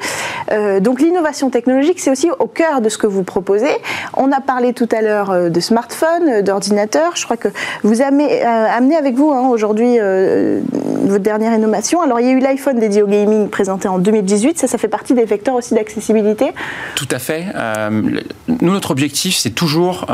Euh, 0.53 0.79
donc 0.79 1.01
l'innovation 1.01 1.49
technologique, 1.49 1.99
c'est 1.99 2.11
aussi 2.11 2.29
au 2.39 2.47
cœur 2.47 2.79
de 2.79 2.87
ce 2.87 2.97
que 2.97 3.07
vous 3.07 3.23
proposez. 3.23 3.67
On 4.15 4.31
a 4.31 4.39
parlé 4.39 4.71
tout 4.71 4.87
à 4.97 5.01
l'heure 5.01 5.49
de 5.49 5.56
smartphones, 5.59 6.41
d'ordinateurs. 6.41 7.15
Je 7.15 7.25
crois 7.25 7.37
que 7.37 7.49
vous 7.83 8.01
avez 8.01 8.41
amené 8.43 8.95
avec 8.95 9.15
vous 9.15 9.31
hein, 9.31 9.47
aujourd'hui 9.47 9.97
votre 9.97 11.23
dernière 11.23 11.53
innovation. 11.53 12.01
Alors 12.01 12.19
il 12.19 12.27
y 12.27 12.29
a 12.29 12.33
eu 12.33 12.39
l'iPhone 12.39 12.79
dédié 12.79 13.01
au 13.01 13.07
gaming 13.07 13.49
présenté 13.49 13.87
en 13.87 13.99
2018. 13.99 14.59
Ça, 14.59 14.67
ça 14.67 14.77
fait 14.77 14.87
partie 14.87 15.13
des 15.13 15.25
vecteurs 15.25 15.55
aussi 15.55 15.73
d'accessibilité. 15.73 16.51
Tout 16.95 17.07
à 17.11 17.19
fait. 17.19 17.45
nous, 17.91 18.71
notre 18.71 18.91
objectif, 18.91 19.35
c'est 19.35 19.51
toujours 19.51 20.05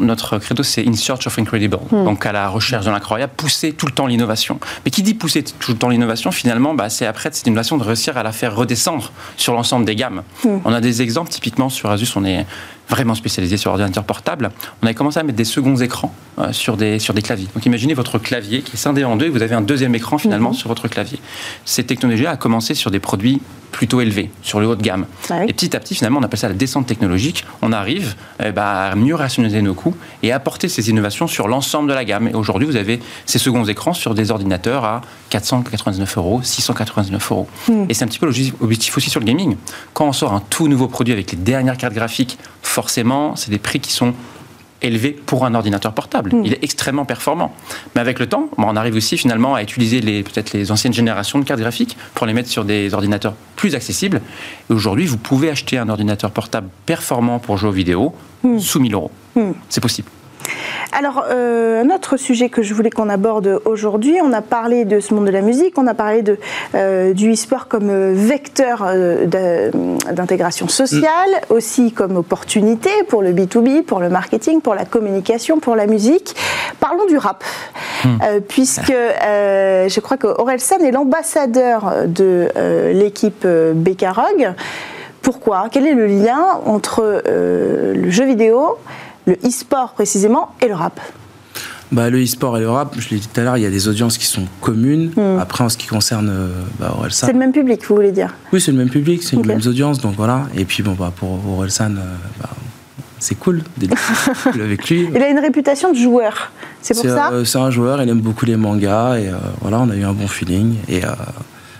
notre 0.00 0.38
credo, 0.38 0.62
c'est 0.62 0.86
in 0.86 0.94
search 0.94 1.26
of 1.26 1.38
incredible. 1.38 1.78
Hmm. 1.90 2.04
Donc 2.04 2.26
à 2.26 2.32
la 2.32 2.48
recherche 2.48 2.84
de 2.84 2.90
l'incroyable, 2.90 3.32
pousser 3.36 3.72
tout 3.72 3.86
le 3.86 3.92
temps 3.92 4.06
l'innovation. 4.06 4.58
Mais 4.84 4.90
qui 4.90 5.02
dit 5.02 5.14
pousser 5.14 5.42
tout 5.42 5.72
le 5.72 5.78
temps 5.78 5.88
l'innovation, 5.88 6.30
finalement, 6.30 6.74
bah, 6.74 6.88
c'est 6.88 7.06
après 7.06 7.30
cette 7.32 7.46
innovation 7.46 7.76
de 7.76 7.84
réussir 7.84 8.16
à 8.16 8.22
la 8.22 8.32
faire 8.32 8.54
redescendre 8.56 9.12
sur 9.36 9.54
l'ensemble 9.54 9.84
des 9.84 9.96
gammes. 9.96 10.22
Hmm. 10.44 10.58
On 10.64 10.72
a 10.72 10.80
des 10.80 11.02
exemples, 11.02 11.30
typiquement 11.30 11.68
sur 11.68 11.90
Asus, 11.90 12.12
on 12.16 12.24
est 12.24 12.46
vraiment 12.88 13.14
spécialisé 13.14 13.56
sur 13.56 13.70
ordinateur 13.70 14.04
portable, 14.04 14.50
on 14.82 14.86
a 14.86 14.94
commencé 14.94 15.18
à 15.18 15.22
mettre 15.22 15.36
des 15.36 15.44
seconds 15.44 15.76
écrans 15.76 16.14
euh, 16.38 16.52
sur, 16.52 16.76
des, 16.76 16.98
sur 16.98 17.14
des 17.14 17.22
claviers. 17.22 17.48
Donc 17.54 17.66
imaginez 17.66 17.94
votre 17.94 18.18
clavier 18.18 18.62
qui 18.62 18.74
est 18.74 18.78
scindé 18.78 19.04
en 19.04 19.16
deux 19.16 19.26
et 19.26 19.30
vous 19.30 19.42
avez 19.42 19.54
un 19.54 19.60
deuxième 19.60 19.94
écran 19.94 20.18
finalement 20.18 20.50
mhm. 20.50 20.56
sur 20.56 20.68
votre 20.68 20.88
clavier. 20.88 21.20
Cette 21.64 21.86
technologie 21.86 22.26
a 22.26 22.36
commencé 22.36 22.74
sur 22.74 22.90
des 22.90 23.00
produits 23.00 23.40
plutôt 23.70 24.00
élevés, 24.00 24.30
sur 24.42 24.60
le 24.60 24.66
haut 24.66 24.74
de 24.74 24.82
gamme. 24.82 25.06
Ah 25.30 25.44
et 25.44 25.52
petit 25.52 25.76
à 25.76 25.80
petit, 25.80 25.94
finalement, 25.94 26.20
on 26.20 26.22
appelle 26.22 26.38
ça 26.38 26.48
la 26.48 26.54
descente 26.54 26.86
technologique. 26.86 27.44
On 27.62 27.72
arrive 27.72 28.14
eh 28.42 28.50
ben, 28.50 28.62
à 28.62 28.94
mieux 28.94 29.14
rationaliser 29.14 29.62
nos 29.62 29.74
coûts 29.74 29.94
et 30.22 30.32
apporter 30.32 30.68
ces 30.68 30.90
innovations 30.90 31.26
sur 31.26 31.48
l'ensemble 31.48 31.88
de 31.88 31.94
la 31.94 32.04
gamme. 32.04 32.28
Et 32.28 32.34
aujourd'hui, 32.34 32.66
vous 32.66 32.76
avez 32.76 33.00
ces 33.26 33.38
seconds 33.38 33.64
écrans 33.64 33.92
sur 33.92 34.14
des 34.14 34.30
ordinateurs 34.30 34.84
à 34.84 35.02
499 35.30 36.18
euros, 36.18 36.40
699 36.42 37.30
euros. 37.30 37.46
Hmm. 37.68 37.84
Et 37.88 37.94
c'est 37.94 38.04
un 38.04 38.08
petit 38.08 38.18
peu 38.18 38.26
l'objectif 38.26 38.96
aussi 38.96 39.10
sur 39.10 39.20
le 39.20 39.26
gaming. 39.26 39.56
Quand 39.92 40.06
on 40.08 40.12
sort 40.12 40.32
un 40.32 40.40
tout 40.40 40.68
nouveau 40.68 40.88
produit 40.88 41.12
avec 41.12 41.30
les 41.30 41.38
dernières 41.38 41.76
cartes 41.76 41.94
graphiques 41.94 42.38
forcément, 42.78 43.34
c'est 43.34 43.50
des 43.50 43.58
prix 43.58 43.80
qui 43.80 43.92
sont 43.92 44.14
élevés 44.82 45.10
pour 45.10 45.44
un 45.44 45.56
ordinateur 45.56 45.92
portable. 45.92 46.32
Hmm. 46.32 46.44
Il 46.44 46.52
est 46.52 46.62
extrêmement 46.62 47.04
performant. 47.04 47.52
Mais 47.96 48.00
avec 48.00 48.20
le 48.20 48.28
temps, 48.28 48.50
on 48.56 48.76
arrive 48.76 48.94
aussi 48.94 49.18
finalement 49.18 49.56
à 49.56 49.64
utiliser 49.64 50.00
les, 50.00 50.22
peut-être 50.22 50.52
les 50.52 50.70
anciennes 50.70 50.92
générations 50.92 51.40
de 51.40 51.44
cartes 51.44 51.58
graphiques 51.58 51.96
pour 52.14 52.24
les 52.24 52.34
mettre 52.34 52.48
sur 52.48 52.64
des 52.64 52.94
ordinateurs 52.94 53.34
plus 53.56 53.74
accessibles. 53.74 54.22
Et 54.70 54.72
aujourd'hui, 54.72 55.06
vous 55.06 55.16
pouvez 55.16 55.50
acheter 55.50 55.76
un 55.76 55.88
ordinateur 55.88 56.30
portable 56.30 56.68
performant 56.86 57.40
pour 57.40 57.56
jouer 57.56 57.70
aux 57.70 57.72
vidéos 57.72 58.14
hmm. 58.44 58.60
sous 58.60 58.78
1000 58.78 58.94
euros. 58.94 59.10
Hmm. 59.34 59.54
C'est 59.68 59.80
possible. 59.80 60.08
Alors, 60.92 61.24
euh, 61.30 61.84
un 61.84 61.90
autre 61.94 62.16
sujet 62.16 62.48
que 62.48 62.62
je 62.62 62.72
voulais 62.72 62.90
qu'on 62.90 63.08
aborde 63.08 63.60
aujourd'hui, 63.64 64.16
on 64.22 64.32
a 64.32 64.40
parlé 64.40 64.84
de 64.84 65.00
ce 65.00 65.12
monde 65.12 65.26
de 65.26 65.30
la 65.30 65.42
musique, 65.42 65.76
on 65.76 65.86
a 65.86 65.94
parlé 65.94 66.22
de, 66.22 66.38
euh, 66.74 67.12
du 67.12 67.32
e-sport 67.32 67.68
comme 67.68 67.90
euh, 67.90 68.12
vecteur 68.14 68.86
d'intégration 69.26 70.68
sociale, 70.68 71.30
mm. 71.50 71.52
aussi 71.52 71.92
comme 71.92 72.16
opportunité 72.16 72.90
pour 73.08 73.22
le 73.22 73.32
B2B, 73.32 73.82
pour 73.82 74.00
le 74.00 74.08
marketing, 74.08 74.60
pour 74.60 74.74
la 74.74 74.84
communication, 74.84 75.60
pour 75.60 75.76
la 75.76 75.86
musique. 75.86 76.34
Parlons 76.80 77.06
du 77.06 77.18
rap, 77.18 77.44
mm. 78.04 78.40
puisque 78.48 78.88
je 78.90 80.00
crois 80.00 80.16
que 80.16 80.28
San 80.58 80.82
est 80.82 80.90
l'ambassadeur 80.90 81.92
de 82.06 82.48
l'équipe 82.92 83.46
Becarog. 83.46 84.54
Pourquoi? 85.22 85.66
Quel 85.70 85.86
est 85.86 85.94
le 85.94 86.06
lien 86.06 86.60
entre 86.64 87.22
le 87.26 88.10
jeu 88.10 88.24
vidéo 88.24 88.78
le 89.28 89.34
e-sport 89.46 89.92
précisément 89.92 90.54
et 90.62 90.68
le 90.68 90.74
rap 90.74 91.00
bah, 91.90 92.10
le 92.10 92.22
e-sport 92.22 92.58
et 92.58 92.60
le 92.60 92.68
rap, 92.68 92.94
je 92.98 93.08
l'ai 93.08 93.16
dit 93.16 93.28
tout 93.28 93.40
à 93.40 93.44
l'heure, 93.44 93.56
il 93.56 93.62
y 93.62 93.66
a 93.66 93.70
des 93.70 93.88
audiences 93.88 94.18
qui 94.18 94.26
sont 94.26 94.44
communes. 94.60 95.10
Hmm. 95.16 95.38
Après, 95.40 95.64
en 95.64 95.70
ce 95.70 95.78
qui 95.78 95.86
concerne 95.86 96.28
euh, 96.28 96.48
bah, 96.78 96.94
Orelsan. 96.98 97.26
C'est 97.26 97.32
le 97.32 97.38
même 97.38 97.52
public, 97.52 97.82
vous 97.88 97.94
voulez 97.94 98.12
dire? 98.12 98.34
Oui, 98.52 98.60
c'est 98.60 98.72
le 98.72 98.76
même 98.76 98.90
public, 98.90 99.22
c'est 99.22 99.36
les 99.36 99.42
mêmes 99.42 99.62
audiences, 99.66 99.98
donc 99.98 100.14
voilà. 100.14 100.48
Et 100.54 100.66
puis, 100.66 100.82
bon, 100.82 100.92
bah, 100.92 101.10
pour 101.16 101.40
Orelsan, 101.48 101.92
euh, 101.96 102.14
bah, 102.42 102.50
c'est 103.18 103.36
cool 103.36 103.62
d'être 103.78 103.96
avec 104.44 104.90
lui. 104.90 105.08
Il 105.14 105.22
a 105.22 105.30
une 105.30 105.38
réputation 105.38 105.90
de 105.90 105.96
joueur, 105.96 106.52
c'est 106.82 106.92
pour 106.92 107.04
ça? 107.04 107.30
euh, 107.32 107.46
C'est 107.46 107.58
un 107.58 107.70
joueur, 107.70 108.02
il 108.02 108.08
aime 108.10 108.20
beaucoup 108.20 108.44
les 108.44 108.56
mangas, 108.56 109.16
et 109.16 109.30
voilà, 109.62 109.80
on 109.80 109.88
a 109.88 109.96
eu 109.96 110.04
un 110.04 110.12
bon 110.12 110.28
feeling. 110.28 110.74
Et 110.88 111.00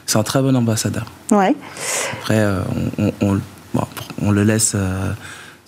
c'est 0.06 0.18
un 0.18 0.22
très 0.22 0.40
bon 0.40 0.56
ambassadeur. 0.56 1.04
Ouais. 1.30 1.54
Après, 2.14 2.46
on, 3.20 3.38
on 4.22 4.30
le 4.30 4.42
laisse 4.42 4.74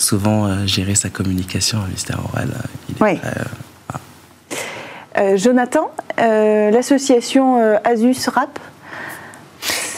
souvent 0.00 0.46
euh, 0.46 0.66
gérer 0.66 0.94
sa 0.94 1.10
communication, 1.10 1.78
Mystère 1.90 2.20
Aurel. 2.32 2.50
oui. 3.00 3.20
Euh, 5.18 5.36
Jonathan, 5.36 5.90
l'association 6.16 7.58
Asus 7.84 8.28
Rap, 8.28 8.58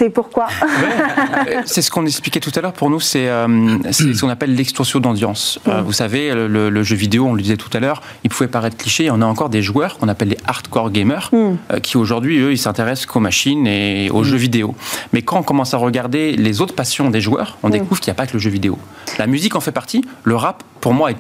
c'est 0.03 0.11
pourquoi 0.11 0.49
C'est 1.65 1.81
ce 1.81 1.89
qu'on 1.89 2.05
expliquait 2.07 2.41
tout 2.41 2.51
à 2.57 2.61
l'heure. 2.61 2.73
Pour 2.73 2.91
nous, 2.91 2.99
c'est 2.99 3.29
euh, 3.29 3.79
ce 3.93 4.21
qu'on 4.21 4.29
appelle 4.31 4.53
l'extorsion 4.57 4.99
d'audience. 4.99 5.61
Euh, 5.69 5.81
vous 5.81 5.93
savez, 5.93 6.35
le, 6.35 6.83
jeu 6.83 6.97
vidéo, 6.97 7.27
on 7.27 7.35
le 7.35 7.43
disait 7.43 7.57
tout 7.57 7.71
à 7.73 7.79
l'heure, 7.79 8.03
il 8.25 8.31
pouvait 8.31 8.49
paraître 8.49 8.77
cliché. 8.77 9.11
On 9.13 9.21
a 9.23 9.27
encore 9.27 9.49
des 9.49 9.63
joueurs 9.63 9.99
qu'on 9.99 10.09
appelle 10.09 10.31
les 10.31 10.39
hardcore 10.45 10.91
gamers, 10.91 11.31
mm. 11.33 11.37
euh, 11.37 11.79
qui 11.79 11.97
aujourd'hui, 11.97 12.41
eux, 12.41 12.51
ils 12.51 12.59
s'intéressent 12.59 13.07
qu'aux 13.07 13.21
machines 13.21 13.65
et 13.69 14.11
aux 14.11 14.23
mm. 14.23 14.25
jeux 14.25 14.37
vidéo. 14.37 14.75
Mais 15.13 15.23
quand 15.23 15.39
on 15.39 15.45
commence 15.45 15.73
à 15.73 15.77
regarder 15.77 16.33
les 16.33 16.61
autres 16.61 16.75
passions 16.75 17.09
des 17.09 17.21
joueurs, 17.21 17.59
on 17.63 17.69
mm. 17.69 17.73
découvre 17.73 18.01
qu'il 18.01 18.11
n'y 18.11 18.17
a 18.17 18.21
pas 18.21 18.27
que 18.27 18.33
le 18.33 18.41
jeu 18.41 18.51
vidéo. 18.51 18.79
La 19.21 19.29
musique 19.29 19.55
en 19.55 19.61
fait 19.61 19.71
partie. 19.71 20.05
Le 20.25 20.35
rap, 20.35 20.65
pour 20.81 20.95
moi, 20.95 21.13
est 21.13 21.17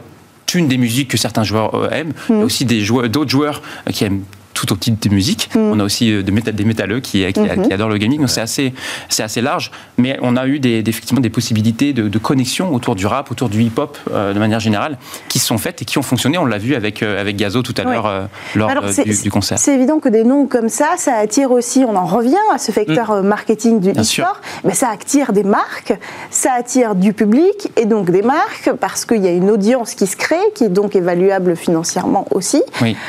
une 0.55 0.67
des 0.67 0.77
musiques 0.77 1.09
que 1.09 1.17
certains 1.17 1.45
joueurs 1.45 1.93
aiment. 1.93 2.15
Il 2.29 2.39
y 2.39 2.41
a 2.41 2.45
aussi 2.45 2.65
d'autres 2.65 3.31
joueurs 3.31 3.63
qui 3.93 4.05
aiment 4.05 4.25
tout 4.63 4.73
au 4.73 4.77
titre 4.77 5.09
de 5.09 5.15
musique. 5.15 5.51
Mm. 5.55 5.59
On 5.59 5.81
a 5.81 5.85
aussi 5.85 6.13
euh, 6.13 6.23
des, 6.23 6.53
des 6.53 6.65
métalleux 6.65 7.01
qui, 7.01 7.23
mm-hmm. 7.23 7.67
qui, 7.67 7.73
adorent 7.73 7.89
le 7.89 7.99
gaming, 7.99 8.21
donc 8.21 8.31
c'est 8.31 8.41
assez, 8.41 8.73
assez 9.19 9.41
large. 9.41 9.71
Mais 9.99 10.19
on 10.23 10.37
a 10.37 10.47
eu 10.47 10.61
des, 10.61 10.83
effectivement 10.87 11.21
des 11.21 11.31
possibilités 11.31 11.93
de, 11.93 12.19
connexion 12.19 12.73
autour 12.73 12.95
du 12.95 13.07
rap, 13.07 13.31
autour 13.31 13.49
du 13.49 13.63
hip-hop 13.63 13.99
euh, 14.13 14.33
de 14.33 14.39
manière 14.39 14.61
générale, 14.61 14.97
qui 15.29 15.41
se 15.41 15.47
sont 15.47 15.59
faites 15.59 15.83
et 15.83 15.85
qui 15.85 15.99
ont 15.99 16.03
fonctionné. 16.03 16.39
On 16.39 16.45
l'a 16.45 16.59
vu 16.59 16.75
avec, 16.77 17.03
euh, 17.03 17.21
avec 17.21 17.37
Gazo 17.37 17.63
tout 17.63 17.75
à 17.77 17.83
l'heure 17.83 18.29
lors 18.55 18.71
du, 18.71 19.31
concert. 19.31 19.59
C'est 19.59 19.75
évident 19.75 19.99
que 19.99 20.09
des 20.09 20.23
noms 20.23 20.47
comme 20.47 20.69
ça, 20.69 20.91
ça 20.97 21.17
attire 21.17 21.51
aussi, 21.51 21.85
on 21.87 21.97
en 21.97 22.07
revient 22.07 22.37
à 22.55 22.59
ce 22.59 22.71
facteur 22.71 23.23
mm. 23.23 23.27
marketing 23.27 23.81
du 23.81 23.91
e-sport, 23.91 24.41
mais 24.65 24.75
ça 24.75 24.91
attire 24.91 25.33
des 25.33 25.43
marques, 25.43 25.95
ça 26.31 26.53
attire 26.57 26.95
du 26.95 27.13
public 27.13 27.71
et 27.77 27.87
donc 27.87 28.11
des 28.11 28.23
marques 28.23 28.71
parce 28.81 29.05
qu'il 29.05 29.25
y 29.25 29.29
a 29.29 29.33
une 29.33 29.51
audience 29.51 29.95
qui 29.95 30.07
se 30.07 30.17
crée, 30.17 30.37
qui 30.55 30.65
est 30.65 30.69
donc 30.69 30.95
évaluable 30.95 31.57
financièrement 31.57 32.27
aussi. 32.31 32.63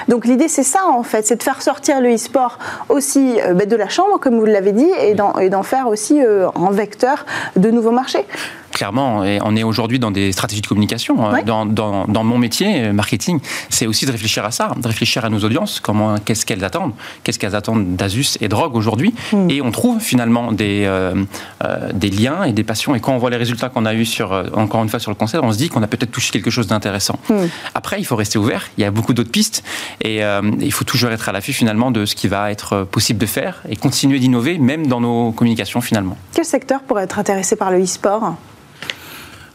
Donc 0.08 0.26
l'idée 0.26 0.48
c'est 0.48 0.63
ça 0.63 0.88
en 0.88 1.04
fait, 1.04 1.28
c'est 1.28 1.42
de 1.43 1.49
faire 1.51 1.62
sortir 1.62 1.99
le 1.99 2.15
e-sport 2.15 2.58
aussi 2.88 3.41
euh, 3.41 3.53
ben, 3.53 3.67
de 3.67 3.75
la 3.75 3.89
chambre, 3.89 4.17
comme 4.17 4.39
vous 4.39 4.45
l'avez 4.45 4.71
dit, 4.71 4.89
et 5.01 5.13
d'en 5.13 5.63
faire 5.63 5.88
aussi 5.88 6.23
euh, 6.23 6.47
un 6.56 6.71
vecteur 6.71 7.25
de 7.58 7.69
nouveaux 7.69 7.91
marchés 7.91 8.25
clairement, 8.73 9.23
et 9.23 9.39
on 9.43 9.55
est 9.55 9.63
aujourd'hui 9.63 9.99
dans 9.99 10.12
des 10.12 10.31
stratégies 10.31 10.62
de 10.62 10.67
communication. 10.67 11.25
Hein. 11.25 11.43
Dans, 11.43 11.65
dans, 11.65 12.23
mon 12.23 12.38
métier, 12.38 12.86
euh, 12.86 12.93
marketing, 12.93 13.39
c'est 13.69 13.88
aussi 13.88 14.05
de 14.05 14.12
réfléchir 14.12 14.43
à 14.43 14.51
ça, 14.51 14.73
de 14.75 14.88
réfléchir 14.88 15.23
à 15.23 15.29
nos 15.29 15.39
audiences, 15.39 15.79
comment, 15.79 16.15
qu'est-ce 16.17 16.45
qu'elles 16.45 16.63
attendent, 16.63 16.93
qu'est-ce 17.23 17.39
qu'elles 17.39 17.55
attendent 17.55 17.95
d'Asus 17.95 18.38
et 18.41 18.47
Drogue 18.47 18.75
aujourd'hui. 18.75 19.13
Hmm. 19.31 19.49
Et 19.49 19.62
on 19.62 19.71
trouve 19.71 19.99
finalement 19.99 20.51
des, 20.51 20.83
euh, 20.86 21.23
euh, 21.63 21.91
des 21.93 22.09
liens 22.09 22.43
et 22.43 22.51
des 22.51 22.63
passions. 22.63 22.95
Et 22.95 22.99
quand 22.99 23.13
on 23.13 23.17
voit 23.17 23.29
les 23.29 23.38
résultats 23.38 23.69
qu'on 23.69 23.86
a 23.86 23.93
eu 23.93 24.05
sur, 24.05 24.31
encore 24.55 24.83
une 24.83 24.89
fois, 24.89 24.99
sur 24.99 25.12
le 25.12 25.15
concert, 25.15 25.43
on 25.43 25.51
se 25.51 25.57
dit 25.57 25.69
qu'on 25.69 25.83
a 25.83 25.88
peut-être 25.88 26.12
touché 26.12 26.31
quelque 26.31 26.49
chose 26.49 26.67
d'intéressant. 26.67 27.19
Hmm. 27.29 27.45
Après, 27.75 27.99
il 27.99 28.05
faut 28.05 28.15
rester 28.15 28.38
ouvert. 28.38 28.69
Il 28.77 28.81
y 28.81 28.86
a 28.86 28.91
beaucoup 28.91 29.13
d'autres 29.13 29.31
pistes. 29.31 29.63
Et 30.01 30.21
il 30.59 30.71
faut 30.71 30.83
toujours 30.83 31.12
être 31.12 31.29
à 31.29 31.31
l'affût 31.31 31.53
finalement 31.53 31.91
de 31.91 32.05
ce 32.05 32.15
qui 32.15 32.27
va 32.27 32.51
être 32.51 32.83
possible 32.83 33.19
de 33.19 33.25
faire 33.25 33.62
et 33.69 33.75
continuer 33.75 34.19
d'innover, 34.19 34.57
même 34.57 34.88
dans 34.88 35.01
nos 35.01 35.31
communications 35.31 35.81
finalement. 35.81 36.17
Quel 36.33 36.45
secteur 36.45 36.81
pourrait 36.81 37.03
être 37.03 37.19
intéressé 37.19 37.55
par 37.55 37.71
le 37.71 37.83
e-sport? 37.83 38.36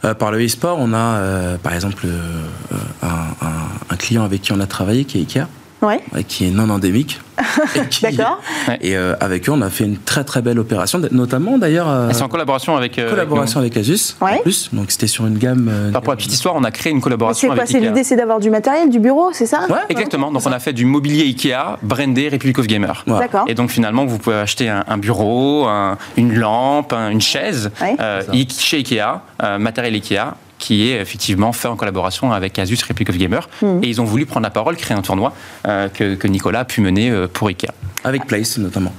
Euh, 0.05 0.13
par 0.13 0.31
le 0.31 0.43
e-sport, 0.45 0.77
on 0.79 0.93
a 0.93 0.97
euh, 0.97 1.57
par 1.57 1.73
exemple 1.73 2.05
euh, 2.05 2.47
un, 3.01 3.95
client 3.97 4.23
avec 4.23 4.41
qui 4.41 4.53
on 4.53 4.59
a 4.61 4.67
travaillé 4.67 5.03
qui 5.03 5.17
est 5.17 5.21
Ikea. 5.21 5.47
Qui 6.27 6.47
est 6.47 6.51
non 6.51 6.69
endémique. 6.69 7.19
D'accord. 8.01 8.41
Et 8.81 8.95
avec 8.95 9.47
eux, 9.47 9.53
on 9.53 9.61
a 9.61 9.69
fait 9.69 9.85
une 9.85 9.97
très 9.97 10.23
très 10.23 10.41
belle 10.41 10.59
opération, 10.59 11.01
notamment 11.11 11.57
d'ailleurs. 11.57 12.09
c'est 12.11 12.21
en 12.21 12.27
collaboration 12.27 12.75
avec. 12.75 12.95
collaboration 12.95 13.59
avec, 13.59 13.77
Asus. 13.77 14.15
En 14.19 14.37
plus, 14.37 14.69
donc 14.73 14.91
c'était 14.91 15.07
sur 15.07 15.25
une 15.25 15.37
gamme. 15.37 15.91
pour 15.93 16.11
la 16.11 16.17
petite 16.17 16.33
histoire, 16.33 16.55
on 16.55 16.63
a 16.63 16.71
créé 16.71 16.91
une 16.91 17.01
collaboration 17.01 17.51
avec. 17.51 17.67
C'est 17.67 17.79
l'idée, 17.79 18.03
c'est 18.03 18.15
d'avoir 18.15 18.39
du 18.39 18.49
matériel, 18.49 18.89
du 18.89 18.99
bureau, 18.99 19.29
c'est 19.33 19.45
ça 19.45 19.61
Exactement. 19.89 20.31
Donc 20.31 20.43
on 20.45 20.51
a 20.51 20.59
fait 20.59 20.73
du 20.73 20.85
mobilier 20.85 21.23
Ikea 21.23 21.77
brandé 21.81 22.29
Republic 22.29 22.59
of 22.59 22.67
Gamer. 22.67 23.03
D'accord. 23.07 23.45
Et 23.47 23.53
donc 23.53 23.71
finalement, 23.71 24.05
vous 24.05 24.17
pouvez 24.17 24.37
acheter 24.37 24.69
un, 24.69 24.97
bureau, 24.97 25.67
une 26.17 26.33
lampe, 26.35 26.93
une 26.93 27.21
chaise 27.21 27.71
chez 28.59 28.77
Ikea 28.77 29.21
euh, 29.43 29.57
matériel 29.57 29.93
Ikea 29.93 30.35
qui 30.59 30.89
est 30.89 31.01
effectivement 31.01 31.53
fait 31.53 31.67
en 31.67 31.75
collaboration 31.75 32.31
avec 32.31 32.59
Asus 32.59 32.77
Republic 32.87 33.09
of 33.09 33.17
Gamer. 33.17 33.49
Et 33.81 33.87
ils 33.87 33.99
ont 34.01 34.03
voulu 34.03 34.25
prendre 34.25 34.43
la 34.43 34.51
parole, 34.51 34.75
créer 34.77 34.95
un 34.95 35.01
tournoi 35.01 35.33
que, 35.63 36.15
que, 36.15 36.27
Nicolas 36.27 36.59
a 36.59 36.65
pu 36.65 36.81
mener 36.81 37.11
pour 37.33 37.47
IKEA. 37.47 37.73
Avec 38.03 38.27
Place 38.27 38.57
notamment. 38.57 38.93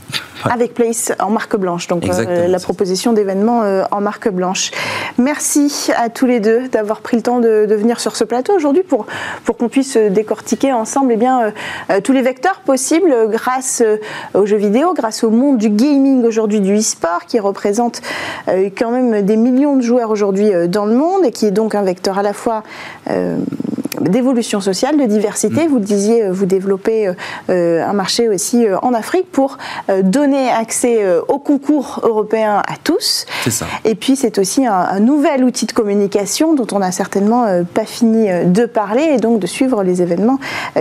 Avec 0.49 0.75
Place 0.75 1.13
en 1.19 1.31
marque 1.31 1.57
blanche, 1.57 1.87
donc 1.87 2.09
euh, 2.09 2.47
la 2.47 2.59
proposition 2.59 3.13
d'événements 3.13 3.63
euh, 3.63 3.83
en 3.91 4.01
marque 4.01 4.31
blanche. 4.31 4.71
Merci 5.19 5.91
à 5.97 6.09
tous 6.09 6.27
les 6.27 6.41
deux 6.41 6.69
d'avoir 6.69 7.01
pris 7.01 7.17
le 7.17 7.23
temps 7.23 7.41
de, 7.41 7.67
venir 7.69 8.01
sur 8.01 8.17
ce 8.17 8.25
plateau 8.25 8.55
aujourd'hui 8.55 8.83
pour, 8.83 9.07
pour 9.45 9.57
qu'on 9.57 9.69
puisse 9.69 9.97
décortiquer 9.97 10.73
ensemble 10.73 11.13
eh 11.13 11.17
bien, 11.17 11.53
euh, 11.91 12.01
tous 12.01 12.13
les 12.13 12.23
vecteurs 12.23 12.61
possibles 12.61 13.15
grâce 13.29 13.83
aux 14.35 14.47
jeux 14.47 14.57
vidéo, 14.57 14.95
grâce 14.95 15.25
au 15.25 15.31
monde 15.31 15.59
du 15.59 15.69
gaming 15.69 16.25
aujourd'hui, 16.25 16.61
du 16.61 16.77
e-sport, 16.77 17.27
qui 17.27 17.39
représente 17.39 18.01
quand 18.47 18.91
même 18.91 19.23
des 19.23 19.37
millions 19.37 19.77
de 19.77 19.83
joueurs 19.83 20.11
aujourd'hui 20.11 20.53
dans 20.69 20.87
le 20.87 20.95
monde 20.95 21.25
et 21.25 21.33
qui 21.33 21.47
est 21.47 21.51
donc 21.51 21.75
un 21.75 21.83
vecteur 21.83 22.19
à 22.19 22.23
la 22.23 22.33
fois 22.33 22.63
d'évolution 24.01 24.61
sociale, 24.61 24.97
de 24.97 25.05
diversité. 25.05 25.67
Mm. 25.67 25.71
Vous 25.71 25.79
le 25.79 25.85
disiez, 25.85 26.31
vous 26.31 26.47
développez 26.47 27.13
un 27.49 27.93
marché 27.93 28.29
aussi 28.29 28.67
en 28.83 28.95
Afrique 28.95 29.31
pour 29.31 29.59
donner 30.03 30.51
accès 30.51 31.01
euh, 31.01 31.21
au 31.29 31.39
concours 31.39 32.01
européen 32.03 32.63
à 32.67 32.77
tous. 32.83 33.27
C'est 33.45 33.51
ça. 33.51 33.67
Et 33.85 33.95
puis 33.95 34.17
c'est 34.17 34.39
aussi 34.39 34.67
un, 34.67 35.01
nouvel 35.01 35.45
outil 35.45 35.67
de 35.67 35.73
communication 35.73 36.55
dont 36.55 36.67
on 36.73 36.81
n'a 36.81 36.93
certainement 36.93 37.45
euh, 37.45 37.63
pas 37.63 37.85
fini 37.85 38.31
euh, 38.31 38.45
de 38.45 38.67
parler 38.67 39.03
et 39.03 39.17
donc 39.19 39.39
de 39.39 39.47
suivre 39.47 39.83
les 39.83 40.03
événements 40.03 40.39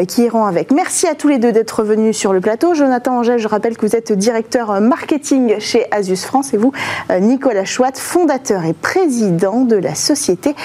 qui 0.07 0.23
iront 0.23 0.45
avec. 0.45 0.71
Merci 0.71 1.07
à 1.07 1.15
tous 1.15 1.27
les 1.27 1.37
deux 1.37 1.51
d'être 1.51 1.83
venus 1.83 2.17
sur 2.17 2.33
le 2.33 2.41
plateau. 2.41 2.73
Jonathan 2.73 3.19
Angèle, 3.19 3.39
je 3.39 3.47
rappelle 3.47 3.77
que 3.77 3.85
vous 3.85 3.95
êtes 3.95 4.11
directeur 4.11 4.79
marketing 4.81 5.59
chez 5.59 5.85
Asus 5.91 6.17
France 6.17 6.53
et 6.53 6.57
vous, 6.57 6.71
Nicolas 7.19 7.65
Chouat, 7.65 7.91
fondateur 7.93 8.65
et 8.65 8.73
président 8.73 9.61
de 9.61 9.75
la 9.75 9.95
société 9.95 10.55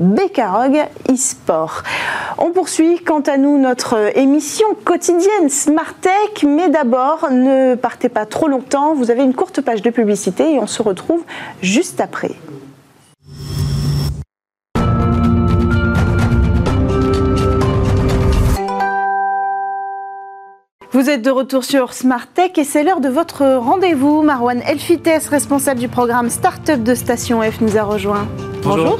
Becarog 0.00 0.78
eSport. 1.08 1.81
On 2.38 2.50
poursuit 2.50 2.98
quant 2.98 3.20
à 3.20 3.36
nous 3.36 3.58
notre 3.58 4.16
émission 4.16 4.66
quotidienne 4.84 5.48
Smart 5.48 5.94
Tech, 6.00 6.44
mais 6.44 6.68
d'abord 6.68 7.28
ne 7.30 7.74
partez 7.74 8.08
pas 8.08 8.26
trop 8.26 8.48
longtemps, 8.48 8.94
vous 8.94 9.10
avez 9.10 9.22
une 9.22 9.34
courte 9.34 9.60
page 9.60 9.82
de 9.82 9.90
publicité 9.90 10.54
et 10.54 10.58
on 10.58 10.66
se 10.66 10.82
retrouve 10.82 11.22
juste 11.60 12.00
après. 12.00 12.32
Vous 20.94 21.08
êtes 21.08 21.22
de 21.22 21.30
retour 21.30 21.64
sur 21.64 21.94
Smart 21.94 22.26
Tech 22.26 22.50
et 22.58 22.64
c'est 22.64 22.84
l'heure 22.84 23.00
de 23.00 23.08
votre 23.08 23.44
rendez-vous. 23.56 24.22
Marwan 24.22 24.60
Elfites, 24.60 25.26
responsable 25.30 25.80
du 25.80 25.88
programme 25.88 26.28
Startup 26.28 26.82
de 26.82 26.94
Station 26.94 27.40
F, 27.40 27.62
nous 27.62 27.78
a 27.78 27.82
rejoint. 27.82 28.28
Bonjour. 28.62 28.98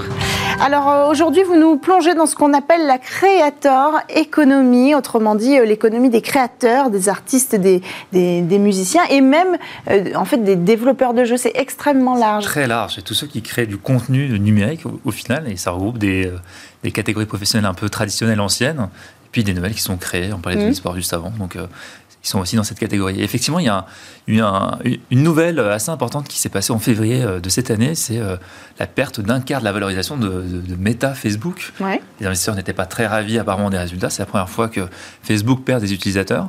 Alors 0.63 0.89
euh, 0.89 1.11
aujourd'hui, 1.11 1.43
vous 1.43 1.57
nous 1.57 1.77
plongez 1.77 2.15
dans 2.15 2.27
ce 2.27 2.37
qu'on 2.37 2.55
appelle 2.55 2.87
la 2.87 2.99
créateur 2.99 3.95
économie, 4.09 4.95
autrement 4.95 5.35
dit 5.35 5.59
euh, 5.59 5.65
l'économie 5.65 6.09
des 6.09 6.23
créateurs, 6.23 6.89
des 6.89 7.09
artistes, 7.09 7.57
des, 7.57 7.83
des, 8.13 8.59
musiciens 8.61 9.03
et 9.11 9.21
même 9.21 9.59
euh, 9.91 10.15
en 10.15 10.25
fait 10.25 10.39
des 10.39 10.55
développeurs 10.55 11.15
de 11.15 11.25
jeux. 11.25 11.37
C'est 11.37 11.57
extrêmement 11.57 12.15
large. 12.15 12.45
Très 12.45 12.69
large. 12.69 12.95
C'est 12.95 13.03
tous 13.03 13.15
ceux 13.15 13.27
qui 13.27 13.43
créent 13.43 13.67
du 13.67 13.77
contenu 13.77 14.39
numérique 14.39 14.83
au, 15.05 15.11
final 15.11 15.51
et 15.51 15.57
ça 15.57 15.73
regroupe 15.73 15.99
des, 15.99 16.31
des, 16.85 16.93
catégories 16.93 17.27
professionnelles 17.27 17.69
un 17.69 17.75
peu 17.75 17.89
traditionnelles 17.89 18.41
anciennes. 18.41 18.89
Puis 19.33 19.43
des 19.43 19.55
nouvelles 19.55 19.75
qui 19.75 19.81
sont 19.81 19.97
créées. 19.97 20.33
On 20.33 20.39
parlait 20.39 20.59
de 20.59 20.65
mmh. 20.65 20.69
l'e-sport 20.69 20.95
juste 20.95 21.13
avant. 21.13 21.33
Donc 21.39 21.57
ils 22.23 22.29
sont 22.29 22.39
aussi 22.39 22.55
dans 22.57 22.63
cette 22.63 22.79
catégorie. 22.79 23.21
effectivement, 23.23 23.59
il 23.59 23.67
y 23.67 23.69
a 23.69 23.87
une 24.29 25.23
nouvelle 25.23 25.59
assez 25.59 25.91
importante 25.91 26.29
qui 26.29 26.39
s'est 26.39 26.49
passée 26.49 26.73
en 26.73 26.79
février 26.79 27.23
euh, 27.23 27.41
de 27.41 27.49
cette 27.49 27.71
année, 27.71 27.95
c'est 27.95 28.19
euh, 28.19 28.37
la 28.79 28.87
perte 28.87 29.21
d'un 29.21 29.41
quart 29.41 29.61
de 29.61 29.65
la 29.65 29.73
valorisation 29.73 30.17
de, 30.17 30.29
de, 30.29 30.77
Meta 30.77 31.15
Facebook. 31.15 31.73
Les 32.21 32.27
investisseurs 32.27 32.55
n'étaient 32.55 32.73
pas 32.73 32.87
très 32.87 33.07
ravis 33.07 33.39
apparemment 33.39 33.71
des 33.71 33.79
résultats. 33.79 34.11
C'est 34.11 34.23
la 34.23 34.27
première 34.27 34.49
fois 34.49 34.69
que 34.69 34.83
Facebook 35.23 35.65
perd 35.65 35.81
des 35.81 35.93
utilisateurs. 35.93 36.49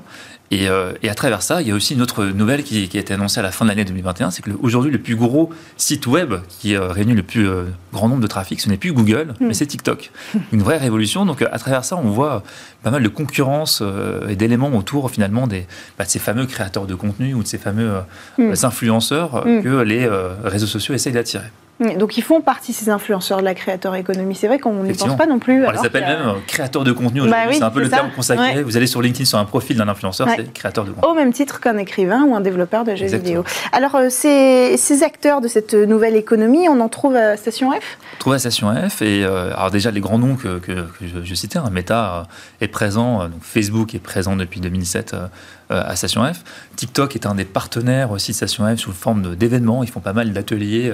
Euh, 0.61 0.93
et, 1.01 1.09
à 1.09 1.15
travers 1.15 1.41
ça, 1.41 1.61
il 1.61 1.67
y 1.67 1.71
a 1.71 1.75
aussi 1.75 1.93
une 1.93 2.01
autre 2.01 2.25
nouvelle 2.25 2.63
qui, 2.63 2.89
a 2.93 2.99
été 2.99 3.13
annoncée 3.13 3.39
à 3.39 3.43
la 3.43 3.51
fin 3.51 3.65
de 3.65 3.69
l'année 3.69 3.85
2021, 3.85 4.31
c'est 4.31 4.41
que 4.41 4.51
aujourd'hui 4.61 4.91
le 4.91 4.99
plus 4.99 5.15
gros 5.15 5.49
site 5.77 6.07
web 6.07 6.35
qui 6.49 6.75
euh, 6.75 6.89
réunit 6.89 7.13
le 7.13 7.23
plus 7.23 7.47
euh, 7.47 7.65
grand 7.91 8.09
nombre 8.09 8.21
de 8.21 8.27
trafic, 8.27 8.61
ce 8.61 8.69
n'est 8.69 8.77
plus 8.77 8.93
Google, 8.93 9.33
hmm. 9.39 9.47
mais 9.47 9.53
c'est 9.53 9.65
TikTok. 9.65 10.11
Une 10.51 10.61
vraie 10.61 10.77
révolution. 10.77 11.25
Donc 11.25 11.41
à 11.41 11.57
travers 11.57 11.83
ça, 11.85 11.97
on 11.97 12.09
voit 12.09 12.43
pas 12.83 12.91
mal 12.91 13.03
de 13.03 13.07
concurrence 13.07 13.81
et 14.27 14.35
d'éléments 14.35 14.75
autour 14.75 15.09
finalement 15.09 15.47
des, 15.47 15.65
bah, 15.97 16.05
de 16.05 16.09
ces 16.09 16.19
fameux 16.19 16.45
créateurs 16.45 16.85
de 16.85 16.95
contenu 16.95 17.33
ou 17.33 17.43
de 17.43 17.47
ces 17.47 17.57
fameux 17.57 17.93
hmm. 18.37 18.53
influenceurs 18.63 19.45
hmm. 19.45 19.63
que 19.63 19.81
les 19.81 20.09
réseaux 20.43 20.67
sociaux 20.67 20.93
essayent 20.93 21.13
d'attirer. 21.13 21.47
Donc 21.79 22.17
ils 22.17 22.21
font 22.21 22.41
partie 22.41 22.71
ces 22.71 22.89
influenceurs 22.89 23.39
de 23.39 23.43
la 23.43 23.55
créateur 23.55 23.95
économie. 23.95 24.35
C'est 24.35 24.47
vrai 24.47 24.59
qu'on 24.59 24.83
n'y 24.83 24.93
pense 24.93 25.15
pas 25.15 25.25
non 25.25 25.39
plus. 25.39 25.65
On 25.65 25.71
les 25.71 25.79
appelle 25.79 26.03
même 26.03 26.27
euh, 26.27 26.33
créateurs 26.47 26.83
de 26.83 26.91
contenu 26.91 27.21
bah 27.21 27.27
aujourd'hui. 27.27 27.57
c'est 27.57 27.63
un 27.63 27.71
peu 27.71 27.81
le 27.81 27.89
terme 27.89 28.11
consacré. 28.15 28.61
Vous 28.61 28.77
allez 28.77 28.87
sur 28.87 29.01
LinkedIn 29.01 29.25
sur 29.25 29.39
un 29.39 29.45
profil 29.45 29.77
d'un 29.77 29.87
influenceur, 29.87 30.27
c'est 30.35 30.53
créateur 30.53 30.85
de 30.85 30.91
contenu. 30.91 31.11
Au 31.11 31.15
même 31.15 31.33
titre 31.33 31.59
qu'un 31.59 31.77
écrivain 31.77 32.23
ou 32.23 32.35
un 32.35 32.41
développeur 32.41 32.83
de 32.83 32.95
jeux 32.95 33.07
vidéo. 33.07 33.43
Alors 33.71 33.95
euh, 33.95 34.09
ces, 34.09 34.77
ces, 34.77 35.03
acteurs 35.03 35.41
de 35.41 35.47
cette 35.47 35.73
nouvelle 35.73 36.15
économie, 36.15 36.69
on 36.69 36.79
en 36.79 36.89
trouve 36.89 37.15
à 37.15 37.37
Station 37.37 37.71
F? 37.71 37.97
On 38.15 38.19
trouve 38.19 38.33
à 38.33 38.39
Station 38.39 38.73
F. 38.73 39.01
Et 39.01 39.23
euh, 39.23 39.51
alors 39.53 39.71
déjà 39.71 39.91
les 39.91 39.99
grands 39.99 40.19
noms 40.19 40.35
que, 40.35 40.59
que, 40.59 40.85
je, 41.01 41.33
citais, 41.33 41.57
hein, 41.57 41.69
Meta 41.71 42.27
est 42.61 42.67
présent, 42.67 43.27
donc 43.27 43.41
Facebook 43.41 43.95
est 43.95 43.99
présent 43.99 44.35
depuis 44.35 44.61
2007 44.61 45.15
à 45.73 45.95
Station 45.95 46.23
F. 46.31 46.43
TikTok 46.75 47.15
est 47.15 47.25
un 47.25 47.35
des 47.35 47.45
partenaires 47.45 48.11
aussi 48.11 48.31
de 48.31 48.35
Station 48.35 48.65
F 48.75 48.79
sous 48.79 48.93
forme 48.93 49.35
d'événements. 49.35 49.83
Ils 49.83 49.89
font 49.89 49.99
pas 49.99 50.13
mal 50.13 50.31
d'ateliers 50.33 50.91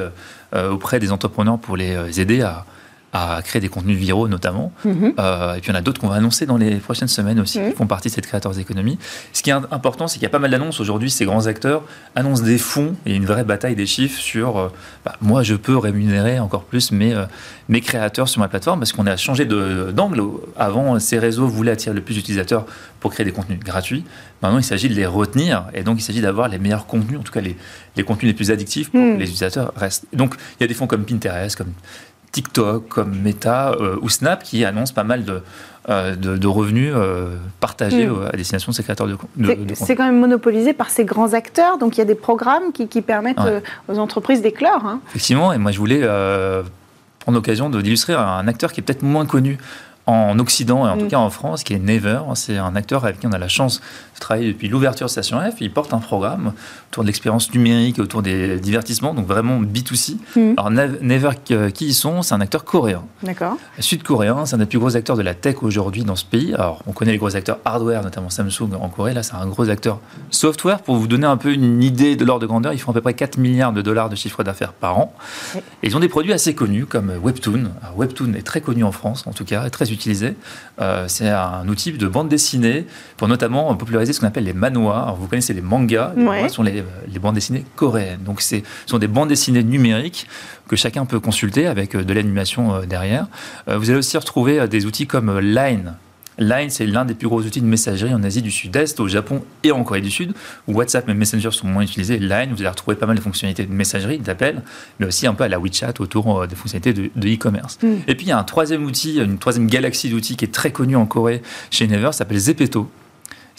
euh, 0.55 0.71
auprès 0.71 0.99
des 0.99 1.11
entrepreneurs 1.11 1.59
pour 1.59 1.77
les 1.77 1.95
euh, 1.95 2.11
aider 2.19 2.41
à, 2.41 2.65
à 3.13 3.41
créer 3.43 3.61
des 3.61 3.69
contenus 3.69 3.97
viraux 3.97 4.27
notamment. 4.27 4.71
Mhm. 4.85 5.13
Euh, 5.19 5.55
et 5.55 5.61
puis 5.61 5.71
il 5.71 5.73
y 5.73 5.75
en 5.75 5.79
a 5.79 5.81
d'autres 5.81 5.99
qu'on 5.99 6.07
va 6.07 6.15
annoncer 6.15 6.45
dans 6.45 6.57
les 6.57 6.75
prochaines 6.75 7.07
semaines 7.07 7.39
aussi, 7.39 7.59
qui 7.59 7.71
font 7.71 7.87
partie 7.87 8.09
de 8.09 8.13
cette 8.13 8.27
créateurs 8.27 8.53
d'économie. 8.53 8.97
Ce 9.33 9.41
qui 9.41 9.49
est 9.49 9.53
important, 9.53 10.07
c'est 10.07 10.15
qu'il 10.15 10.23
y 10.23 10.27
a 10.27 10.29
pas 10.29 10.39
mal 10.39 10.51
d'annonces 10.51 10.79
aujourd'hui. 10.79 11.09
Ces 11.09 11.25
grands 11.25 11.47
acteurs 11.47 11.83
annoncent 12.15 12.43
des 12.43 12.57
fonds 12.57 12.95
et 13.05 13.15
une 13.15 13.25
vraie 13.25 13.43
bataille 13.43 13.75
des 13.75 13.87
chiffres 13.87 14.19
sur 14.19 14.71
bah, 15.05 15.15
moi, 15.21 15.43
je 15.43 15.55
peux 15.55 15.77
rémunérer 15.77 16.39
encore 16.39 16.63
plus 16.63 16.91
mes, 16.91 17.15
mes 17.67 17.81
créateurs 17.81 18.29
sur 18.29 18.39
ma 18.39 18.47
plateforme 18.47 18.79
parce 18.79 18.93
qu'on 18.93 19.07
a 19.07 19.17
changé 19.17 19.45
d'angle. 19.45 20.21
Avant, 20.55 20.99
ces 20.99 21.19
réseaux 21.19 21.47
voulaient 21.47 21.71
attirer 21.71 21.95
le 21.95 22.01
plus 22.01 22.15
d'utilisateurs 22.15 22.65
pour 22.99 23.11
créer 23.11 23.25
des 23.25 23.31
contenus 23.31 23.59
gratuits. 23.59 24.03
Maintenant, 24.41 24.57
il 24.57 24.63
s'agit 24.63 24.89
de 24.89 24.93
les 24.93 25.05
retenir 25.05 25.65
et 25.73 25.83
donc 25.83 25.99
il 25.99 26.03
s'agit 26.03 26.21
d'avoir 26.21 26.47
les 26.47 26.59
meilleurs 26.59 26.85
contenus, 26.85 27.19
en 27.19 27.23
tout 27.23 27.31
cas 27.31 27.41
les, 27.41 27.57
les 27.95 28.03
contenus 28.03 28.29
les 28.31 28.33
plus 28.33 28.51
addictifs 28.51 28.89
pour 28.89 28.99
hmm. 28.99 29.15
que 29.15 29.19
les 29.19 29.25
utilisateurs 29.25 29.73
restent. 29.75 30.05
Donc 30.13 30.35
il 30.59 30.61
y 30.61 30.63
a 30.63 30.67
des 30.67 30.73
fonds 30.73 30.87
comme 30.87 31.05
Pinterest, 31.05 31.57
comme 31.57 31.73
TikTok, 32.31 32.87
comme 32.87 33.15
Meta 33.21 33.71
euh, 33.71 33.97
ou 34.01 34.09
Snap 34.09 34.43
qui 34.43 34.63
annoncent 34.65 34.93
pas 34.93 35.03
mal 35.03 35.23
de, 35.25 35.41
euh, 35.89 36.15
de, 36.15 36.47
revenus 36.47 36.93
euh, 36.95 37.35
partagés 37.59 38.07
hmm. 38.07 38.29
à 38.31 38.37
destination 38.37 38.71
de 38.71 38.75
ces 38.75 38.83
créateurs 38.83 39.07
de, 39.07 39.17
de, 39.37 39.73
C'est 39.73 39.95
quand 39.95 40.05
même 40.05 40.19
monopolisé 40.19 40.73
par 40.73 40.89
ces 40.89 41.05
grands 41.05 41.33
acteurs, 41.33 41.77
donc 41.77 41.97
il 41.97 41.99
y 41.99 42.01
a 42.01 42.05
des 42.05 42.15
programmes 42.15 42.71
qui, 42.73 42.87
qui 42.87 43.01
permettent 43.01 43.39
aux 43.87 43.97
entreprises 43.97 44.41
d'éclore. 44.41 44.85
Hein. 44.85 44.99
Effectivement, 45.09 45.53
et 45.53 45.57
moi 45.57 45.71
je 45.71 45.79
voulais 45.79 46.01
prendre 47.19 47.35
l'occasion 47.35 47.69
d'illustrer 47.69 48.13
un 48.13 48.47
acteur 48.47 48.71
qui 48.71 48.81
est 48.81 48.83
peut-être 48.83 49.03
moins 49.03 49.25
connu 49.25 49.57
en 50.05 50.39
Occident 50.39 50.87
et 50.87 50.89
en 50.89 50.97
tout 50.97 51.05
mm. 51.05 51.09
cas 51.09 51.17
en 51.17 51.29
France, 51.29 51.63
qui 51.63 51.73
est 51.73 51.79
Never. 51.79 52.21
C'est 52.33 52.57
un 52.57 52.75
acteur 52.75 53.05
avec 53.05 53.19
qui 53.19 53.27
on 53.27 53.31
a 53.31 53.37
la 53.37 53.47
chance 53.47 53.79
de 54.15 54.19
travailler 54.19 54.47
depuis 54.47 54.67
l'ouverture 54.67 55.05
de 55.05 55.11
Station 55.11 55.39
F. 55.39 55.61
Il 55.61 55.71
porte 55.71 55.93
un 55.93 55.99
programme 55.99 56.53
autour 56.89 57.03
de 57.03 57.07
l'expérience 57.07 57.53
numérique, 57.53 57.99
autour 57.99 58.23
des 58.23 58.59
divertissements, 58.59 59.13
donc 59.13 59.27
vraiment 59.27 59.61
B2C. 59.61 60.17
Mm. 60.35 60.53
Alors 60.57 60.71
Never, 60.71 61.29
qui 61.45 61.85
ils 61.85 61.93
sont 61.93 62.23
C'est 62.23 62.33
un 62.33 62.41
acteur 62.41 62.63
coréen. 62.63 63.03
D'accord. 63.21 63.57
Sud-coréen, 63.77 64.45
c'est 64.45 64.55
un 64.55 64.59
des 64.59 64.65
plus 64.65 64.79
gros 64.79 64.95
acteurs 64.95 65.15
de 65.15 65.21
la 65.21 65.35
tech 65.35 65.57
aujourd'hui 65.61 66.03
dans 66.03 66.15
ce 66.15 66.25
pays. 66.25 66.53
Alors 66.55 66.81
on 66.87 66.91
connaît 66.91 67.11
les 67.11 67.17
gros 67.17 67.35
acteurs 67.35 67.59
hardware, 67.63 68.01
notamment 68.01 68.31
Samsung 68.31 68.71
en 68.79 68.89
Corée. 68.89 69.13
Là, 69.13 69.21
c'est 69.21 69.35
un 69.35 69.45
gros 69.45 69.69
acteur 69.69 69.99
software. 70.31 70.79
Pour 70.81 70.95
vous 70.95 71.07
donner 71.07 71.27
un 71.27 71.37
peu 71.37 71.53
une 71.53 71.83
idée 71.83 72.15
de 72.15 72.25
l'ordre 72.25 72.41
de 72.41 72.47
grandeur, 72.47 72.73
ils 72.73 72.79
font 72.79 72.91
à 72.91 72.93
peu 72.95 73.01
près 73.01 73.13
4 73.13 73.37
milliards 73.37 73.73
de 73.73 73.81
dollars 73.81 74.09
de 74.09 74.15
chiffre 74.15 74.43
d'affaires 74.43 74.73
par 74.73 74.97
an. 74.97 75.13
Et 75.55 75.87
ils 75.87 75.95
ont 75.95 75.99
des 75.99 76.09
produits 76.09 76.33
assez 76.33 76.55
connus 76.55 76.87
comme 76.87 77.11
Webtoon. 77.21 77.69
Webtoon 77.95 78.33
est 78.33 78.45
très 78.45 78.61
connu 78.61 78.83
en 78.83 78.91
France, 78.91 79.25
en 79.27 79.33
tout 79.33 79.45
cas, 79.45 79.67
et 79.67 79.69
très 79.69 79.85
utilisé 79.91 79.98
utilisé. 79.99 80.35
Euh, 80.79 81.05
c'est 81.07 81.29
un 81.29 81.67
outil 81.67 81.91
de 81.91 82.07
bande 82.07 82.29
dessinée 82.29 82.85
pour 83.17 83.27
notamment 83.27 83.75
populariser 83.75 84.13
ce 84.13 84.19
qu'on 84.19 84.27
appelle 84.27 84.45
les 84.45 84.53
manhwa. 84.53 85.15
vous 85.19 85.27
connaissez 85.27 85.53
les 85.53 85.61
mangas, 85.61 86.13
ce 86.15 86.49
sont 86.49 86.63
les, 86.63 86.83
bandes 87.21 87.35
dessinées 87.35 87.65
coréennes. 87.75 88.23
Donc 88.23 88.41
ce 88.41 88.57
sont 88.85 88.97
des 88.97 89.07
bandes 89.07 89.29
dessinées 89.29 89.63
numériques 89.63 90.27
que 90.67 90.75
chacun 90.75 91.05
peut 91.05 91.19
consulter 91.19 91.67
avec 91.67 91.95
euh, 91.95 92.03
de 92.03 92.13
l'animation 92.13 92.73
euh, 92.73 92.85
derrière. 92.85 93.27
vous 93.67 93.89
allez 93.89 93.99
aussi 93.99 94.17
retrouver 94.17 94.67
des 94.67 94.85
outils 94.85 95.07
comme 95.07 95.39
Line 95.39 95.95
Line, 96.39 96.69
c'est 96.69 96.85
l'un 96.85 97.05
des 97.05 97.13
plus 97.13 97.27
gros 97.27 97.41
outils 97.41 97.61
de 97.61 97.65
messagerie 97.65 98.13
en 98.13 98.23
Asie 98.23 98.41
du 98.41 98.51
Sud-Est, 98.51 98.99
au 98.99 99.07
Japon 99.07 99.43
et 99.63 99.71
en 99.71 99.83
Corée 99.83 100.01
du 100.01 100.09
Sud, 100.11 100.33
où 100.67 100.73
WhatsApp 100.73 101.07
et 101.09 101.13
Messenger 101.13 101.51
sont 101.51 101.67
moins 101.67 101.83
utilisés. 101.83 102.17
Line, 102.17 102.49
vous 102.51 102.61
allez 102.61 102.69
retrouver 102.69 102.95
pas 102.95 103.05
mal 103.05 103.17
de 103.17 103.21
fonctionnalités 103.21 103.65
de 103.65 103.73
messagerie, 103.73 104.19
d'appel, 104.19 104.63
mais 104.99 105.05
aussi 105.05 105.27
un 105.27 105.33
peu 105.33 105.43
à 105.43 105.47
la 105.47 105.59
WeChat 105.59 105.93
autour 105.99 106.41
euh, 106.41 106.47
des 106.47 106.55
fonctionnalités 106.55 107.11
de 107.13 107.29
e-commerce. 107.33 107.77
Mm. 107.83 107.87
Et 108.07 108.15
puis 108.15 108.25
il 108.25 108.29
y 108.29 108.31
a 108.31 108.39
un 108.39 108.43
troisième 108.43 108.85
outil, 108.85 109.17
une 109.19 109.37
troisième 109.37 109.67
galaxie 109.67 110.09
d'outils 110.09 110.35
qui 110.35 110.45
est 110.45 110.53
très 110.53 110.71
connue 110.71 110.95
en 110.95 111.05
Corée 111.05 111.41
chez 111.71 111.87
Never, 111.87 112.11
s'appelle 112.11 112.37
Zepeto. 112.37 112.89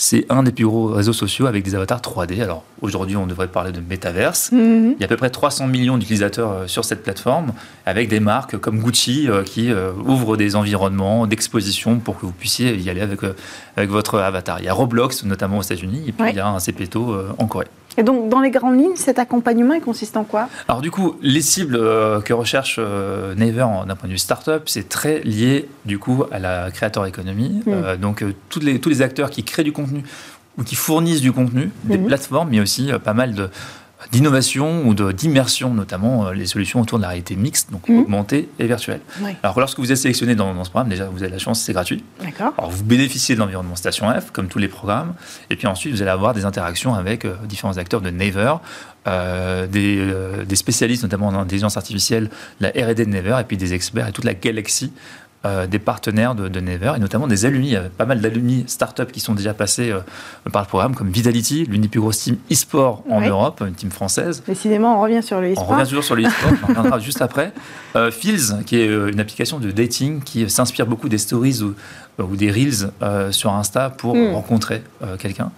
C'est 0.00 0.24
un 0.30 0.42
des 0.42 0.50
plus 0.50 0.64
gros 0.64 0.86
réseaux 0.86 1.12
sociaux 1.12 1.44
avec 1.44 1.62
des 1.62 1.74
avatars 1.74 2.00
3D. 2.00 2.42
Alors 2.42 2.64
aujourd'hui, 2.80 3.16
on 3.16 3.26
devrait 3.26 3.48
parler 3.48 3.70
de 3.70 3.82
métaverse. 3.82 4.48
Il 4.50 4.96
y 4.98 5.02
a 5.02 5.04
à 5.04 5.08
peu 5.08 5.18
près 5.18 5.28
300 5.28 5.66
millions 5.66 5.98
d'utilisateurs 5.98 6.52
euh, 6.52 6.66
sur 6.66 6.86
cette 6.86 7.02
plateforme, 7.02 7.52
avec 7.84 8.08
des 8.08 8.18
marques 8.18 8.56
comme 8.56 8.78
Gucci 8.78 9.28
euh, 9.28 9.42
qui 9.42 9.70
euh, 9.70 9.92
ouvrent 10.06 10.38
des 10.38 10.56
environnements 10.56 11.26
d'exposition 11.26 11.98
pour 11.98 12.18
que 12.18 12.24
vous 12.24 12.32
puissiez 12.32 12.74
y 12.76 12.88
aller 12.88 13.02
avec, 13.02 13.20
avec 13.76 13.90
votre 13.90 14.18
avatar. 14.18 14.60
Il 14.60 14.64
y 14.64 14.68
a 14.68 14.72
Roblox, 14.72 15.22
notamment 15.24 15.58
aux 15.58 15.62
États-Unis, 15.62 16.04
et 16.08 16.12
puis 16.12 16.30
il 16.30 16.36
y 16.36 16.40
a 16.40 16.48
un 16.48 16.58
CPTO 16.58 17.14
en 17.36 17.46
Corée. 17.46 17.68
Et 18.00 18.02
donc, 18.02 18.30
dans 18.30 18.40
les 18.40 18.50
grandes 18.50 18.78
lignes, 18.78 18.96
cet 18.96 19.18
accompagnement, 19.18 19.74
il 19.74 19.82
consiste 19.82 20.16
en 20.16 20.24
quoi? 20.24 20.48
Alors, 20.68 20.80
du 20.80 20.90
coup, 20.90 21.16
les 21.20 21.42
cibles 21.42 21.78
que 22.24 22.32
recherche 22.32 22.78
Naver 22.78 23.66
d'un 23.86 23.94
point 23.94 24.08
de 24.08 24.12
vue 24.12 24.18
startup, 24.18 24.62
c'est 24.66 24.88
très 24.88 25.20
lié, 25.20 25.68
du 25.84 25.98
coup, 25.98 26.24
à 26.32 26.38
la 26.38 26.70
créateur 26.70 27.04
économie. 27.04 27.62
Mm. 27.66 27.96
donc, 28.00 28.24
tous 28.48 28.60
les, 28.60 28.80
tous 28.80 28.88
les 28.88 29.02
acteurs 29.02 29.28
qui 29.28 29.44
créent 29.44 29.64
du 29.64 29.72
contenu 29.72 30.02
ou 30.58 30.64
qui 30.64 30.76
fournissent 30.76 31.20
du 31.20 31.30
contenu, 31.30 31.70
des 31.84 31.98
mm. 31.98 32.06
plateformes, 32.06 32.48
mais 32.50 32.60
aussi 32.60 32.90
pas 33.04 33.12
mal 33.12 33.34
de, 33.34 33.50
d'innovation 34.12 34.86
ou 34.86 34.94
d'immersion, 34.94 35.74
notamment 35.74 36.26
euh, 36.26 36.32
les 36.32 36.46
solutions 36.46 36.80
autour 36.80 36.98
de 36.98 37.02
la 37.02 37.08
réalité 37.08 37.36
mixte, 37.36 37.70
donc 37.70 37.88
mhm. 37.88 38.00
augmentée 38.00 38.48
et 38.58 38.66
virtuelle. 38.66 39.00
Alors 39.42 39.58
lorsque 39.60 39.78
vous 39.78 39.92
êtes 39.92 39.98
sélectionné 39.98 40.34
dans, 40.34 40.64
ce 40.64 40.70
programme, 40.70 40.88
déjà 40.88 41.06
vous 41.06 41.22
avez 41.22 41.32
la 41.32 41.38
chance, 41.38 41.60
c'est 41.60 41.72
gratuit. 41.72 42.04
Alors 42.58 42.70
vous 42.70 42.84
bénéficiez 42.84 43.34
de 43.34 43.40
l'environnement 43.40 43.76
Station 43.76 44.10
F, 44.12 44.30
comme 44.30 44.48
tous 44.48 44.58
les 44.58 44.68
programmes, 44.68 45.14
et 45.50 45.56
puis 45.56 45.66
ensuite 45.66 45.94
vous 45.94 46.02
allez 46.02 46.10
avoir 46.10 46.34
des 46.34 46.44
interactions 46.44 46.94
avec 46.94 47.24
euh, 47.24 47.34
différents 47.44 47.76
acteurs 47.76 48.00
de 48.00 48.10
Naver, 48.10 48.54
euh, 49.06 49.66
des, 49.66 50.56
spécialistes 50.56 51.02
notamment 51.02 51.28
en 51.28 51.34
intelligence 51.34 51.76
artificielle, 51.76 52.30
la 52.60 52.68
R&D 52.68 53.06
de 53.06 53.10
Naver, 53.10 53.36
et 53.40 53.44
puis 53.44 53.56
des 53.56 53.74
experts 53.74 54.08
et 54.08 54.12
toute 54.12 54.24
la 54.24 54.34
galaxie 54.34 54.92
euh, 55.46 55.66
des 55.66 55.78
partenaires 55.78 56.34
de, 56.34 56.48
de, 56.48 56.60
Never 56.60 56.92
et 56.96 56.98
notamment 56.98 57.26
des 57.26 57.46
alumni. 57.46 57.68
Il 57.68 57.72
y 57.72 57.76
a 57.76 57.84
pas 57.96 58.04
mal 58.04 58.20
d'alumni 58.20 58.64
startups 58.66 59.10
qui 59.10 59.20
sont 59.20 59.34
déjà 59.34 59.54
passés 59.54 59.90
euh, 59.90 60.00
par 60.52 60.60
le 60.60 60.68
programme, 60.68 60.94
comme 60.94 61.08
Vitality, 61.08 61.64
l'une 61.64 61.80
des 61.80 61.88
plus 61.88 61.98
grosses 61.98 62.18
teams 62.18 62.36
e-sport 62.52 63.02
en 63.08 63.22
Europe, 63.22 63.62
une 63.66 63.72
team 63.72 63.90
française. 63.90 64.42
Décidément, 64.46 64.98
on 64.98 65.02
revient 65.02 65.22
sur 65.22 65.40
le 65.40 65.52
e-sport. 65.52 65.66
On 65.66 65.72
revient 65.72 65.88
toujours 65.88 66.04
sur 66.04 66.14
le 66.14 66.24
e-sport, 66.24 66.52
on 66.62 66.66
reviendra 66.68 66.98
juste 66.98 67.22
après. 67.22 67.54
Euh, 67.96 68.10
Fields, 68.10 68.64
qui 68.66 68.76
est 68.76 68.86
une 68.86 69.18
application 69.18 69.58
de 69.58 69.70
dating 69.70 70.20
qui 70.22 70.48
s'inspire 70.50 70.84
beaucoup 70.84 71.08
des 71.08 71.16
stories 71.16 71.62
ou, 71.62 71.74
ou 72.22 72.36
des 72.36 72.50
reels 72.50 72.90
sur 73.32 73.50
Insta 73.50 73.88
pour 73.88 74.14
hmm. 74.14 74.34
rencontrer 74.34 74.82
quelqu'un. 75.18 75.52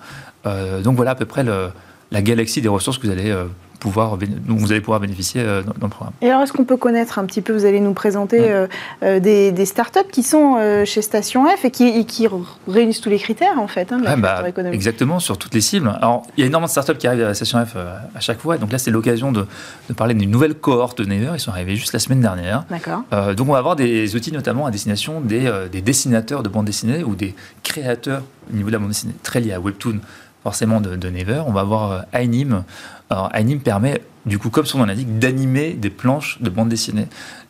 donc 0.85 0.95
voilà 0.95 1.11
à 1.11 1.15
peu 1.17 1.27
près 1.27 1.43
le, 1.43 1.71
la 2.13 2.23
galaxie 2.23 2.61
des 2.61 2.69
ressources 2.69 2.99
que 2.99 3.07
vous 3.09 3.13
allez 3.13 3.35
pouvoir, 3.83 4.17
dont 4.17 4.55
vous 4.55 4.71
allez 4.71 4.81
pouvoir 4.81 5.01
bénéficier 5.01 5.43
euh, 5.43 5.61
dans, 5.63 5.73
le 5.83 5.89
programme. 5.89 6.13
Et 6.23 6.31
alors, 6.31 6.43
est-ce 6.43 6.53
qu'on 6.53 6.65
peut 6.65 6.77
connaître 6.77 7.19
un 7.19 7.27
petit 7.27 7.41
peu, 7.41 7.53
vous 7.53 7.65
allez 7.65 7.81
nous 7.81 7.95
présenter 7.95 8.53
euh, 8.53 8.69
euh, 9.03 9.19
des, 9.19 9.51
des, 9.51 9.67
startups 9.67 10.09
qui 10.13 10.23
sont 10.23 10.57
chez 10.85 11.03
Station 11.03 11.47
F 11.47 11.65
et 11.65 11.73
qui, 11.73 12.07
qui, 12.07 12.29
réunissent 12.69 13.01
tous 13.01 13.11
les 13.11 13.19
critères, 13.19 13.59
en 13.59 13.67
fait, 13.67 13.93
hein, 13.93 13.99
de 13.99 14.05
la 14.05 14.15
bah, 14.15 14.45
Exactement, 14.71 15.19
sur 15.19 15.37
toutes 15.37 15.55
les 15.55 15.61
cibles. 15.61 15.93
Alors, 16.01 16.25
il 16.37 16.43
y 16.43 16.45
a 16.45 16.47
énormément 16.47 16.69
de 16.69 16.71
startups 16.71 16.97
qui 16.97 17.09
arrivent 17.09 17.25
à 17.25 17.35
Station 17.35 17.65
F 17.67 17.77
à 17.77 18.21
chaque 18.21 18.39
fois. 18.39 18.57
Donc 18.57 18.71
là, 18.71 18.79
c'est 18.79 18.93
l'occasion 18.93 19.33
de, 19.33 19.47
de, 19.89 19.95
parler 19.95 20.15
d'une 20.15 20.31
nouvelle 20.31 20.55
cohorte 20.55 20.99
de 20.99 21.05
Naver. 21.05 21.33
Ils 21.35 21.41
sont 21.41 21.51
arrivés 21.51 21.75
juste 21.75 21.93
la 21.93 21.99
semaine 21.99 22.21
dernière. 22.21 22.65
D'accord. 22.71 23.03
donc, 23.35 23.49
on 23.49 23.53
va 23.53 23.59
avoir 23.59 23.75
des 23.75 24.15
outils, 24.15 24.33
notamment 24.33 24.67
à 24.67 24.71
destination 24.71 25.21
des, 25.21 25.51
des 25.73 25.83
dessinateurs 25.83 26.45
de 26.45 26.49
bande 26.49 26.67
dessinée 26.67 27.03
ou 27.03 27.17
des 27.17 27.35
créateurs 27.65 28.23
au 28.53 28.57
niveau 28.57 28.69
de 28.69 28.75
la 28.75 28.79
bande 28.79 28.89
dessinée, 28.89 29.15
très 29.25 29.41
liés 29.41 29.53
à 29.53 29.61
Webtoon 29.61 29.99
forcément 30.43 30.81
de, 30.81 30.97
de 30.97 31.09
Never. 31.09 31.43
On 31.47 31.53
va 31.53 31.61
avoir 31.61 32.05
Anim. 32.13 32.65
Alors, 33.13 33.29
Anim 33.35 33.61
permet, 33.61 34.01
du 34.25 34.39
coup, 34.39 34.49
comme 34.49 34.65
son 34.65 34.79
nom 34.79 34.87
l'indique, 34.87 35.19
d'animer 35.19 35.75
des 35.75 35.91
planches 35.91 36.41
de 36.41 36.49
bande 36.49 36.71
dessinée 36.71 37.09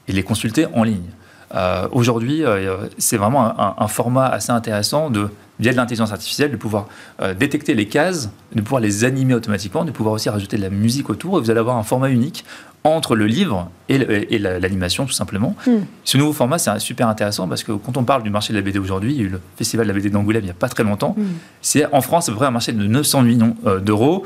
et 0.09 0.13
les 0.13 0.25
consulter 0.25 0.67
en 0.75 0.83
ligne. 0.83 1.07
Euh, 1.55 1.87
aujourd'hui, 1.93 2.45
euh, 2.45 2.89
c'est 2.99 3.17
vraiment 3.17 3.81
un, 3.81 3.87
format 3.87 4.27
assez 4.27 4.51
intéressant 4.51 5.09
de, 5.09 5.29
via 5.61 5.71
de 5.71 5.77
l'intelligence 5.77 6.11
artificielle, 6.11 6.51
de 6.51 6.57
pouvoir 6.57 6.89
euh, 7.21 7.33
détecter 7.33 7.75
les 7.75 7.87
cases, 7.87 8.31
de 8.53 8.61
pouvoir 8.61 8.81
les 8.81 9.05
animer 9.05 9.35
automatiquement, 9.35 9.85
de 9.85 9.93
pouvoir 9.93 10.17
aussi 10.17 10.29
rajouter 10.29 10.57
de 10.57 10.63
la 10.63 10.71
musique 10.71 11.09
autour. 11.11 11.39
Et 11.39 11.41
vous 11.41 11.51
allez 11.53 11.61
avoir 11.61 11.77
un 11.77 11.85
format 11.85 12.11
unique 12.11 12.45
entre 12.83 13.15
le 13.15 13.27
livre 13.27 13.71
et 13.89 14.41
l'animation, 14.41 15.07
tout 15.07 15.13
simplement. 15.13 15.55
Hmm. 15.65 15.83
Ce 16.03 16.19
nouveau 16.19 16.33
format, 16.33 16.59
c'est 16.59 16.77
super 16.81 17.07
intéressant 17.07 17.47
parce 17.47 17.63
que 17.63 17.71
quand 17.71 17.97
on 17.97 18.03
parle 18.03 18.25
du 18.25 18.31
marché 18.31 18.53
de 18.53 18.59
la 18.59 18.65
BD 18.65 18.81
aujourd'hui, 18.81 19.13
il 19.13 19.17
y 19.17 19.21
a 19.21 19.27
eu 19.27 19.29
le 19.29 19.41
festival 19.57 19.87
de 19.87 19.93
la 19.93 19.97
BD 19.97 20.11
d'Angoulême 20.11 20.43
il 20.43 20.47
n'y 20.47 20.51
a 20.51 20.55
pas 20.55 20.69
très 20.69 20.83
longtemps. 20.83 21.15
Hmm. 21.17 21.23
C'est 21.61 21.87
en 21.95 22.01
France, 22.01 22.29
à 22.29 22.33
peu 22.33 22.39
près 22.39 22.47
un 22.47 22.51
marché 22.51 22.73
de 22.73 22.85
900 22.85 23.23
millions 23.23 23.55
d'euros 23.81 24.25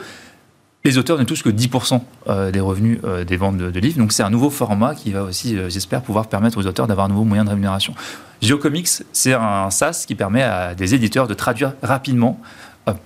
les 0.86 0.98
auteurs 0.98 1.18
ne 1.18 1.24
touchent 1.24 1.42
que 1.42 1.50
10% 1.50 2.00
euh, 2.28 2.50
des 2.52 2.60
revenus 2.60 3.00
euh, 3.04 3.24
des 3.24 3.36
ventes 3.36 3.58
de, 3.58 3.80
livres. 3.80 3.98
Donc 3.98 4.12
c'est 4.12 4.22
un 4.22 4.30
nouveau 4.30 4.50
format 4.50 4.94
qui 4.94 5.10
va 5.10 5.24
aussi, 5.24 5.56
euh, 5.56 5.68
j'espère, 5.68 6.00
pouvoir 6.00 6.28
permettre 6.28 6.58
aux 6.58 6.66
auteurs 6.66 6.86
d'avoir 6.86 7.06
un 7.06 7.08
nouveau 7.08 7.24
moyen 7.24 7.44
de 7.44 7.50
rémunération. 7.50 7.92
Geocomics, 8.40 8.88
c'est 9.12 9.32
un 9.32 9.70
SaaS 9.70 10.04
qui 10.06 10.14
permet 10.14 10.42
à 10.42 10.74
des 10.74 10.94
éditeurs 10.94 11.26
de 11.26 11.34
traduire 11.34 11.72
rapidement 11.82 12.38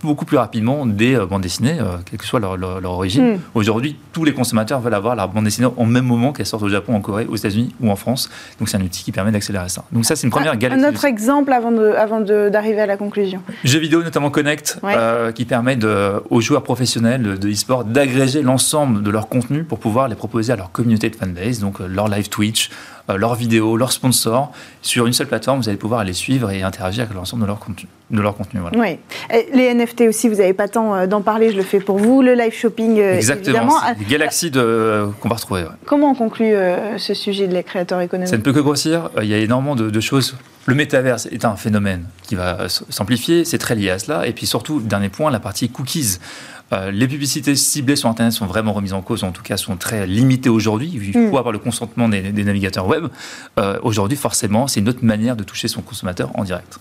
beaucoup 0.02 0.24
plus 0.24 0.36
rapidement 0.36 0.84
des 0.84 1.14
euh, 1.14 1.26
bandes 1.26 1.42
dessinées, 1.42 1.78
euh, 1.80 1.96
quelle 2.04 2.18
que 2.18 2.26
soit 2.26 2.40
leur, 2.40 2.84
origine. 2.84 3.34
Hmm. 3.34 3.38
Aujourd'hui, 3.54 3.96
tous 4.12 4.24
les 4.24 4.32
consommateurs 4.34 4.80
veulent 4.80 4.94
avoir 4.94 5.16
leur 5.16 5.28
bande 5.28 5.44
dessinée 5.44 5.68
au 5.76 5.84
même 5.86 6.04
moment 6.04 6.32
qu'elle 6.32 6.46
sortent 6.46 6.62
au 6.62 6.68
Japon, 6.68 6.94
en 6.94 7.00
Corée, 7.00 7.26
aux 7.26 7.36
États-Unis 7.36 7.74
ou 7.80 7.90
en 7.90 7.96
France. 7.96 8.28
Donc 8.58 8.68
c'est 8.68 8.76
un 8.76 8.82
outil 8.82 9.02
qui 9.04 9.12
permet 9.12 9.32
d'accélérer 9.32 9.68
ça. 9.68 9.84
Donc 9.92 10.04
ça, 10.04 10.16
c'est 10.16 10.26
une 10.26 10.30
première 10.30 10.56
galaxie. 10.56 10.84
Un 10.84 10.88
autre 10.88 11.04
exemple 11.04 11.52
avant 11.52 11.72
d'arriver 11.72 11.98
avant 11.98 12.20
d'arriver 12.20 12.80
à 12.80 12.86
la 12.86 12.96
conclusion. 12.96 13.40
Jeux 13.64 13.78
vidéo, 13.78 14.02
notamment 14.02 14.30
Connect, 14.30 14.80
euh, 14.84 15.32
qui 15.32 15.44
permet 15.44 15.76
de, 15.76 16.22
aux 16.28 16.40
joueurs 16.40 16.62
professionnels 16.62 17.38
de 17.38 17.48
e-sport 17.50 17.84
d'agréger 17.84 18.42
l'ensemble 18.42 19.02
de 19.02 19.10
leur 19.10 19.28
contenu 19.28 19.64
pour 19.64 19.78
pouvoir 19.78 20.08
les 20.08 20.14
proposer 20.14 20.52
à 20.52 20.56
leur 20.56 20.72
communauté 20.72 21.08
de 21.08 21.16
fanbase, 21.16 21.60
donc 21.60 21.78
leur 21.80 22.08
live 22.08 22.28
Twitch, 22.28 22.70
leurs 23.16 23.34
vidéos, 23.34 23.76
leurs 23.76 23.92
sponsors. 23.92 24.52
Sur 24.82 25.06
une 25.06 25.12
seule 25.12 25.26
plateforme, 25.26 25.60
vous 25.60 25.68
allez 25.68 25.78
pouvoir 25.78 26.04
les 26.04 26.12
suivre 26.12 26.50
et 26.50 26.62
interagir 26.62 27.04
avec 27.04 27.14
l'ensemble 27.14 27.42
de 27.42 27.46
leur 27.46 27.58
contenu. 27.58 27.88
De 28.10 28.20
leur 28.20 28.36
contenu 28.36 28.60
Oui. 28.76 28.98
les 29.54 29.69
NFT 29.74 30.02
aussi, 30.02 30.28
vous 30.28 30.36
n'avez 30.36 30.52
pas 30.52 30.68
tant 30.68 30.94
euh, 30.94 31.06
d'en 31.06 31.22
parler, 31.22 31.50
je 31.50 31.56
le 31.56 31.62
fais 31.62 31.80
pour 31.80 31.98
vous. 31.98 32.22
Le 32.22 32.34
live 32.34 32.52
shopping, 32.52 32.98
euh, 32.98 33.14
Exactement, 33.14 33.76
des 33.98 34.04
galaxies 34.04 34.50
de, 34.50 35.06
qu'on 35.20 35.28
va 35.28 35.36
retrouver. 35.36 35.64
Comment 35.86 36.10
on 36.10 36.14
conclut 36.14 36.54
euh, 36.54 36.98
ce 36.98 37.14
sujet 37.14 37.46
de 37.48 37.54
les 37.54 37.62
créateurs 37.62 38.00
économiques 38.00 38.30
Ça 38.30 38.36
ne 38.36 38.42
peut 38.42 38.52
que 38.52 38.60
grossir. 38.60 39.10
Il 39.20 39.28
y 39.28 39.34
a 39.34 39.38
énormément 39.38 39.76
de, 39.76 40.00
choses. 40.00 40.36
Le 40.66 40.74
métaverse 40.74 41.26
est 41.26 41.44
un 41.44 41.56
phénomène 41.56 42.04
qui 42.22 42.34
va 42.34 42.68
s'amplifier, 42.68 43.44
c'est 43.44 43.58
très 43.58 43.74
lié 43.74 43.90
à 43.90 43.98
cela. 43.98 44.26
Et 44.26 44.32
puis 44.32 44.46
surtout, 44.46 44.80
dernier 44.80 45.08
point, 45.08 45.30
la 45.30 45.40
partie 45.40 45.68
cookies. 45.68 46.18
les 46.92 47.08
publicités 47.08 47.54
ciblées 47.54 47.96
sur 47.96 48.08
Internet 48.08 48.32
sont 48.32 48.46
vraiment 48.46 48.72
remises 48.72 48.92
en 48.92 49.02
cause, 49.02 49.24
en 49.24 49.32
tout 49.32 49.42
cas 49.42 49.56
sont 49.56 49.76
très 49.76 50.06
limitées 50.06 50.48
aujourd'hui. 50.48 50.90
Il 50.92 51.12
faut 51.30 51.38
avoir 51.38 51.52
le 51.52 51.58
consentement 51.58 52.08
des, 52.08 52.32
navigateurs 52.32 52.86
web. 52.86 53.06
aujourd'hui, 53.82 54.16
forcément, 54.16 54.66
c'est 54.68 54.80
une 54.80 54.88
autre 54.88 55.04
manière 55.04 55.36
de 55.36 55.44
toucher 55.44 55.68
son 55.68 55.82
consommateur 55.82 56.30
en 56.34 56.44
direct. 56.44 56.78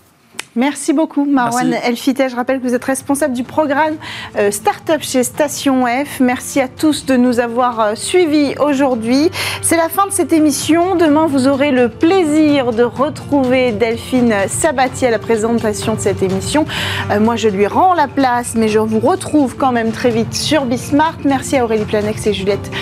Merci 0.56 0.92
beaucoup, 0.92 1.24
Marwan 1.24 1.72
Elfité. 1.72 2.28
Je 2.28 2.34
rappelle 2.34 2.60
que 2.60 2.66
vous 2.66 2.74
êtes 2.74 2.84
responsable 2.84 3.34
du 3.34 3.44
programme 3.44 3.94
euh, 4.36 4.50
Startup 4.50 5.00
chez 5.00 5.22
Station 5.22 5.84
F. 5.86 6.18
Merci 6.18 6.60
à 6.60 6.66
tous 6.66 7.06
de 7.06 7.16
nous 7.16 7.38
avoir 7.38 7.78
euh, 7.78 7.94
suivis 7.94 8.56
aujourd'hui. 8.58 9.30
C'est 9.62 9.76
la 9.76 9.88
fin 9.88 10.06
de 10.06 10.12
cette 10.12 10.32
émission. 10.32 10.96
Demain, 10.96 11.26
vous 11.28 11.46
aurez 11.46 11.70
le 11.70 11.88
plaisir 11.88 12.72
de 12.72 12.82
retrouver 12.82 13.70
Delphine 13.70 14.34
Sabatier 14.48 15.06
à 15.06 15.10
la 15.12 15.20
présentation 15.20 15.94
de 15.94 16.00
cette 16.00 16.22
émission. 16.22 16.66
Euh, 17.12 17.20
moi, 17.20 17.36
je 17.36 17.48
lui 17.48 17.68
rends 17.68 17.94
la 17.94 18.08
place, 18.08 18.54
mais 18.56 18.66
je 18.66 18.80
vous 18.80 18.98
retrouve 18.98 19.54
quand 19.56 19.70
même 19.70 19.92
très 19.92 20.10
vite 20.10 20.34
sur 20.34 20.64
Bismart. 20.64 21.18
Merci 21.24 21.58
à 21.58 21.64
Aurélie 21.64 21.84
Planex 21.84 22.26
et 22.26 22.32
Juliette 22.32 22.72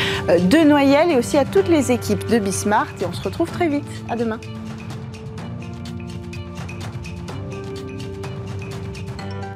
Denoyel 0.49 1.11
et 1.11 1.17
aussi 1.17 1.37
à 1.37 1.45
toutes 1.45 1.69
les 1.69 1.93
équipes 1.93 2.27
de 2.31 2.39
Bismart. 2.39 2.89
Et 3.03 3.05
on 3.05 3.13
se 3.13 3.23
retrouve 3.23 3.51
très 3.51 3.69
vite. 3.69 3.85
À 4.09 4.17
demain. 4.17 4.39